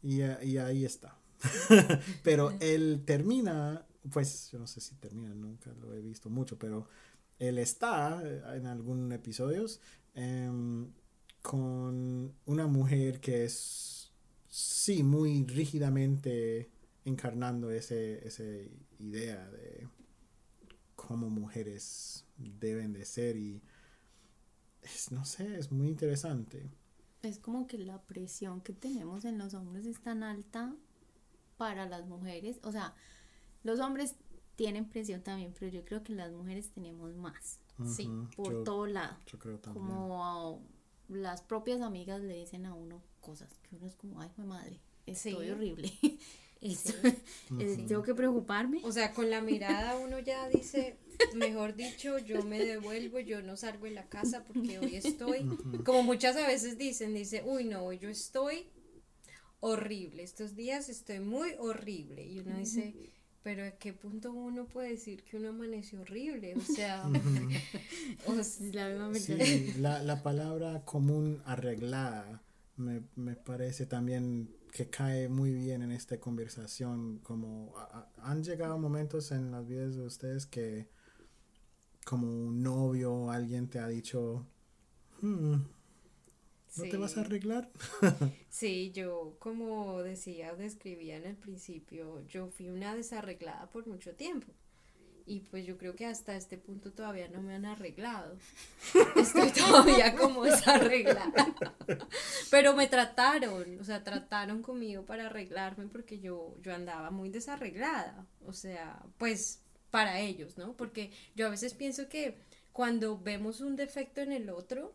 Y, 0.02 0.22
y 0.22 0.56
ahí 0.56 0.86
está. 0.86 1.18
pero 2.22 2.52
él 2.60 3.02
termina, 3.04 3.86
pues 4.10 4.50
yo 4.50 4.58
no 4.58 4.66
sé 4.66 4.80
si 4.80 4.94
termina, 4.94 5.34
nunca 5.34 5.70
lo 5.74 5.92
he 5.92 6.00
visto 6.00 6.30
mucho, 6.30 6.58
pero 6.58 6.86
él 7.38 7.58
está 7.58 8.22
en 8.56 8.66
algunos 8.66 9.12
episodios 9.12 9.80
em, 10.14 10.90
con 11.42 12.32
una 12.46 12.66
mujer 12.66 13.20
que 13.20 13.44
es, 13.44 14.12
sí, 14.48 15.02
muy 15.02 15.44
rígidamente 15.44 16.70
encarnando 17.04 17.70
ese, 17.70 18.26
esa 18.26 18.44
idea 18.98 19.48
de 19.50 19.88
cómo 20.94 21.28
mujeres 21.28 22.24
deben 22.36 22.92
de 22.92 23.04
ser 23.04 23.36
y 23.36 23.62
es, 24.82 25.12
no 25.12 25.24
sé, 25.24 25.58
es 25.58 25.70
muy 25.70 25.88
interesante. 25.88 26.70
Es 27.22 27.38
como 27.38 27.66
que 27.66 27.78
la 27.78 28.02
presión 28.02 28.60
que 28.60 28.72
tenemos 28.72 29.24
en 29.24 29.38
los 29.38 29.54
hombres 29.54 29.86
es 29.86 30.00
tan 30.00 30.22
alta 30.22 30.74
para 31.56 31.86
las 31.86 32.06
mujeres, 32.06 32.58
o 32.62 32.72
sea, 32.72 32.94
los 33.62 33.78
hombres 33.78 34.16
tienen 34.56 34.88
presión 34.88 35.22
también, 35.22 35.54
pero 35.58 35.70
yo 35.70 35.84
creo 35.84 36.02
que 36.02 36.12
las 36.12 36.32
mujeres 36.32 36.70
tenemos 36.70 37.14
más. 37.14 37.60
sí, 37.86 38.10
por 38.36 38.64
todo 38.64 38.86
lado. 38.86 39.16
Yo 39.26 39.38
creo 39.38 39.58
también. 39.58 39.86
Como 39.86 40.62
las 41.08 41.42
propias 41.42 41.80
amigas 41.80 42.20
le 42.22 42.38
dicen 42.38 42.66
a 42.66 42.74
uno 42.74 43.02
cosas 43.20 43.48
que 43.62 43.76
uno 43.76 43.86
es 43.86 43.94
como, 43.94 44.20
ay, 44.20 44.30
mi 44.36 44.44
madre, 44.44 44.80
estoy 45.06 45.50
horrible. 45.50 45.92
Tengo 47.88 48.02
que 48.02 48.14
preocuparme. 48.14 48.80
O 48.84 48.92
sea, 48.92 49.12
con 49.12 49.30
la 49.30 49.40
mirada 49.40 49.96
uno 49.96 50.18
ya 50.20 50.48
dice, 50.48 50.96
mejor 51.34 51.74
dicho, 51.74 52.18
yo 52.18 52.42
me 52.44 52.60
devuelvo, 52.64 53.18
yo 53.18 53.42
no 53.42 53.56
salgo 53.56 53.86
de 53.86 53.92
la 53.92 54.08
casa 54.08 54.44
porque 54.44 54.78
hoy 54.78 54.96
estoy, 54.96 55.44
como 55.84 56.02
muchas 56.02 56.36
veces 56.36 56.78
dicen, 56.78 57.14
dice, 57.14 57.42
uy, 57.44 57.64
no, 57.64 57.82
hoy 57.84 57.98
yo 57.98 58.08
estoy 58.08 58.66
horrible, 59.60 60.22
estos 60.22 60.54
días 60.54 60.88
estoy 60.88 61.20
muy 61.20 61.54
horrible. 61.58 62.24
Y 62.26 62.40
uno 62.40 62.56
dice, 62.56 62.94
pero 63.42 63.64
¿a 63.64 63.72
qué 63.72 63.92
punto 63.92 64.32
uno 64.32 64.66
puede 64.66 64.90
decir 64.90 65.24
que 65.24 65.36
uno 65.36 65.50
amaneció 65.50 66.00
horrible? 66.02 66.54
O 66.54 66.60
sea, 66.60 67.08
la, 69.78 70.02
la, 70.02 70.22
palabra 70.22 70.84
común 70.84 71.42
arreglada 71.44 72.42
me, 72.76 73.02
me, 73.16 73.34
parece 73.34 73.86
también 73.86 74.48
que 74.72 74.88
cae 74.88 75.28
muy 75.28 75.52
bien 75.52 75.82
en 75.82 75.92
esta 75.92 76.18
conversación. 76.18 77.18
Como 77.18 77.74
han 78.16 78.42
llegado 78.42 78.78
momentos 78.78 79.30
en 79.30 79.52
las 79.52 79.68
vidas 79.68 79.94
de 79.94 80.02
ustedes 80.04 80.46
que 80.46 80.88
como 82.04 82.26
un 82.26 82.62
novio 82.62 83.30
alguien 83.30 83.68
te 83.68 83.78
ha 83.78 83.86
dicho, 83.86 84.46
hmm, 85.20 85.54
¿No 86.74 86.84
te 86.84 86.96
vas 86.96 87.18
a 87.18 87.20
arreglar? 87.20 87.70
sí, 88.48 88.92
yo 88.92 89.36
como 89.38 90.02
decía, 90.02 90.54
describía 90.54 91.16
en 91.16 91.26
el 91.26 91.36
principio, 91.36 92.26
yo 92.26 92.48
fui 92.48 92.70
una 92.70 92.94
desarreglada 92.94 93.68
por 93.68 93.86
mucho 93.86 94.14
tiempo. 94.14 94.52
Y 95.26 95.40
pues 95.40 95.64
yo 95.64 95.78
creo 95.78 95.94
que 95.94 96.06
hasta 96.06 96.36
este 96.36 96.58
punto 96.58 96.92
todavía 96.92 97.28
no 97.28 97.42
me 97.42 97.54
han 97.54 97.64
arreglado. 97.64 98.36
Estoy 99.16 99.50
todavía 99.50 100.14
como 100.16 100.44
desarreglada. 100.44 101.54
Pero 102.50 102.74
me 102.74 102.86
trataron, 102.86 103.78
o 103.80 103.84
sea, 103.84 104.02
trataron 104.02 104.62
conmigo 104.62 105.04
para 105.04 105.26
arreglarme 105.26 105.86
porque 105.86 106.18
yo, 106.20 106.56
yo 106.62 106.74
andaba 106.74 107.10
muy 107.10 107.28
desarreglada. 107.28 108.26
O 108.46 108.52
sea, 108.52 109.02
pues 109.18 109.62
para 109.90 110.20
ellos, 110.20 110.58
¿no? 110.58 110.74
Porque 110.76 111.12
yo 111.34 111.46
a 111.46 111.50
veces 111.50 111.74
pienso 111.74 112.08
que 112.08 112.38
cuando 112.72 113.18
vemos 113.18 113.60
un 113.60 113.76
defecto 113.76 114.20
en 114.22 114.32
el 114.32 114.50
otro, 114.50 114.94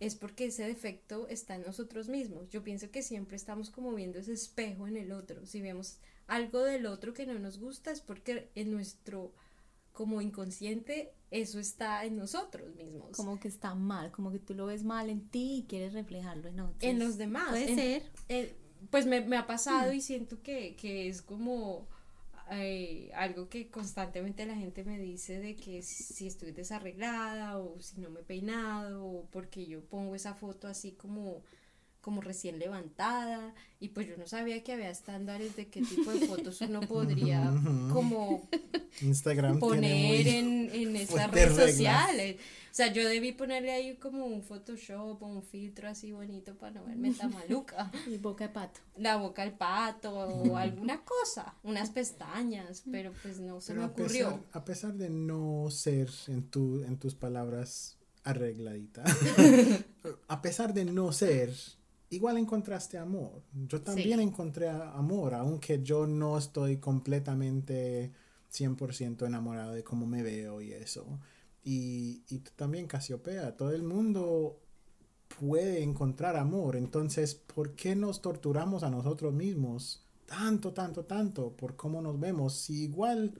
es 0.00 0.16
porque 0.16 0.46
ese 0.46 0.64
defecto 0.64 1.28
está 1.28 1.54
en 1.54 1.62
nosotros 1.62 2.08
mismos. 2.08 2.48
Yo 2.48 2.64
pienso 2.64 2.90
que 2.90 3.02
siempre 3.02 3.36
estamos 3.36 3.70
como 3.70 3.94
viendo 3.94 4.18
ese 4.18 4.32
espejo 4.32 4.88
en 4.88 4.96
el 4.96 5.12
otro. 5.12 5.46
Si 5.46 5.60
vemos 5.60 5.98
algo 6.26 6.64
del 6.64 6.86
otro 6.86 7.12
que 7.12 7.24
no 7.24 7.38
nos 7.38 7.58
gusta 7.58 7.92
es 7.92 8.00
porque 8.00 8.50
en 8.56 8.72
nuestro 8.72 9.32
como 9.92 10.20
inconsciente 10.20 11.12
eso 11.30 11.58
está 11.58 12.04
en 12.04 12.16
nosotros 12.16 12.74
mismos. 12.76 13.16
Como 13.16 13.40
que 13.40 13.48
está 13.48 13.74
mal, 13.74 14.10
como 14.10 14.30
que 14.30 14.38
tú 14.38 14.54
lo 14.54 14.66
ves 14.66 14.84
mal 14.84 15.08
en 15.08 15.28
ti 15.28 15.58
y 15.58 15.62
quieres 15.64 15.94
reflejarlo 15.94 16.48
en 16.48 16.60
otros. 16.60 16.82
En 16.82 16.98
los 16.98 17.16
demás. 17.16 17.50
Puede 17.50 17.74
ser. 17.74 18.56
pues 18.90 19.06
me, 19.06 19.36
ha 19.36 19.46
pasado 19.46 19.92
mm. 19.92 19.94
y 19.94 20.00
siento 20.02 20.42
que, 20.42 20.76
que 20.76 21.08
es 21.08 21.22
como 21.22 21.88
eh, 22.50 23.10
algo 23.14 23.48
que 23.48 23.70
constantemente 23.70 24.44
la 24.44 24.56
gente 24.56 24.84
me 24.84 24.98
dice 24.98 25.40
de 25.40 25.56
que 25.56 25.82
si 25.82 26.26
estoy 26.26 26.52
desarreglada 26.52 27.58
o 27.58 27.80
si 27.80 27.98
no 27.98 28.10
me 28.10 28.20
he 28.20 28.24
peinado 28.24 29.06
o 29.06 29.24
porque 29.30 29.64
yo 29.64 29.82
pongo 29.82 30.14
esa 30.14 30.34
foto 30.34 30.68
así 30.68 30.92
como 30.92 31.42
como 32.02 32.20
recién 32.20 32.58
levantada 32.58 33.54
y 33.80 33.88
pues 33.88 34.06
yo 34.08 34.16
no 34.16 34.26
sabía 34.26 34.62
que 34.62 34.72
había 34.72 34.90
estándares 34.90 35.56
de 35.56 35.68
qué 35.68 35.80
tipo 35.82 36.12
de 36.12 36.26
fotos 36.26 36.60
uno 36.60 36.80
podría 36.80 37.50
como 37.92 38.48
Instagram 39.00 39.58
poner 39.58 40.26
en, 40.28 40.70
en 40.72 40.96
estas 40.96 41.30
redes 41.30 41.56
sociales. 41.56 42.36
O 42.72 42.74
sea, 42.74 42.92
yo 42.92 43.06
debí 43.08 43.32
ponerle 43.32 43.70
ahí 43.70 43.96
como 43.96 44.24
un 44.24 44.42
Photoshop 44.42 45.22
o 45.22 45.26
un 45.26 45.42
filtro 45.42 45.88
así 45.88 46.10
bonito 46.10 46.54
para 46.54 46.72
no 46.72 46.84
verme 46.84 47.12
tan 47.12 47.30
maluca. 47.34 47.90
Y 48.06 48.16
boca 48.16 48.48
de 48.48 48.54
pato. 48.54 48.80
La 48.96 49.16
boca 49.16 49.42
del 49.42 49.52
pato 49.52 50.12
o 50.12 50.56
alguna 50.56 51.04
cosa, 51.04 51.54
unas 51.62 51.90
pestañas, 51.90 52.82
pero 52.90 53.12
pues 53.22 53.40
no 53.40 53.60
se 53.60 53.74
me 53.74 53.84
ocurrió. 53.84 54.28
A 54.28 54.30
pesar, 54.30 54.48
a 54.52 54.64
pesar 54.64 54.94
de 54.94 55.10
no 55.10 55.70
ser 55.70 56.10
en, 56.28 56.48
tu, 56.48 56.82
en 56.82 56.98
tus 56.98 57.14
palabras 57.14 57.98
arregladita, 58.24 59.04
a 60.28 60.42
pesar 60.42 60.72
de 60.72 60.84
no 60.84 61.12
ser, 61.12 61.52
igual 62.12 62.36
encontraste 62.36 62.98
amor. 62.98 63.42
Yo 63.52 63.80
también 63.80 64.20
encontré 64.20 64.68
amor, 64.68 65.34
aunque 65.34 65.82
yo 65.82 66.06
no 66.06 66.36
estoy 66.36 66.76
completamente 66.76 68.12
100% 68.52 69.26
enamorado 69.26 69.72
de 69.72 69.82
cómo 69.82 70.06
me 70.06 70.22
veo 70.22 70.60
y 70.60 70.72
eso. 70.72 71.18
Y, 71.64 72.22
y 72.28 72.38
también 72.56 72.86
Casiopea, 72.86 73.56
todo 73.56 73.72
el 73.72 73.82
mundo 73.82 74.60
puede 75.40 75.82
encontrar 75.82 76.36
amor. 76.36 76.76
Entonces, 76.76 77.34
¿por 77.34 77.74
qué 77.74 77.96
nos 77.96 78.20
torturamos 78.20 78.82
a 78.82 78.90
nosotros 78.90 79.32
mismos 79.32 80.04
tanto, 80.26 80.72
tanto, 80.72 81.06
tanto 81.06 81.56
por 81.56 81.76
cómo 81.76 82.02
nos 82.02 82.20
vemos? 82.20 82.54
Si 82.54 82.84
igual 82.84 83.32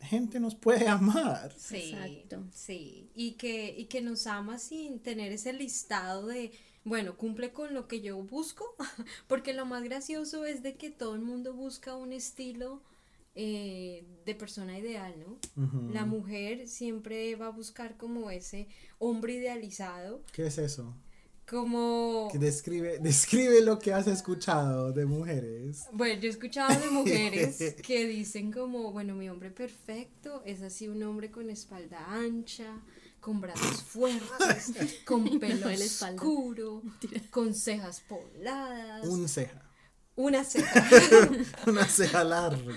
gente 0.00 0.40
nos 0.40 0.56
puede 0.56 0.88
amar. 0.88 1.54
Sí, 1.56 1.92
Exacto. 1.92 2.44
sí. 2.52 3.10
Y 3.14 3.32
que, 3.32 3.74
y 3.78 3.84
que 3.84 4.00
nos 4.00 4.26
ama 4.26 4.58
sin 4.58 4.98
tener 4.98 5.30
ese 5.30 5.52
listado 5.52 6.26
de, 6.26 6.50
bueno, 6.84 7.16
cumple 7.16 7.52
con 7.52 7.74
lo 7.74 7.86
que 7.88 8.00
yo 8.00 8.22
busco, 8.22 8.64
porque 9.28 9.52
lo 9.52 9.66
más 9.66 9.82
gracioso 9.84 10.44
es 10.44 10.62
de 10.62 10.76
que 10.76 10.90
todo 10.90 11.14
el 11.14 11.20
mundo 11.20 11.52
busca 11.52 11.94
un 11.94 12.12
estilo 12.12 12.82
eh, 13.34 14.04
de 14.26 14.34
persona 14.34 14.78
ideal, 14.78 15.14
¿no? 15.18 15.38
La 15.92 16.04
mujer 16.04 16.66
siempre 16.66 17.36
va 17.36 17.46
a 17.46 17.50
buscar 17.50 17.96
como 17.96 18.30
ese 18.30 18.66
hombre 18.98 19.34
idealizado. 19.34 20.22
¿Qué 20.32 20.46
es 20.46 20.58
eso? 20.58 20.96
Como... 21.48 22.28
Que 22.32 22.38
describe, 22.38 22.98
describe 23.02 23.60
lo 23.60 23.78
que 23.78 23.92
has 23.92 24.08
escuchado 24.08 24.92
de 24.92 25.06
mujeres. 25.06 25.84
Bueno, 25.92 26.20
yo 26.20 26.28
he 26.28 26.30
escuchado 26.30 26.78
de 26.80 26.90
mujeres 26.90 27.76
que 27.86 28.06
dicen 28.06 28.50
como, 28.52 28.90
bueno, 28.90 29.14
mi 29.14 29.28
hombre 29.28 29.50
perfecto 29.50 30.42
es 30.44 30.62
así 30.62 30.88
un 30.88 31.02
hombre 31.02 31.30
con 31.30 31.50
espalda 31.50 32.04
ancha, 32.08 32.82
con 33.20 33.40
brazos 33.40 33.82
fuertes, 33.82 34.72
con 35.04 35.38
pelo 35.38 35.68
oscuro, 35.68 36.82
con 37.30 37.54
cejas 37.54 38.00
pobladas. 38.00 39.06
Un 39.06 39.28
ceja. 39.28 39.70
Una 40.16 40.44
ceja. 40.44 40.88
una 41.66 41.84
ceja 41.86 42.24
larga. 42.24 42.74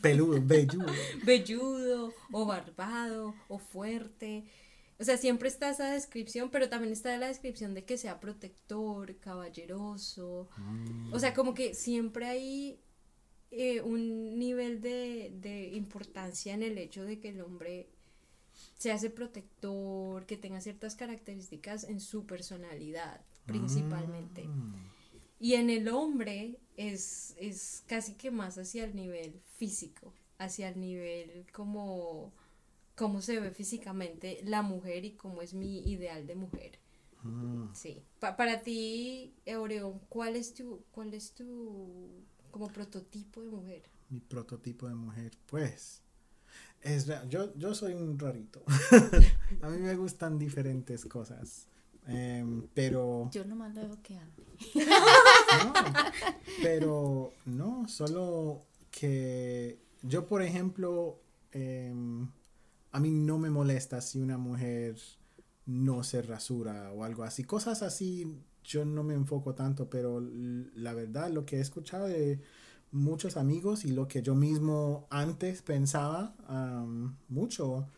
Peludo, 0.00 0.40
velludo. 0.42 0.92
Velludo, 1.24 2.14
o 2.30 2.46
barbado, 2.46 3.34
o 3.48 3.58
fuerte. 3.58 4.44
O 4.98 5.04
sea, 5.04 5.16
siempre 5.16 5.48
está 5.48 5.70
esa 5.70 5.90
descripción, 5.90 6.50
pero 6.50 6.68
también 6.68 6.92
está 6.92 7.16
la 7.16 7.28
descripción 7.28 7.74
de 7.74 7.84
que 7.84 7.96
sea 7.96 8.20
protector, 8.20 9.16
caballeroso. 9.16 10.48
O 11.10 11.18
sea, 11.18 11.32
como 11.32 11.54
que 11.54 11.74
siempre 11.74 12.26
hay 12.26 12.80
eh, 13.50 13.80
un 13.80 14.38
nivel 14.38 14.80
de, 14.82 15.32
de 15.40 15.68
importancia 15.68 16.52
en 16.52 16.62
el 16.62 16.76
hecho 16.76 17.02
de 17.04 17.18
que 17.18 17.30
el 17.30 17.40
hombre 17.40 17.88
sea 18.76 18.94
ese 18.94 19.10
protector, 19.10 20.26
que 20.26 20.36
tenga 20.36 20.60
ciertas 20.60 20.94
características 20.96 21.84
en 21.84 22.00
su 22.00 22.26
personalidad, 22.26 23.20
principalmente. 23.46 24.44
Mm. 24.44 24.74
Y 25.38 25.54
en 25.54 25.70
el 25.70 25.88
hombre 25.88 26.58
es, 26.76 27.34
es 27.38 27.82
casi 27.86 28.14
que 28.14 28.30
más 28.30 28.58
hacia 28.58 28.84
el 28.84 28.94
nivel 28.94 29.40
físico, 29.56 30.12
hacia 30.38 30.68
el 30.68 30.78
nivel 30.80 31.46
como 31.52 32.32
cómo 32.94 33.22
se 33.22 33.40
ve 33.40 33.50
físicamente 33.50 34.40
la 34.44 34.60
mujer 34.60 35.06
y 35.06 35.12
cómo 35.12 35.40
es 35.40 35.54
mi 35.54 35.78
ideal 35.90 36.26
de 36.26 36.34
mujer. 36.34 36.78
Mm. 37.22 37.72
Sí. 37.74 38.02
Pa- 38.18 38.36
para 38.36 38.60
ti, 38.62 39.32
Eureón, 39.46 40.00
¿cuál 40.08 40.36
es 40.36 40.52
tu, 40.54 40.82
cuál 40.90 41.14
es 41.14 41.32
tu 41.32 42.24
como 42.50 42.68
prototipo 42.68 43.40
de 43.42 43.48
mujer? 43.48 43.82
Mi 44.10 44.20
prototipo 44.20 44.88
de 44.88 44.94
mujer, 44.94 45.32
pues. 45.46 46.02
Es, 46.82 47.06
yo, 47.28 47.54
yo 47.56 47.74
soy 47.74 47.92
un 47.92 48.18
rarito. 48.18 48.62
a 49.62 49.68
mí 49.68 49.78
me 49.78 49.94
gustan 49.96 50.38
diferentes 50.38 51.04
cosas. 51.04 51.66
Em, 52.06 52.66
pero. 52.74 53.30
Yo 53.32 53.44
nomás 53.44 53.74
lo 53.74 53.82
veo 53.82 54.02
que. 54.02 54.14
No, 54.14 55.72
pero 56.62 57.32
no, 57.46 57.88
solo 57.88 58.62
que 58.90 59.78
yo, 60.02 60.26
por 60.26 60.42
ejemplo, 60.42 61.20
em, 61.52 62.28
a 62.92 63.00
mí 63.00 63.10
no 63.10 63.38
me 63.38 63.50
molesta 63.50 64.00
si 64.00 64.18
una 64.18 64.38
mujer 64.38 64.96
no 65.66 66.02
se 66.02 66.22
rasura 66.22 66.92
o 66.92 67.04
algo 67.04 67.22
así. 67.22 67.44
Cosas 67.44 67.82
así 67.82 68.26
yo 68.64 68.84
no 68.84 69.02
me 69.02 69.14
enfoco 69.14 69.54
tanto, 69.54 69.88
pero 69.88 70.20
la 70.20 70.94
verdad 70.94 71.30
lo 71.30 71.44
que 71.44 71.56
he 71.56 71.60
escuchado 71.60 72.06
de 72.06 72.40
muchos 72.92 73.36
amigos 73.36 73.84
y 73.84 73.92
lo 73.92 74.08
que 74.08 74.22
yo 74.22 74.34
mismo 74.34 75.06
antes 75.10 75.62
pensaba 75.62 76.34
am, 76.48 77.16
mucho 77.28 77.88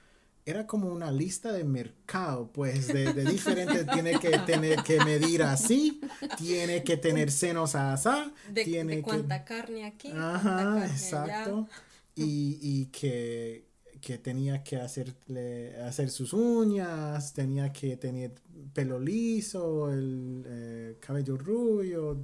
era 0.44 0.66
como 0.66 0.88
una 0.88 1.10
lista 1.12 1.52
de 1.52 1.62
mercado, 1.64 2.50
pues, 2.52 2.88
de, 2.88 3.12
de 3.12 3.24
diferentes, 3.24 3.86
tiene 3.92 4.18
que 4.18 4.30
tener 4.38 4.82
que 4.82 4.98
medir 5.04 5.42
así, 5.42 6.00
tiene 6.36 6.82
que 6.82 6.96
tener 6.96 7.30
senos 7.30 7.74
así, 7.76 8.08
De, 8.50 8.64
tiene 8.64 8.96
de 8.96 8.98
que... 8.98 9.02
cuánta 9.02 9.44
carne 9.44 9.84
aquí, 9.84 10.10
Ajá, 10.10 10.56
carne 10.56 10.86
exacto. 10.86 11.68
Y, 12.16 12.58
y 12.60 12.86
que, 12.86 13.66
que 14.00 14.18
tenía 14.18 14.64
que 14.64 14.76
hacerle, 14.76 15.76
hacer 15.80 16.10
sus 16.10 16.32
uñas, 16.32 17.32
tenía 17.32 17.72
que 17.72 17.96
tener 17.96 18.34
pelo 18.74 18.98
liso, 18.98 19.92
el 19.92 20.44
eh, 20.44 20.96
cabello 21.00 21.36
rubio, 21.36 22.18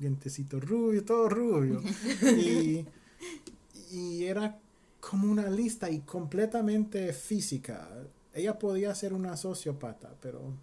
dientecito 0.00 0.58
rubio, 0.58 1.04
todo 1.04 1.28
rubio. 1.28 1.80
y, 2.38 2.84
y 3.92 4.24
era 4.24 4.58
como 4.98 5.30
una 5.30 5.48
lista 5.48 5.90
y 5.90 6.00
completamente 6.00 7.12
física. 7.12 7.88
Ella 8.34 8.58
podía 8.58 8.94
ser 8.94 9.12
una 9.12 9.36
sociópata, 9.36 10.14
pero 10.20 10.54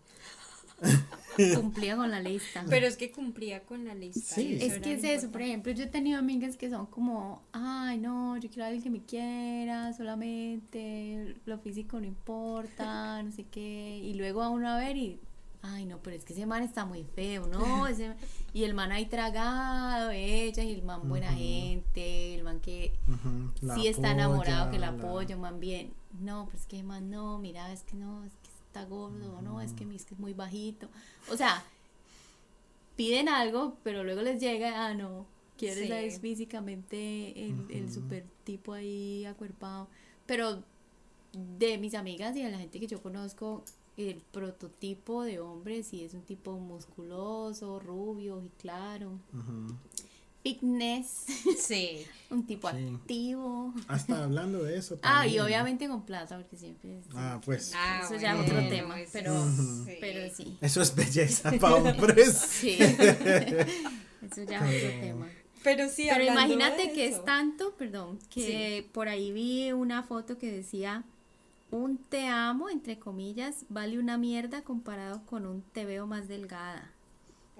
Cumplía 1.55 1.95
con 1.95 2.11
la 2.11 2.19
lista. 2.19 2.65
Pero 2.69 2.87
es 2.87 2.97
que 2.97 3.11
cumplía 3.11 3.63
con 3.63 3.85
la 3.85 3.95
lista. 3.95 4.35
Sí. 4.35 4.57
Es 4.61 4.79
que 4.79 4.93
es 4.93 5.03
eso, 5.03 5.31
por 5.31 5.41
ejemplo, 5.41 5.71
yo 5.71 5.83
he 5.83 5.87
tenido 5.87 6.19
amigas 6.19 6.57
que 6.57 6.69
son 6.69 6.85
como, 6.87 7.43
ay, 7.51 7.97
no, 7.99 8.37
yo 8.37 8.49
quiero 8.49 8.63
a 8.63 8.67
alguien 8.67 8.83
que 8.83 8.89
me 8.89 9.03
quiera, 9.03 9.93
solamente 9.93 11.35
lo 11.45 11.57
físico 11.59 11.99
no 11.99 12.05
importa, 12.05 13.21
no 13.23 13.31
sé 13.31 13.45
qué, 13.49 13.99
y 14.03 14.13
luego 14.15 14.41
a 14.41 14.49
uno 14.49 14.67
a 14.69 14.77
ver 14.77 14.97
y, 14.97 15.19
ay, 15.61 15.85
no, 15.85 15.99
pero 16.01 16.15
es 16.15 16.23
que 16.23 16.33
ese 16.33 16.45
man 16.45 16.63
está 16.63 16.85
muy 16.85 17.03
feo, 17.03 17.47
¿no? 17.47 17.59
Ese- 17.87 18.15
y 18.53 18.63
el 18.63 18.73
man 18.73 18.91
ahí 18.91 19.05
tragado, 19.07 20.11
ella, 20.11 20.63
y 20.63 20.71
el 20.73 20.83
man 20.83 21.07
buena 21.09 21.31
gente, 21.33 22.35
el 22.35 22.43
man 22.43 22.59
que 22.59 22.93
la 23.61 23.75
sí 23.75 23.87
está 23.87 24.11
enamorado, 24.11 24.71
que 24.71 24.79
la 24.79 24.89
apoya, 24.89 25.07
apoya, 25.09 25.35
un 25.35 25.41
man 25.41 25.59
bien, 25.59 25.93
no, 26.19 26.45
pero 26.45 26.57
es 26.57 26.65
que 26.67 26.81
man, 26.83 27.09
no, 27.09 27.37
mira, 27.39 27.71
es 27.73 27.83
que 27.83 27.95
no, 27.95 28.23
es 28.23 28.33
que 28.43 28.49
está 28.67 28.85
gordo, 28.85 29.41
no, 29.41 29.61
es 29.61 29.73
que, 29.73 29.85
mi- 29.85 29.95
es 29.95 30.05
que 30.05 30.13
es 30.13 30.19
muy 30.19 30.33
bajito, 30.33 30.87
o 31.31 31.35
sea, 31.37 31.63
piden 32.95 33.29
algo, 33.29 33.77
pero 33.83 34.03
luego 34.03 34.21
les 34.21 34.39
llega, 34.41 34.87
ah, 34.87 34.93
no, 34.93 35.25
quieres 35.57 35.87
Sí. 35.87 35.91
a 35.91 36.01
es 36.01 36.19
físicamente 36.19 37.45
el, 37.45 37.65
el 37.69 37.91
super 37.91 38.25
tipo 38.43 38.73
ahí 38.73 39.25
acuerpado. 39.25 39.87
Pero 40.25 40.63
de 41.33 41.77
mis 41.77 41.93
amigas 41.93 42.35
y 42.35 42.41
de 42.43 42.49
la 42.51 42.57
gente 42.57 42.79
que 42.79 42.87
yo 42.87 43.01
conozco, 43.01 43.63
el 43.97 44.21
prototipo 44.31 45.23
de 45.23 45.39
hombre 45.39 45.83
sí 45.83 46.03
es 46.03 46.13
un 46.13 46.21
tipo 46.21 46.57
musculoso, 46.59 47.79
rubio 47.79 48.41
y 48.43 48.49
claro. 48.49 49.19
Fitness, 50.43 51.25
Sí. 51.59 52.05
un 52.29 52.45
tipo 52.45 52.69
Sí. 52.71 52.87
activo. 52.95 53.73
Hasta 53.87 54.23
hablando 54.23 54.63
de 54.63 54.77
eso. 54.77 54.97
Ah, 55.01 55.25
y 55.25 55.35
también. 55.35 55.43
obviamente 55.43 55.87
con 55.89 56.03
plata, 56.05 56.37
porque 56.37 56.55
siempre 56.55 56.99
es- 56.99 57.05
Ah, 57.15 57.41
pues. 57.43 57.73
Ah, 57.75 58.01
Eso 58.05 58.15
ya 58.15 58.31
es 58.31 58.37
bueno, 58.37 58.53
otro 58.59 58.69
tema, 58.69 59.01
eso 59.01 59.09
pero- 59.13 59.45
sí. 59.85 59.97
Pero 59.99 60.33
sí. 60.35 60.57
Eso 60.61 60.81
es 60.81 60.95
belleza 60.95 61.51
para 61.59 61.75
hombres. 61.75 62.33
Sí. 62.37 62.77
Eso 62.79 64.43
ya 64.43 64.69
es 64.71 64.83
otro 64.85 64.99
tema. 65.01 65.27
Pero 65.63 65.89
sí, 65.89 66.07
Pero 66.09 66.23
imagínate 66.23 66.87
de 66.87 66.93
que 66.93 67.07
eso. 67.07 67.17
es 67.19 67.25
tanto, 67.25 67.73
perdón, 67.75 68.19
que 68.29 68.87
por 68.93 69.09
ahí 69.09 69.31
vi 69.31 69.71
una 69.73 70.01
foto 70.03 70.37
que 70.37 70.49
decía, 70.51 71.03
un 71.71 71.97
te 71.97 72.27
amo, 72.27 72.69
entre 72.69 72.99
comillas, 72.99 73.65
vale 73.69 73.99
una 73.99 74.17
mierda 74.17 74.63
comparado 74.63 75.25
con 75.25 75.45
un 75.45 75.61
te 75.61 75.85
veo 75.85 76.07
más 76.07 76.27
delgada. 76.27 76.91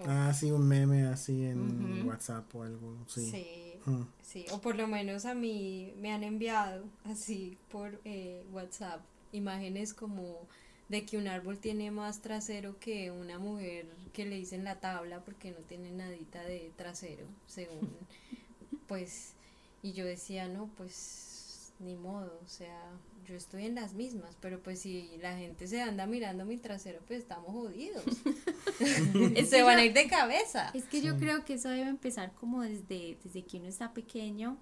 Ah, 0.05 0.32
sí, 0.34 0.51
un 0.51 0.68
meme 0.68 1.08
así 1.08 1.45
en. 1.45 2.08
WhatsApp 2.08 2.53
o 2.55 2.64
algo. 2.64 2.95
Sí. 3.08 3.30
Sí. 3.32 3.89
Mm. 3.89 4.03
Sí, 4.22 4.45
o 4.51 4.60
por 4.60 4.76
lo 4.76 4.88
menos 4.88 5.26
a 5.26 5.34
mí 5.34 5.93
me 5.97 6.12
han 6.12 6.24
enviado 6.24 6.84
así 7.05 7.58
por 7.72 7.99
eh, 8.03 8.45
WhatsApp 8.51 9.01
imágenes 9.32 9.93
como 9.93 10.47
de 10.89 11.05
que 11.05 11.18
un 11.18 11.28
árbol 11.28 11.58
tiene 11.58 11.91
más 11.91 12.22
trasero 12.22 12.78
que 12.80 13.12
una 13.12 13.39
mujer 13.39 13.88
que 14.14 14.26
le 14.26 14.36
dicen 14.36 14.64
la 14.64 14.80
tabla 14.80 15.22
porque 15.24 15.51
no 15.51 15.60
tiene 15.60 15.91
nadita 15.91 16.43
de 16.43 16.72
trasero, 16.76 17.26
según 17.47 17.89
pues 18.88 19.34
y 19.82 19.93
yo 19.93 20.05
decía, 20.05 20.47
no, 20.47 20.70
pues 20.76 21.72
ni 21.80 21.95
modo, 21.95 22.39
o 22.43 22.47
sea, 22.49 22.82
yo 23.28 23.36
estoy 23.36 23.65
en 23.65 23.75
las 23.75 23.93
mismas, 23.93 24.38
pero 24.39 24.61
pues 24.63 24.80
si 24.80 25.17
la 25.21 25.38
gente 25.38 25.67
se 25.67 25.82
anda 25.82 26.05
mirando 26.07 26.45
mi 26.45 26.57
trasero, 26.57 26.99
pues 27.05 27.19
estamos 27.19 27.51
jodidos. 27.51 28.03
Es 29.36 29.49
se 29.49 29.63
van 29.63 29.80
a 29.80 29.86
ir 29.86 29.93
de 29.93 30.07
cabeza. 30.07 30.69
Es 30.73 30.86
que 30.86 31.01
yo 31.01 31.17
creo 31.17 31.43
que 31.43 31.55
eso 31.55 31.69
debe 31.69 31.89
empezar 31.89 32.34
como 32.34 32.61
desde, 32.61 33.17
desde 33.23 33.43
que 33.43 33.57
uno 33.57 33.67
está 33.67 33.93
pequeño, 33.93 34.57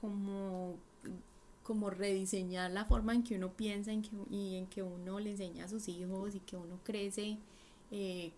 como, 0.00 0.76
como 1.62 1.90
rediseñar 1.90 2.70
la 2.70 2.84
forma 2.84 3.14
en 3.14 3.24
que 3.24 3.34
uno 3.34 3.52
piensa 3.52 3.92
en 3.92 4.02
que, 4.02 4.10
y 4.30 4.56
en 4.56 4.66
que 4.68 4.82
uno 4.82 5.18
le 5.20 5.32
enseña 5.32 5.64
a 5.64 5.68
sus 5.68 5.88
hijos 5.88 6.34
y 6.34 6.40
que 6.40 6.56
uno 6.56 6.80
crece 6.84 7.38
eh, 7.90 8.32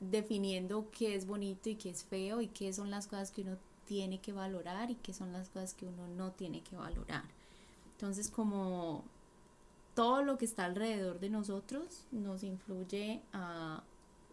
definiendo 0.00 0.90
qué 0.90 1.14
es 1.14 1.26
bonito 1.26 1.68
y 1.68 1.76
qué 1.76 1.90
es 1.90 2.04
feo 2.04 2.40
y 2.40 2.48
qué 2.48 2.72
son 2.72 2.90
las 2.90 3.06
cosas 3.06 3.30
que 3.30 3.42
uno 3.42 3.58
tiene 3.84 4.20
que 4.20 4.32
valorar 4.32 4.90
y 4.90 4.96
qué 4.96 5.12
son 5.12 5.32
las 5.32 5.48
cosas 5.50 5.74
que 5.74 5.86
uno 5.86 6.08
no 6.08 6.32
tiene 6.32 6.62
que 6.62 6.76
valorar. 6.76 7.24
Entonces 7.98 8.30
como 8.30 9.02
todo 9.96 10.22
lo 10.22 10.38
que 10.38 10.44
está 10.44 10.66
alrededor 10.66 11.18
de 11.18 11.30
nosotros 11.30 12.04
nos 12.12 12.44
influye 12.44 13.20
a, 13.32 13.82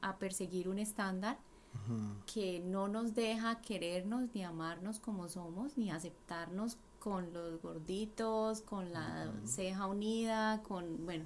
a 0.02 0.18
perseguir 0.18 0.70
un 0.70 0.78
estándar 0.78 1.38
que 2.32 2.60
no 2.62 2.88
nos 2.88 3.16
deja 3.16 3.60
querernos 3.62 4.30
ni 4.34 4.44
amarnos 4.44 5.00
como 5.00 5.28
somos, 5.28 5.78
ni 5.78 5.90
aceptarnos 5.90 6.78
con 7.00 7.34
los 7.34 7.60
gorditos, 7.62 8.62
con 8.62 8.94
la 8.94 9.34
ceja 9.46 9.86
unida, 9.88 10.62
con, 10.64 11.04
bueno, 11.06 11.26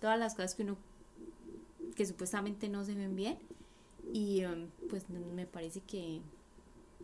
todas 0.00 0.18
las 0.18 0.34
cosas 0.34 0.54
que 0.54 0.62
uno, 0.62 0.76
que 1.96 2.06
supuestamente 2.06 2.68
no 2.68 2.84
se 2.84 2.94
ven 2.94 3.16
bien. 3.16 3.38
Y 4.12 4.40
em, 4.42 4.68
pues 4.88 5.08
me 5.10 5.46
parece 5.46 5.80
que, 5.80 6.20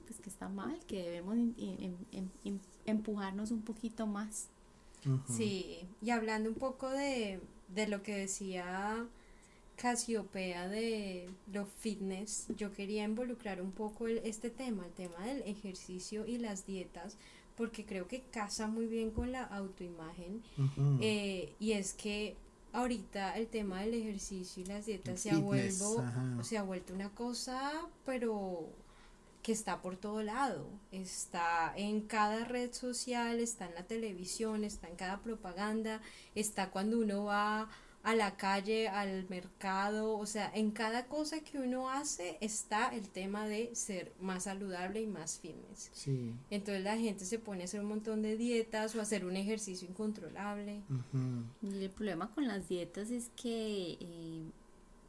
pues 0.07 0.21
que 0.21 0.29
está 0.29 0.49
mal, 0.49 0.79
que 0.87 1.03
debemos 1.03 1.35
em- 1.37 1.55
em- 1.59 1.97
em- 2.13 2.31
em- 2.45 2.61
empujarnos 2.87 3.51
un 3.51 3.63
poquito 3.63 4.07
más. 4.07 4.51
Sí, 5.29 5.87
y 6.03 6.11
hablando 6.11 6.49
un 6.49 6.57
poco 6.57 6.89
de, 6.91 7.41
de 7.69 7.87
lo 7.89 8.03
que 8.03 8.17
decía 8.17 9.07
Casiopea 9.77 10.69
de 10.69 11.29
lo 11.53 11.67
fitness, 11.67 12.47
yo 12.57 12.73
quería 12.73 13.05
involucrar 13.05 13.61
un 13.61 13.73
poco 13.73 14.07
el- 14.07 14.19
este 14.19 14.49
tema, 14.51 14.87
el 14.87 14.93
tema 14.93 15.19
del 15.27 15.43
ejercicio 15.43 16.27
y 16.27 16.39
las 16.39 16.65
dietas, 16.65 17.17
porque 17.57 17.85
creo 17.85 18.07
que 18.07 18.23
casa 18.31 18.69
muy 18.69 18.87
bien 18.87 19.11
con 19.11 19.33
la 19.33 19.43
autoimagen. 19.45 20.43
Eh, 21.01 21.53
y 21.59 21.73
es 21.73 21.93
que 21.93 22.37
ahorita 22.73 23.37
el 23.37 23.49
tema 23.49 23.81
del 23.83 23.95
ejercicio 23.95 24.63
y 24.63 24.67
las 24.67 24.87
dietas 24.87 25.15
El 25.15 25.19
se 25.19 25.31
ha, 25.31 25.39
vuelvo, 25.39 25.97
se 26.45 26.57
ha 26.59 26.63
vuelto 26.63 26.95
una 26.95 27.11
cosa, 27.11 27.73
pero 28.07 28.69
que 29.45 29.53
está 29.53 29.83
por 29.83 29.99
todo 29.99 30.23
lado, 30.23 30.67
está 30.91 31.75
en 31.77 32.01
cada 32.01 32.47
red 32.47 32.73
social, 32.73 33.39
está 33.41 33.67
en 33.67 33.75
la 33.75 33.83
televisión, 33.83 34.65
está 34.65 34.89
en 34.89 34.97
cada 34.97 35.21
propaganda, 35.21 36.01
está 36.35 36.71
cuando 36.71 36.99
uno 36.99 37.25
va 37.25 37.69
a 38.03 38.15
la 38.15 38.37
calle, 38.39 38.89
al 38.89 39.29
mercado, 39.29 40.17
o 40.17 40.25
sea, 40.25 40.51
en 40.55 40.71
cada 40.71 41.09
cosa 41.09 41.41
que 41.41 41.59
uno 41.59 41.91
hace 41.91 42.39
está 42.41 42.89
el 42.89 43.11
tema 43.11 43.47
de 43.47 43.75
ser 43.75 44.13
más 44.19 44.45
saludable 44.45 45.03
y 45.03 45.07
más 45.07 45.39
fitness. 45.41 45.91
Sí. 45.93 46.33
Entonces 46.51 46.83
la 46.83 46.97
gente 46.97 47.27
se 47.27 47.39
pone 47.39 47.63
a 47.63 47.65
hacer 47.67 47.81
un 47.81 47.89
montón 47.89 48.23
de 48.23 48.39
dietas 48.39 48.95
o 48.95 48.99
a 48.99 49.03
hacer 49.03 49.27
un 49.27 49.37
ejercicio 49.37 49.87
incontrolable. 49.87 50.81
Y 51.63 51.85
el 51.85 51.91
problema 51.91 52.31
con 52.31 52.49
las 52.49 52.67
dietas 52.67 53.11
es 53.11 53.31
que 53.37 53.99
eh, 54.01 54.43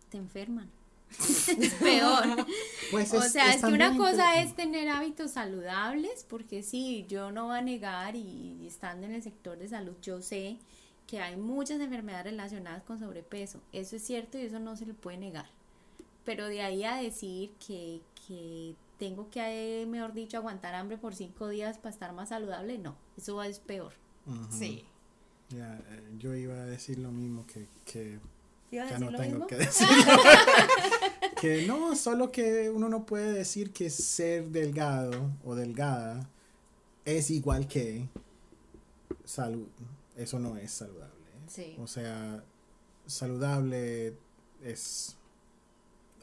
te 0.10 0.18
enferman. 0.18 0.70
es 1.20 1.74
peor. 1.76 2.46
Pues 2.92 3.12
o 3.14 3.24
es- 3.24 3.32
sea, 3.32 3.50
es 3.50 3.56
es, 3.58 3.62
que 3.66 3.74
una 3.74 3.98
cosa 3.98 4.40
es 4.42 4.56
tener 4.56 4.88
hábitos 4.90 5.32
saludables, 5.32 6.24
porque 6.30 6.62
sí, 6.62 7.06
yo 7.10 7.32
no 7.32 7.46
voy 7.48 7.58
a 7.58 7.62
negar 7.62 8.16
y, 8.16 8.58
y 8.62 8.68
estando 8.68 9.08
en 9.08 9.14
el 9.14 9.24
sector 9.24 9.58
de 9.58 9.68
salud, 9.68 9.96
yo 10.02 10.22
sé 10.22 10.58
que 11.08 11.20
hay 11.22 11.36
muchas 11.36 11.80
enfermedades 11.82 12.26
relacionadas 12.26 12.84
con 12.84 13.00
sobrepeso. 13.00 13.60
Eso 13.74 13.96
es 13.96 14.04
cierto 14.04 14.38
y 14.38 14.42
eso 14.42 14.60
no 14.60 14.76
se 14.76 14.86
le 14.86 14.94
puede 14.94 15.18
negar. 15.18 15.48
Pero 16.26 16.48
de 16.48 16.62
ahí 16.62 16.84
a 16.84 16.96
decir 16.96 17.52
que, 17.66 18.02
que 18.28 18.76
tengo 19.00 19.30
que, 19.30 19.82
eh, 19.82 19.86
mejor 19.86 20.14
dicho, 20.14 20.38
aguantar 20.38 20.74
hambre 20.76 20.98
por 20.98 21.14
cinco 21.16 21.48
días 21.50 21.78
para 21.78 21.92
estar 21.92 22.14
más 22.14 22.30
saludable, 22.30 22.78
no, 22.78 22.96
eso 23.18 23.42
es 23.44 23.60
peor. 23.60 23.94
Sí. 24.50 24.84
Ya, 25.50 25.76
eh, 25.90 26.04
yo 26.18 26.34
iba 26.36 26.56
a 26.56 26.66
decir 26.66 26.98
lo 26.98 27.12
mismo 27.12 27.46
que, 27.46 27.68
que 27.86 28.20
¿Iba 28.72 28.86
a 28.86 28.90
ya 28.90 28.98
no 29.00 29.12
tengo 29.16 29.46
mismo? 29.46 29.48
que 29.48 29.56
decir. 29.58 29.88
que 31.46 31.68
no, 31.68 31.96
solo 31.96 32.32
que 32.32 32.70
uno 32.70 32.90
no 32.90 33.06
puede 33.06 33.32
decir 33.32 33.72
que 33.72 33.90
ser 33.90 34.50
delgado 34.50 35.32
o 35.44 35.56
delgada 35.56 36.30
es 37.06 37.30
igual 37.30 37.68
que 37.68 38.08
salud. 39.24 39.68
Eso 40.16 40.40
no 40.40 40.58
es 40.58 40.72
saludable. 40.72 41.14
Sí. 41.48 41.76
O 41.80 41.88
sea, 41.88 42.44
saludable 43.06 44.18
es 44.64 45.16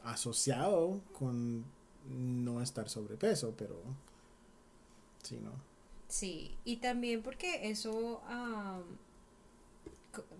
asociado 0.03 1.01
con 1.13 1.63
no 2.09 2.61
estar 2.61 2.89
sobrepeso, 2.89 3.53
pero 3.57 3.81
sí, 5.21 5.39
¿no? 5.41 5.51
Sí, 6.09 6.57
y 6.65 6.77
también 6.77 7.23
porque 7.23 7.69
eso 7.69 8.21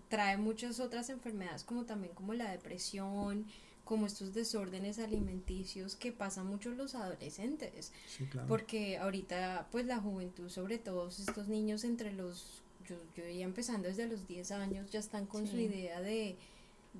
trae 0.09 0.37
muchas 0.37 0.79
otras 0.79 1.09
enfermedades 1.09 1.63
como 1.63 1.85
también 1.85 2.13
como 2.13 2.33
la 2.33 2.51
depresión, 2.51 3.45
como 3.83 4.05
estos 4.05 4.33
desórdenes 4.33 4.97
alimenticios 4.99 5.95
que 5.95 6.11
pasan 6.11 6.47
mucho 6.47 6.69
los 6.71 6.95
adolescentes, 6.95 7.91
Sí, 8.07 8.25
claro. 8.25 8.47
porque 8.47 8.97
ahorita 8.97 9.67
pues 9.71 9.85
la 9.85 9.99
juventud, 9.99 10.49
sobre 10.49 10.77
todo 10.77 11.07
estos 11.09 11.47
niños 11.47 11.83
entre 11.83 12.13
los, 12.13 12.61
yo, 12.87 12.95
yo 13.15 13.25
diría 13.25 13.45
empezando 13.45 13.87
desde 13.87 14.07
los 14.07 14.27
10 14.27 14.51
años, 14.51 14.89
ya 14.91 14.99
están 14.99 15.25
con 15.25 15.47
su 15.47 15.57
idea 15.57 16.01
de, 16.01 16.37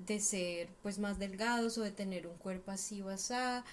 de 0.06 0.20
ser 0.20 0.68
pues 0.82 0.98
más 0.98 1.18
delgados 1.18 1.78
o 1.78 1.82
de 1.82 1.90
tener 1.92 2.26
un 2.26 2.36
cuerpo 2.36 2.70
así 2.70 3.00
o 3.02 3.08
asá, 3.08 3.64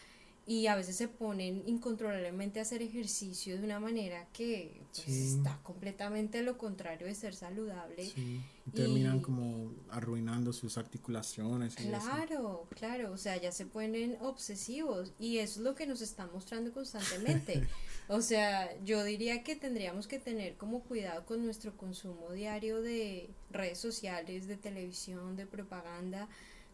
y 0.54 0.68
a 0.68 0.76
veces 0.76 0.98
se 0.98 1.08
ponen 1.08 1.64
incontrolablemente 1.66 2.60
a 2.60 2.64
hacer 2.64 2.82
ejercicio 2.82 3.58
de 3.58 3.64
una 3.64 3.80
manera 3.80 4.28
que 4.34 4.82
pues, 4.94 5.06
Sí. 5.06 5.36
está 5.38 5.58
completamente 5.64 6.42
lo 6.44 6.58
contrario 6.58 7.08
de 7.08 7.16
ser 7.16 7.34
saludable. 7.36 8.04
Sí, 8.06 8.42
y 8.68 8.72
terminan 8.72 9.20
y- 9.20 9.22
como 9.22 9.72
arruinando 9.90 10.52
sus 10.52 10.78
articulaciones 10.78 11.76
y 11.80 11.84
eso. 11.88 11.90
Claro, 11.90 12.68
claro, 12.76 13.12
o 13.14 13.18
sea, 13.18 13.38
ya 13.38 13.54
se 13.54 13.66
ponen 13.66 14.18
obsesivos 14.20 15.14
y 15.20 15.38
eso 15.38 15.60
es 15.62 15.64
lo 15.64 15.74
que 15.74 15.88
nos 15.88 16.02
están 16.02 16.30
mostrando 16.34 16.72
constantemente. 16.74 17.54
O 18.10 18.20
sea, 18.22 18.78
yo 18.84 19.06
diría 19.06 19.42
que 19.42 19.56
tendríamos 19.56 20.06
que 20.06 20.20
tener 20.20 20.58
como 20.58 20.82
cuidado 20.82 21.26
con 21.26 21.46
nuestro 21.46 21.78
consumo 21.78 22.34
diario 22.34 22.82
de 22.82 23.30
redes 23.52 23.78
sociales, 23.80 24.48
de 24.48 24.58
televisión, 24.58 25.38
de 25.38 25.46
propaganda, 25.46 26.28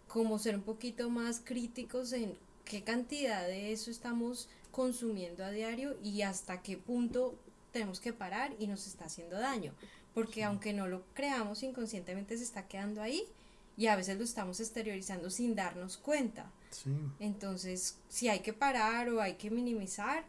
como 0.07 0.39
ser 0.39 0.55
un 0.55 0.63
poquito 0.63 1.11
más 1.11 1.39
críticos 1.43 2.11
en 2.13 2.34
qué 2.70 2.84
cantidad 2.84 3.45
de 3.47 3.72
eso 3.72 3.89
estamos 3.91 4.49
consumiendo 4.72 5.43
a 5.43 5.51
diario 5.51 5.97
y 6.03 6.22
hasta 6.22 6.61
qué 6.61 6.78
punto 6.78 7.36
tenemos 7.72 7.99
que 7.99 8.13
parar 8.13 8.53
y 8.59 8.68
nos 8.68 8.88
está 8.88 9.05
haciendo 9.05 9.38
daño. 9.39 9.74
Porque 10.13 10.43
aunque 10.43 10.74
no 10.74 10.88
lo 10.88 11.03
creamos 11.13 11.63
inconscientemente 11.63 12.38
se 12.38 12.43
está 12.43 12.68
quedando 12.68 13.01
ahí 13.01 13.24
y 13.78 13.88
a 13.88 13.95
veces 13.95 14.18
lo 14.18 14.24
estamos 14.24 14.59
exteriorizando 14.59 15.30
sin 15.30 15.55
darnos 15.55 15.97
cuenta. 15.97 16.51
Sí, 16.72 16.89
Entonces, 17.20 17.97
si 18.09 18.28
hay 18.28 18.39
que 18.39 18.51
parar 18.53 19.09
o 19.09 19.22
hay 19.22 19.36
que 19.36 19.49
minimizar, 19.49 20.26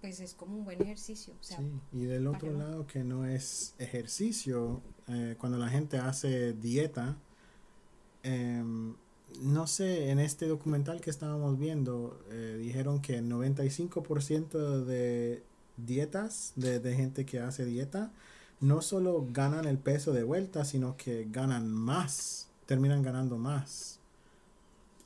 pues 0.00 0.20
es 0.20 0.34
como 0.34 0.56
un 0.56 0.64
buen 0.64 0.80
ejercicio. 0.82 1.34
O 1.40 1.42
sea, 1.44 1.58
sí. 1.58 1.70
Y 1.92 2.04
del 2.04 2.26
otro 2.26 2.52
para- 2.52 2.64
lado 2.70 2.86
que 2.86 3.04
no 3.04 3.26
es 3.26 3.74
ejercicio, 3.78 4.80
eh, 5.08 5.36
cuando 5.38 5.58
la 5.58 5.68
gente 5.68 5.98
hace 5.98 6.52
dieta, 6.54 7.16
em, 8.22 8.94
no 9.40 9.66
sé, 9.66 10.10
en 10.10 10.18
este 10.18 10.46
documental 10.46 11.00
que 11.00 11.10
estábamos 11.10 11.58
viendo, 11.58 12.20
eh, 12.30 12.56
dijeron 12.60 13.00
que 13.00 13.18
el 13.18 13.28
95% 13.28 14.84
de 14.84 15.42
dietas, 15.76 16.52
de, 16.56 16.80
de 16.80 16.94
gente 16.94 17.24
que 17.24 17.40
hace 17.40 17.64
dieta, 17.64 18.12
no 18.60 18.80
solo 18.82 19.26
ganan 19.32 19.66
el 19.66 19.78
peso 19.78 20.12
de 20.12 20.22
vuelta, 20.22 20.64
sino 20.64 20.96
que 20.96 21.26
ganan 21.30 21.70
más, 21.70 22.48
terminan 22.66 23.02
ganando 23.02 23.38
más. 23.38 23.98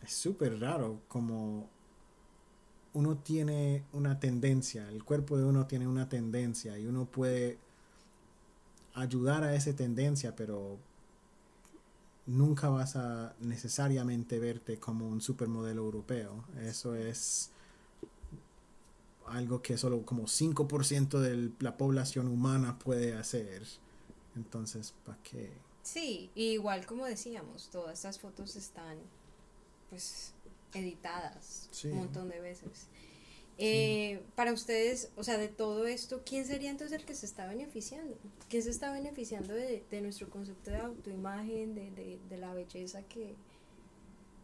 Es 0.02 0.12
súper 0.12 0.60
raro 0.60 1.00
como 1.08 1.68
uno 2.92 3.16
tiene 3.18 3.84
una 3.92 4.20
tendencia, 4.20 4.88
el 4.90 5.04
cuerpo 5.04 5.36
de 5.36 5.44
uno 5.44 5.66
tiene 5.66 5.86
una 5.86 6.08
tendencia 6.08 6.78
y 6.78 6.86
uno 6.86 7.04
puede 7.04 7.58
ayudar 8.94 9.44
a 9.44 9.54
esa 9.54 9.74
tendencia, 9.74 10.34
pero 10.34 10.78
nunca 12.26 12.68
vas 12.68 12.96
a 12.96 13.34
necesariamente 13.40 14.38
verte 14.38 14.78
como 14.78 15.08
un 15.08 15.20
supermodelo 15.20 15.82
europeo. 15.82 16.44
Eso 16.60 16.94
es 16.94 17.50
algo 19.26 19.60
que 19.62 19.76
solo 19.76 20.04
como 20.04 20.24
5% 20.24 21.18
de 21.20 21.50
la 21.60 21.76
población 21.76 22.28
humana 22.28 22.78
puede 22.78 23.14
hacer. 23.14 23.66
Entonces, 24.36 24.94
¿para 25.04 25.18
qué? 25.22 25.52
sí, 25.82 26.30
igual 26.34 26.84
como 26.84 27.04
decíamos, 27.06 27.68
todas 27.70 27.94
estas 27.94 28.18
fotos 28.18 28.56
están 28.56 28.98
pues 29.88 30.32
editadas 30.74 31.68
Sí. 31.70 31.88
un 31.88 31.98
montón 31.98 32.28
de 32.28 32.40
veces. 32.40 32.88
Eh, 33.58 34.22
para 34.34 34.52
ustedes, 34.52 35.10
o 35.16 35.24
sea, 35.24 35.38
de 35.38 35.48
todo 35.48 35.86
esto, 35.86 36.22
¿quién 36.26 36.44
sería 36.44 36.70
entonces 36.70 36.98
el 36.98 37.06
que 37.06 37.14
se 37.14 37.24
está 37.24 37.46
beneficiando? 37.46 38.18
¿Quién 38.50 38.62
se 38.62 38.70
está 38.70 38.92
beneficiando 38.92 39.54
de, 39.54 39.82
de 39.90 40.00
nuestro 40.02 40.28
concepto 40.28 40.70
de 40.70 40.76
autoimagen, 40.76 41.74
de, 41.74 41.90
de, 41.90 42.18
de 42.28 42.36
la 42.36 42.52
belleza 42.52 43.02
que, 43.04 43.34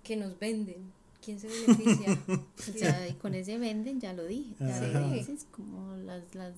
que 0.02 0.16
nos 0.16 0.38
venden? 0.38 0.92
¿Quién 1.22 1.38
se 1.38 1.48
beneficia? 1.48 2.18
O 2.28 2.78
sea, 2.78 3.06
y 3.08 3.12
con 3.14 3.34
ese 3.34 3.58
venden, 3.58 4.00
ya 4.00 4.12
lo 4.12 4.24
dije. 4.24 4.54
Ya 4.58 4.76
Ajá. 4.76 5.00
lo 5.00 5.10
dices, 5.10 5.46
como 5.50 5.94
las, 5.96 6.34
las, 6.34 6.54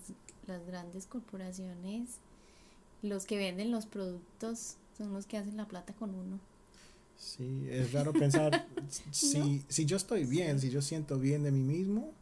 las 0.47 0.65
grandes 0.67 1.07
corporaciones, 1.07 2.19
los 3.03 3.27
que 3.27 3.37
venden 3.37 3.71
los 3.73 3.87
productos 3.87 4.77
son 4.97 5.13
los 5.13 5.27
que 5.27 5.39
hacen 5.39 5.57
la 5.57 5.67
plata 5.67 5.93
con 5.95 6.15
uno. 6.15 6.39
Sí, 7.19 7.67
es 7.69 7.93
raro 7.93 8.13
pensar, 8.13 8.67
si, 9.11 9.65
si 9.69 9.85
yo 9.87 9.97
estoy 9.97 10.25
bien, 10.25 10.61
si 10.61 10.71
yo 10.71 10.83
siento 10.83 11.19
bien 11.19 11.43
de 11.43 11.51
mí 11.53 11.63
mismo, 11.63 12.13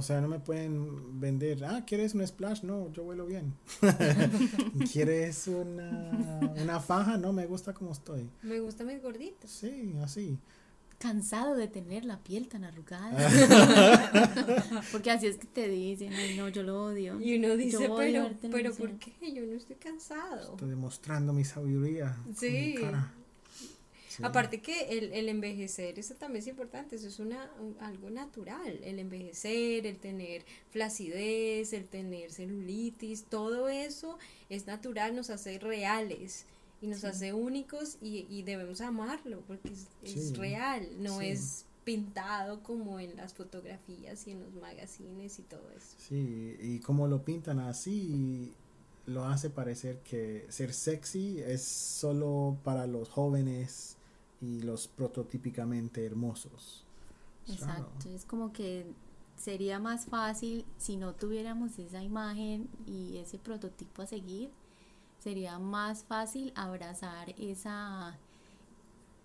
o 0.00 0.02
sea, 0.02 0.20
no 0.20 0.26
me 0.28 0.40
pueden 0.40 1.20
vender, 1.20 1.64
ah, 1.64 1.84
¿quieres 1.86 2.14
un 2.14 2.26
splash? 2.26 2.62
No, 2.64 2.90
yo 2.92 3.04
huelo 3.04 3.24
bien. 3.26 3.54
¿Quieres 4.92 5.46
una, 5.46 6.40
una 6.60 6.80
faja? 6.80 7.16
No, 7.16 7.32
me 7.32 7.46
gusta 7.46 7.72
como 7.72 7.92
estoy. 7.92 8.28
Me 8.42 8.60
gustan 8.60 8.88
mis 8.88 9.02
gorditos. 9.02 9.50
Sí, 9.50 9.94
así. 10.02 10.38
Cansado 10.98 11.54
de 11.56 11.66
tener 11.66 12.04
la 12.04 12.18
piel 12.22 12.48
tan 12.48 12.64
arrugada. 12.64 13.16
Porque 14.92 15.10
así 15.10 15.26
es 15.28 15.38
que 15.38 15.46
te 15.46 15.66
dicen, 15.68 16.12
ay 16.12 16.36
no, 16.36 16.48
yo 16.48 16.62
lo 16.62 16.82
odio. 16.84 17.18
Y 17.20 17.36
uno 17.38 17.56
dice, 17.56 17.84
Yo 17.84 17.96
pero, 17.96 18.28
pero 18.40 18.50
televisión". 18.52 18.76
¿por 18.76 18.98
qué? 18.98 19.32
Yo 19.34 19.42
no 19.46 19.54
estoy 19.54 19.76
cansado. 19.76 20.52
Estoy 20.52 20.68
demostrando 20.68 21.32
mi 21.32 21.44
sabiduría. 21.44 22.16
con 22.22 22.28
mi 22.32 22.34
Sí. 22.36 22.74
cara. 22.80 23.14
Sí. 24.10 24.24
Aparte 24.24 24.60
que 24.60 24.98
el, 24.98 25.12
el 25.12 25.28
envejecer, 25.28 25.96
eso 26.00 26.14
también 26.16 26.42
es 26.42 26.48
importante, 26.48 26.96
eso 26.96 27.06
es 27.06 27.20
una, 27.20 27.48
un- 27.60 27.76
algo 27.80 28.10
natural, 28.10 28.80
el 28.82 28.98
envejecer, 28.98 29.86
el 29.86 29.98
tener 29.98 30.44
flacidez, 30.70 31.72
el 31.72 31.86
tener 31.86 32.32
celulitis, 32.32 33.22
todo 33.24 33.68
eso 33.68 34.18
es 34.48 34.66
natural, 34.66 35.14
nos 35.14 35.30
hace 35.30 35.60
reales 35.60 36.44
y 36.82 36.88
nos 36.88 37.00
Sí. 37.02 37.06
hace 37.06 37.32
únicos 37.32 37.98
y, 38.02 38.26
y 38.28 38.42
debemos 38.42 38.80
amarlo 38.80 39.42
porque 39.46 39.68
es, 39.68 39.86
es 40.02 40.36
real, 40.36 40.88
no 40.98 41.20
es 41.20 41.64
pintado 41.84 42.62
como 42.64 42.98
en 42.98 43.14
las 43.16 43.32
fotografías 43.34 44.26
y 44.26 44.32
en 44.32 44.40
los 44.42 44.52
magazines 44.54 45.38
y 45.38 45.42
todo 45.42 45.70
eso. 45.70 45.94
Sí, 46.08 46.56
y 46.60 46.80
como 46.80 47.06
lo 47.06 47.22
pintan 47.24 47.60
así, 47.60 48.52
lo 49.06 49.24
hace 49.24 49.50
parecer 49.50 49.98
que 50.00 50.46
ser 50.50 50.72
sexy 50.74 51.38
es 51.40 51.62
solo 51.62 52.58
para 52.64 52.86
los 52.86 53.08
jóvenes 53.08 53.96
y 54.40 54.60
los 54.62 54.88
prototípicamente 54.88 56.04
hermosos. 56.04 56.84
Exacto, 57.48 58.08
es 58.10 58.24
como 58.24 58.52
que 58.52 58.86
sería 59.36 59.78
más 59.78 60.06
fácil 60.06 60.64
si 60.78 60.96
no 60.96 61.14
tuviéramos 61.14 61.78
esa 61.78 62.02
imagen 62.02 62.68
y 62.86 63.16
ese 63.18 63.38
prototipo 63.38 64.02
a 64.02 64.06
seguir, 64.06 64.50
sería 65.18 65.58
más 65.58 66.04
fácil 66.04 66.52
abrazar 66.54 67.34
esa 67.38 68.18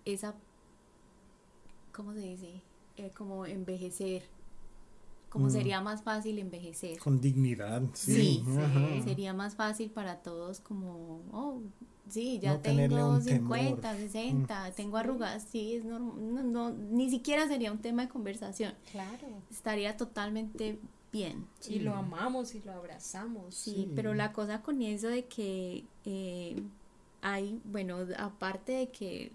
esa, 0.04 0.34
¿cómo 1.92 2.12
se 2.12 2.20
dice? 2.20 2.62
Eh, 2.96 3.10
como 3.16 3.44
envejecer. 3.46 4.22
Como 5.28 5.46
Mm. 5.46 5.50
sería 5.50 5.80
más 5.80 6.02
fácil 6.02 6.38
envejecer. 6.38 6.98
Con 7.00 7.20
dignidad, 7.20 7.82
sí. 7.94 8.42
Sí, 8.44 8.44
ajá. 8.58 9.02
Sería 9.02 9.34
más 9.34 9.56
fácil 9.56 9.90
para 9.90 10.22
todos 10.22 10.60
como, 10.60 11.20
oh, 11.32 11.60
sí, 12.08 12.38
ya 12.40 12.54
No 12.54 12.60
tengo 12.60 13.08
un 13.08 13.22
50, 13.22 13.80
temor. 13.92 14.10
60, 14.10 14.72
tengo 14.72 14.96
arrugas, 14.96 15.46
sí, 15.50 15.74
es 15.76 15.84
normal, 15.84 16.34
no, 16.34 16.42
no, 16.42 16.70
ni 16.70 17.10
siquiera 17.10 17.46
sería 17.48 17.72
un 17.72 17.78
tema 17.78 18.02
de 18.02 18.08
conversación, 18.08 18.74
Claro. 18.92 19.28
estaría 19.50 19.96
totalmente 19.96 20.78
bien. 21.12 21.46
Y 21.68 21.78
lo 21.78 21.94
amamos 21.94 22.54
y 22.54 22.60
lo 22.62 22.72
abrazamos. 22.72 23.54
Sí, 23.54 23.72
Sí. 23.72 23.92
pero 23.94 24.12
la 24.14 24.32
cosa 24.32 24.62
con 24.62 24.82
eso 24.82 25.08
de 25.08 25.24
que 25.26 25.84
eh, 26.04 26.62
hay, 27.22 27.60
bueno, 27.64 27.98
aparte 28.18 28.72
de 28.72 28.88
que 28.90 29.32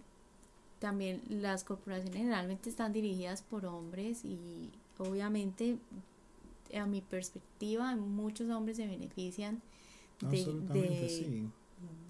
también 0.80 1.22
las 1.30 1.63
corporaciones 1.63 2.17
generalmente 2.17 2.69
están 2.69 2.91
dirigidas 2.93 3.41
por 3.41 3.65
hombres 3.65 4.24
y 4.26 4.69
obviamente 4.97 5.78
a 6.76 6.86
mi 6.86 7.01
perspectiva 7.01 7.95
muchos 7.95 8.49
hombres 8.49 8.78
se 8.78 8.88
benefician 8.88 9.61
de- 10.22 11.09
sí. 11.09 11.49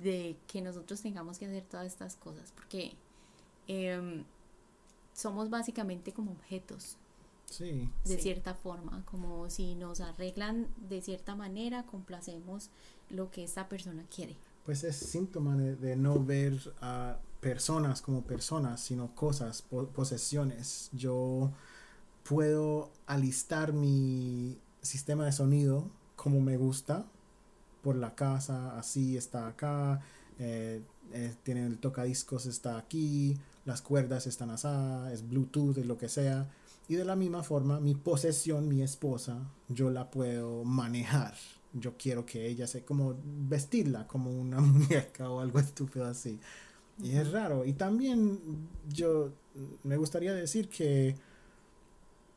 De 0.03 0.35
que 0.47 0.61
nosotros 0.61 1.01
tengamos 1.01 1.37
que 1.37 1.45
hacer 1.45 1.63
todas 1.63 1.87
estas 1.87 2.15
cosas 2.15 2.51
porque 2.55 2.93
em, 3.67 4.23
somos 5.13 5.49
básicamente 5.49 6.11
como 6.13 6.31
objetos 6.31 6.97
Sí, 7.45 7.89
de 8.05 8.15
Sí. 8.15 8.21
cierta 8.21 8.53
forma, 8.53 9.03
como 9.05 9.49
si 9.49 9.75
nos 9.75 9.99
arreglan 9.99 10.67
de 10.89 11.01
cierta 11.01 11.35
manera, 11.35 11.83
complacemos 11.85 12.69
lo 13.09 13.29
que 13.29 13.43
esta 13.43 13.67
persona 13.67 14.05
quiere. 14.13 14.37
pues 14.65 14.83
es 14.85 14.95
síntoma 14.95 15.57
de, 15.57 15.75
de 15.75 15.95
no 15.97 16.23
ver 16.23 16.57
a 16.81 17.17
personas 17.41 18.01
como 18.01 18.21
personas, 18.23 18.79
sino 18.79 19.13
cosas, 19.15 19.63
po- 19.63 19.87
posesiones. 19.87 20.89
Yo 20.93 21.51
puedo 22.23 22.91
alistar 23.07 23.73
mi 23.73 24.57
sistema 24.81 25.25
de 25.25 25.31
sonido 25.31 25.89
como 26.15 26.39
me 26.41 26.57
gusta 26.57 27.05
por 27.81 27.95
la 27.95 28.15
casa, 28.15 28.77
así 28.77 29.17
está 29.17 29.47
acá, 29.47 30.01
eh, 30.39 30.81
eh, 31.13 31.33
tiene 31.43 31.65
el 31.65 31.77
tocadiscos 31.77 32.45
está 32.45 32.77
aquí, 32.77 33.37
las 33.65 33.81
cuerdas 33.81 34.27
están 34.27 34.49
así, 34.49 34.67
es 35.13 35.27
Bluetooth, 35.27 35.77
es 35.77 35.85
lo 35.85 35.97
que 35.97 36.09
sea. 36.09 36.49
Y 36.87 36.95
de 36.95 37.05
la 37.05 37.15
misma 37.15 37.43
forma, 37.43 37.79
mi 37.79 37.95
posesión, 37.95 38.67
mi 38.67 38.81
esposa, 38.81 39.39
yo 39.69 39.89
la 39.89 40.09
puedo 40.09 40.63
manejar. 40.63 41.35
Yo 41.73 41.95
quiero 41.97 42.25
que 42.25 42.47
ella 42.47 42.67
se 42.67 42.83
como 42.83 43.15
vestirla 43.23 44.07
como 44.07 44.31
una 44.31 44.59
muñeca 44.61 45.29
o 45.29 45.39
algo 45.39 45.59
estúpido 45.59 46.05
así. 46.05 46.39
Y 47.01 47.11
es 47.11 47.31
raro. 47.31 47.65
Y 47.65 47.73
también 47.73 48.39
yo 48.89 49.31
me 49.83 49.97
gustaría 49.97 50.33
decir 50.33 50.69
que 50.69 51.15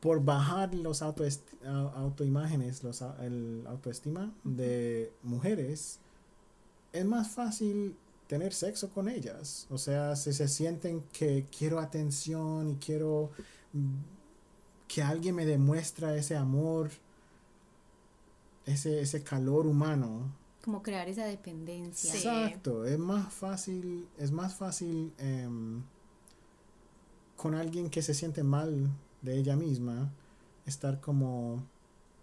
por 0.05 0.23
bajar 0.23 0.75
los 0.75 1.01
autoimágenes, 1.01 2.83
los, 2.83 3.01
au- 3.01 3.19
el 3.21 3.65
autoestima 3.65 4.31
de 4.43 5.11
mujeres, 5.23 5.97
es 6.93 7.05
más 7.05 7.29
fácil 7.29 7.95
tener 8.27 8.53
sexo 8.53 8.91
con 8.91 9.09
ellas. 9.09 9.65
O 9.71 9.79
sea, 9.79 10.15
si 10.15 10.31
se 10.31 10.47
sienten 10.47 11.01
que 11.11 11.47
quiero 11.57 11.79
atención 11.79 12.69
y 12.69 12.75
quiero 12.75 13.31
que 14.87 15.01
alguien 15.01 15.33
me 15.33 15.45
demuestra 15.47 16.15
ese 16.15 16.35
amor, 16.35 16.91
ese, 18.67 19.01
ese 19.01 19.23
calor 19.23 19.65
humano, 19.65 20.31
Como 20.63 20.83
crear 20.83 21.09
esa 21.09 21.25
dependencia. 21.25 22.11
Sí. 22.11 22.27
Exacto, 22.27 22.85
es 22.85 22.99
más 22.99 23.33
fácil, 23.33 24.07
es 24.19 24.31
más 24.31 24.53
fácil 24.53 25.11
em, 25.17 25.81
con 27.35 27.55
alguien 27.55 27.89
que 27.89 28.03
se 28.03 28.13
siente 28.13 28.43
mal 28.43 28.89
de 29.25 29.37
ella 29.37 29.55
misma, 29.55 30.11
estar 30.65 31.01
como 31.01 31.63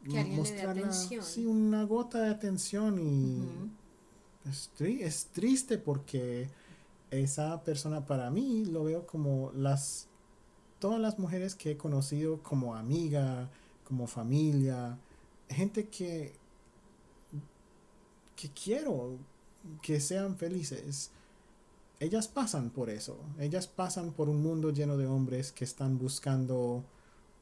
Que 0.05 0.11
le 0.25 0.35
dé 0.53 0.63
atención. 0.83 1.25
sí, 1.25 1.47
una 1.47 1.85
gota 1.85 2.21
de 2.21 2.31
atención 2.31 2.99
y 3.01 3.43
es, 4.49 4.71
tri- 4.79 5.01
es 5.03 5.27
triste 5.27 5.79
porque 5.79 6.49
esa 7.11 7.63
persona 7.63 8.07
para 8.07 8.31
mí 8.31 8.65
lo 8.65 8.85
veo 8.85 9.07
como 9.07 9.53
las 9.55 10.09
todas 10.79 10.99
las 11.01 11.19
mujeres 11.19 11.55
que 11.55 11.73
he 11.73 11.77
conocido 11.77 12.43
como 12.43 12.75
amiga, 12.75 13.49
como 13.87 14.07
familia, 14.09 14.99
gente 15.49 15.89
que 15.89 16.33
que 18.37 18.51
quiero 18.51 19.19
que 19.83 20.01
sean 20.01 20.37
felices. 20.37 21.11
Ellas 22.01 22.27
pasan 22.27 22.71
por 22.71 22.91
eso. 22.91 23.17
Ellas 23.39 23.69
pasan 23.69 24.11
por 24.13 24.29
un 24.29 24.43
mundo 24.43 24.71
lleno 24.71 24.97
de 24.97 25.07
hombres 25.07 25.53
que 25.53 25.65
están 25.65 25.99
buscando 25.99 26.83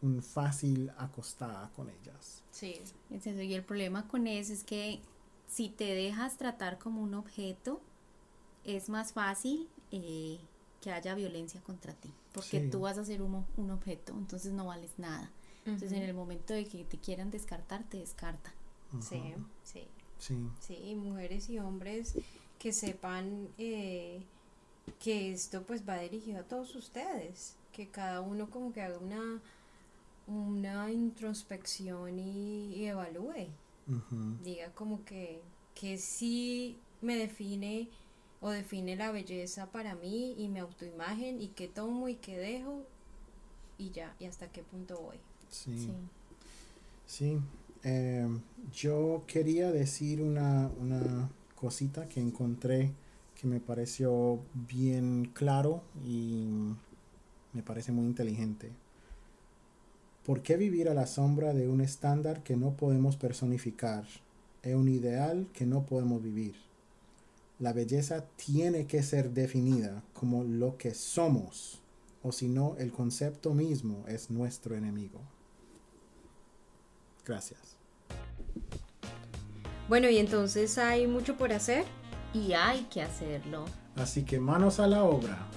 un 0.03 0.23
fácil 0.23 0.91
acostada 0.99 1.71
con 1.77 1.89
ellas. 1.91 2.43
Sí. 2.51 2.81
Es 3.11 3.27
eso, 3.27 3.41
Y 3.43 3.55
el 3.55 3.63
problema 3.65 4.07
con 4.09 4.27
eso 4.27 4.53
es 4.53 4.65
que 4.65 5.01
si 5.49 5.69
te 5.69 5.95
dejas 5.95 6.37
tratar 6.37 6.79
como 6.79 7.03
un 7.03 7.15
objeto, 7.15 7.81
es 8.65 8.89
más 8.89 9.13
fácil 9.13 9.69
eh, 9.91 10.39
que 10.81 10.93
haya 10.93 11.15
violencia 11.15 11.61
contra 11.61 11.93
ti. 11.95 12.11
Porque 12.33 12.61
Sí. 12.61 12.71
tú 12.71 12.81
vas 12.81 12.99
a 12.99 13.05
ser 13.05 13.23
un, 13.23 13.45
un 13.57 13.71
objeto, 13.71 14.13
entonces 14.13 14.53
no 14.53 14.67
vales 14.67 14.93
nada. 14.99 15.31
Entonces 15.67 15.93
en 15.93 16.03
el 16.03 16.15
momento 16.15 16.55
de 16.55 16.65
que 16.65 16.85
te 16.85 16.97
quieran 16.99 17.31
descartar, 17.31 17.85
te 17.85 17.99
descartan. 17.99 18.53
Sí, 19.01 19.17
Ujú. 19.17 19.45
sí. 19.65 19.87
Sí. 20.19 20.37
Sí, 20.61 20.95
mujeres 20.97 21.49
y 21.51 21.59
hombres 21.59 22.15
que 22.59 22.73
sepan 22.73 23.49
eh, 23.59 24.23
que 24.99 25.33
esto 25.33 25.63
pues 25.63 25.89
va 25.89 25.99
dirigido 25.99 26.41
a 26.41 26.43
todos 26.45 26.75
ustedes, 26.75 27.57
que 27.73 27.89
cada 27.89 28.21
uno 28.21 28.51
como 28.51 28.73
que 28.73 28.83
haga 28.83 28.99
una, 28.99 29.41
una 30.31 30.91
introspección 30.91 32.19
y, 32.19 32.75
y 32.75 32.87
evalúe, 32.87 33.49
diga 34.45 34.73
como 34.75 35.05
que, 35.05 35.43
que 35.75 35.99
sí 35.99 36.79
me 37.03 37.17
define 37.17 37.89
o 38.41 38.51
define 38.51 38.97
la 38.97 39.11
belleza 39.11 39.67
para 39.71 39.95
mí 39.97 40.35
y 40.39 40.49
mi 40.49 40.61
autoimagen 40.61 41.41
y 41.41 41.49
qué 41.49 41.69
tomo 41.69 42.09
y 42.09 42.15
qué 42.15 42.39
dejo 42.39 42.85
y 43.79 43.91
ya, 43.91 44.15
y 44.21 44.27
hasta 44.27 44.47
qué 44.53 44.63
punto 44.63 45.01
voy. 45.01 45.17
Sí. 45.51 45.73
Sí. 45.77 45.93
Sí, 47.07 47.39
eh, 47.83 48.29
yo 48.73 49.25
quería 49.27 49.73
decir 49.73 50.23
una, 50.23 50.71
una 50.81 51.29
cosita 51.57 52.09
que 52.09 52.21
encontré 52.21 52.93
que 53.41 53.49
me 53.49 53.59
pareció 53.59 54.39
bien 54.69 55.31
claro 55.35 55.83
y 56.07 56.47
me 57.53 57.63
parece 57.63 57.91
muy 57.91 58.05
inteligente. 58.07 58.71
¿Por 60.31 60.43
qué 60.43 60.57
vivir 60.57 60.89
a 60.89 60.95
la 60.95 61.09
sombra 61.09 61.55
de 61.55 61.67
un 61.67 61.81
estándar 61.81 62.45
que 62.45 62.57
no 62.57 62.77
podemos 62.77 63.17
personificar? 63.17 64.05
Es 64.63 64.77
un 64.77 64.89
ideal 64.89 65.49
que 65.53 65.67
no 65.67 65.87
podemos 65.87 66.23
vivir. 66.23 66.55
La 67.59 67.73
belleza 67.73 68.25
tiene 68.37 68.87
que 68.87 69.03
ser 69.03 69.33
definida 69.33 70.05
como 70.13 70.45
lo 70.45 70.79
que 70.79 70.95
somos, 70.95 71.83
o 72.23 72.31
si 72.31 72.47
no, 72.47 72.77
el 72.79 72.93
concepto 72.93 73.55
mismo 73.55 74.05
es 74.07 74.31
nuestro 74.31 74.77
enemigo. 74.77 75.19
Gracias. 77.27 77.75
Bueno, 79.89 80.09
y 80.11 80.19
entonces 80.19 80.79
hay 80.79 81.09
mucho 81.09 81.37
por 81.37 81.53
hacer. 81.53 81.85
Y 82.33 82.53
hay 82.53 82.83
que 82.83 83.03
hacerlo. 83.03 83.65
Así 83.97 84.23
que 84.23 84.39
manos 84.39 84.79
a 84.79 84.87
la 84.87 85.03
obra. 85.03 85.49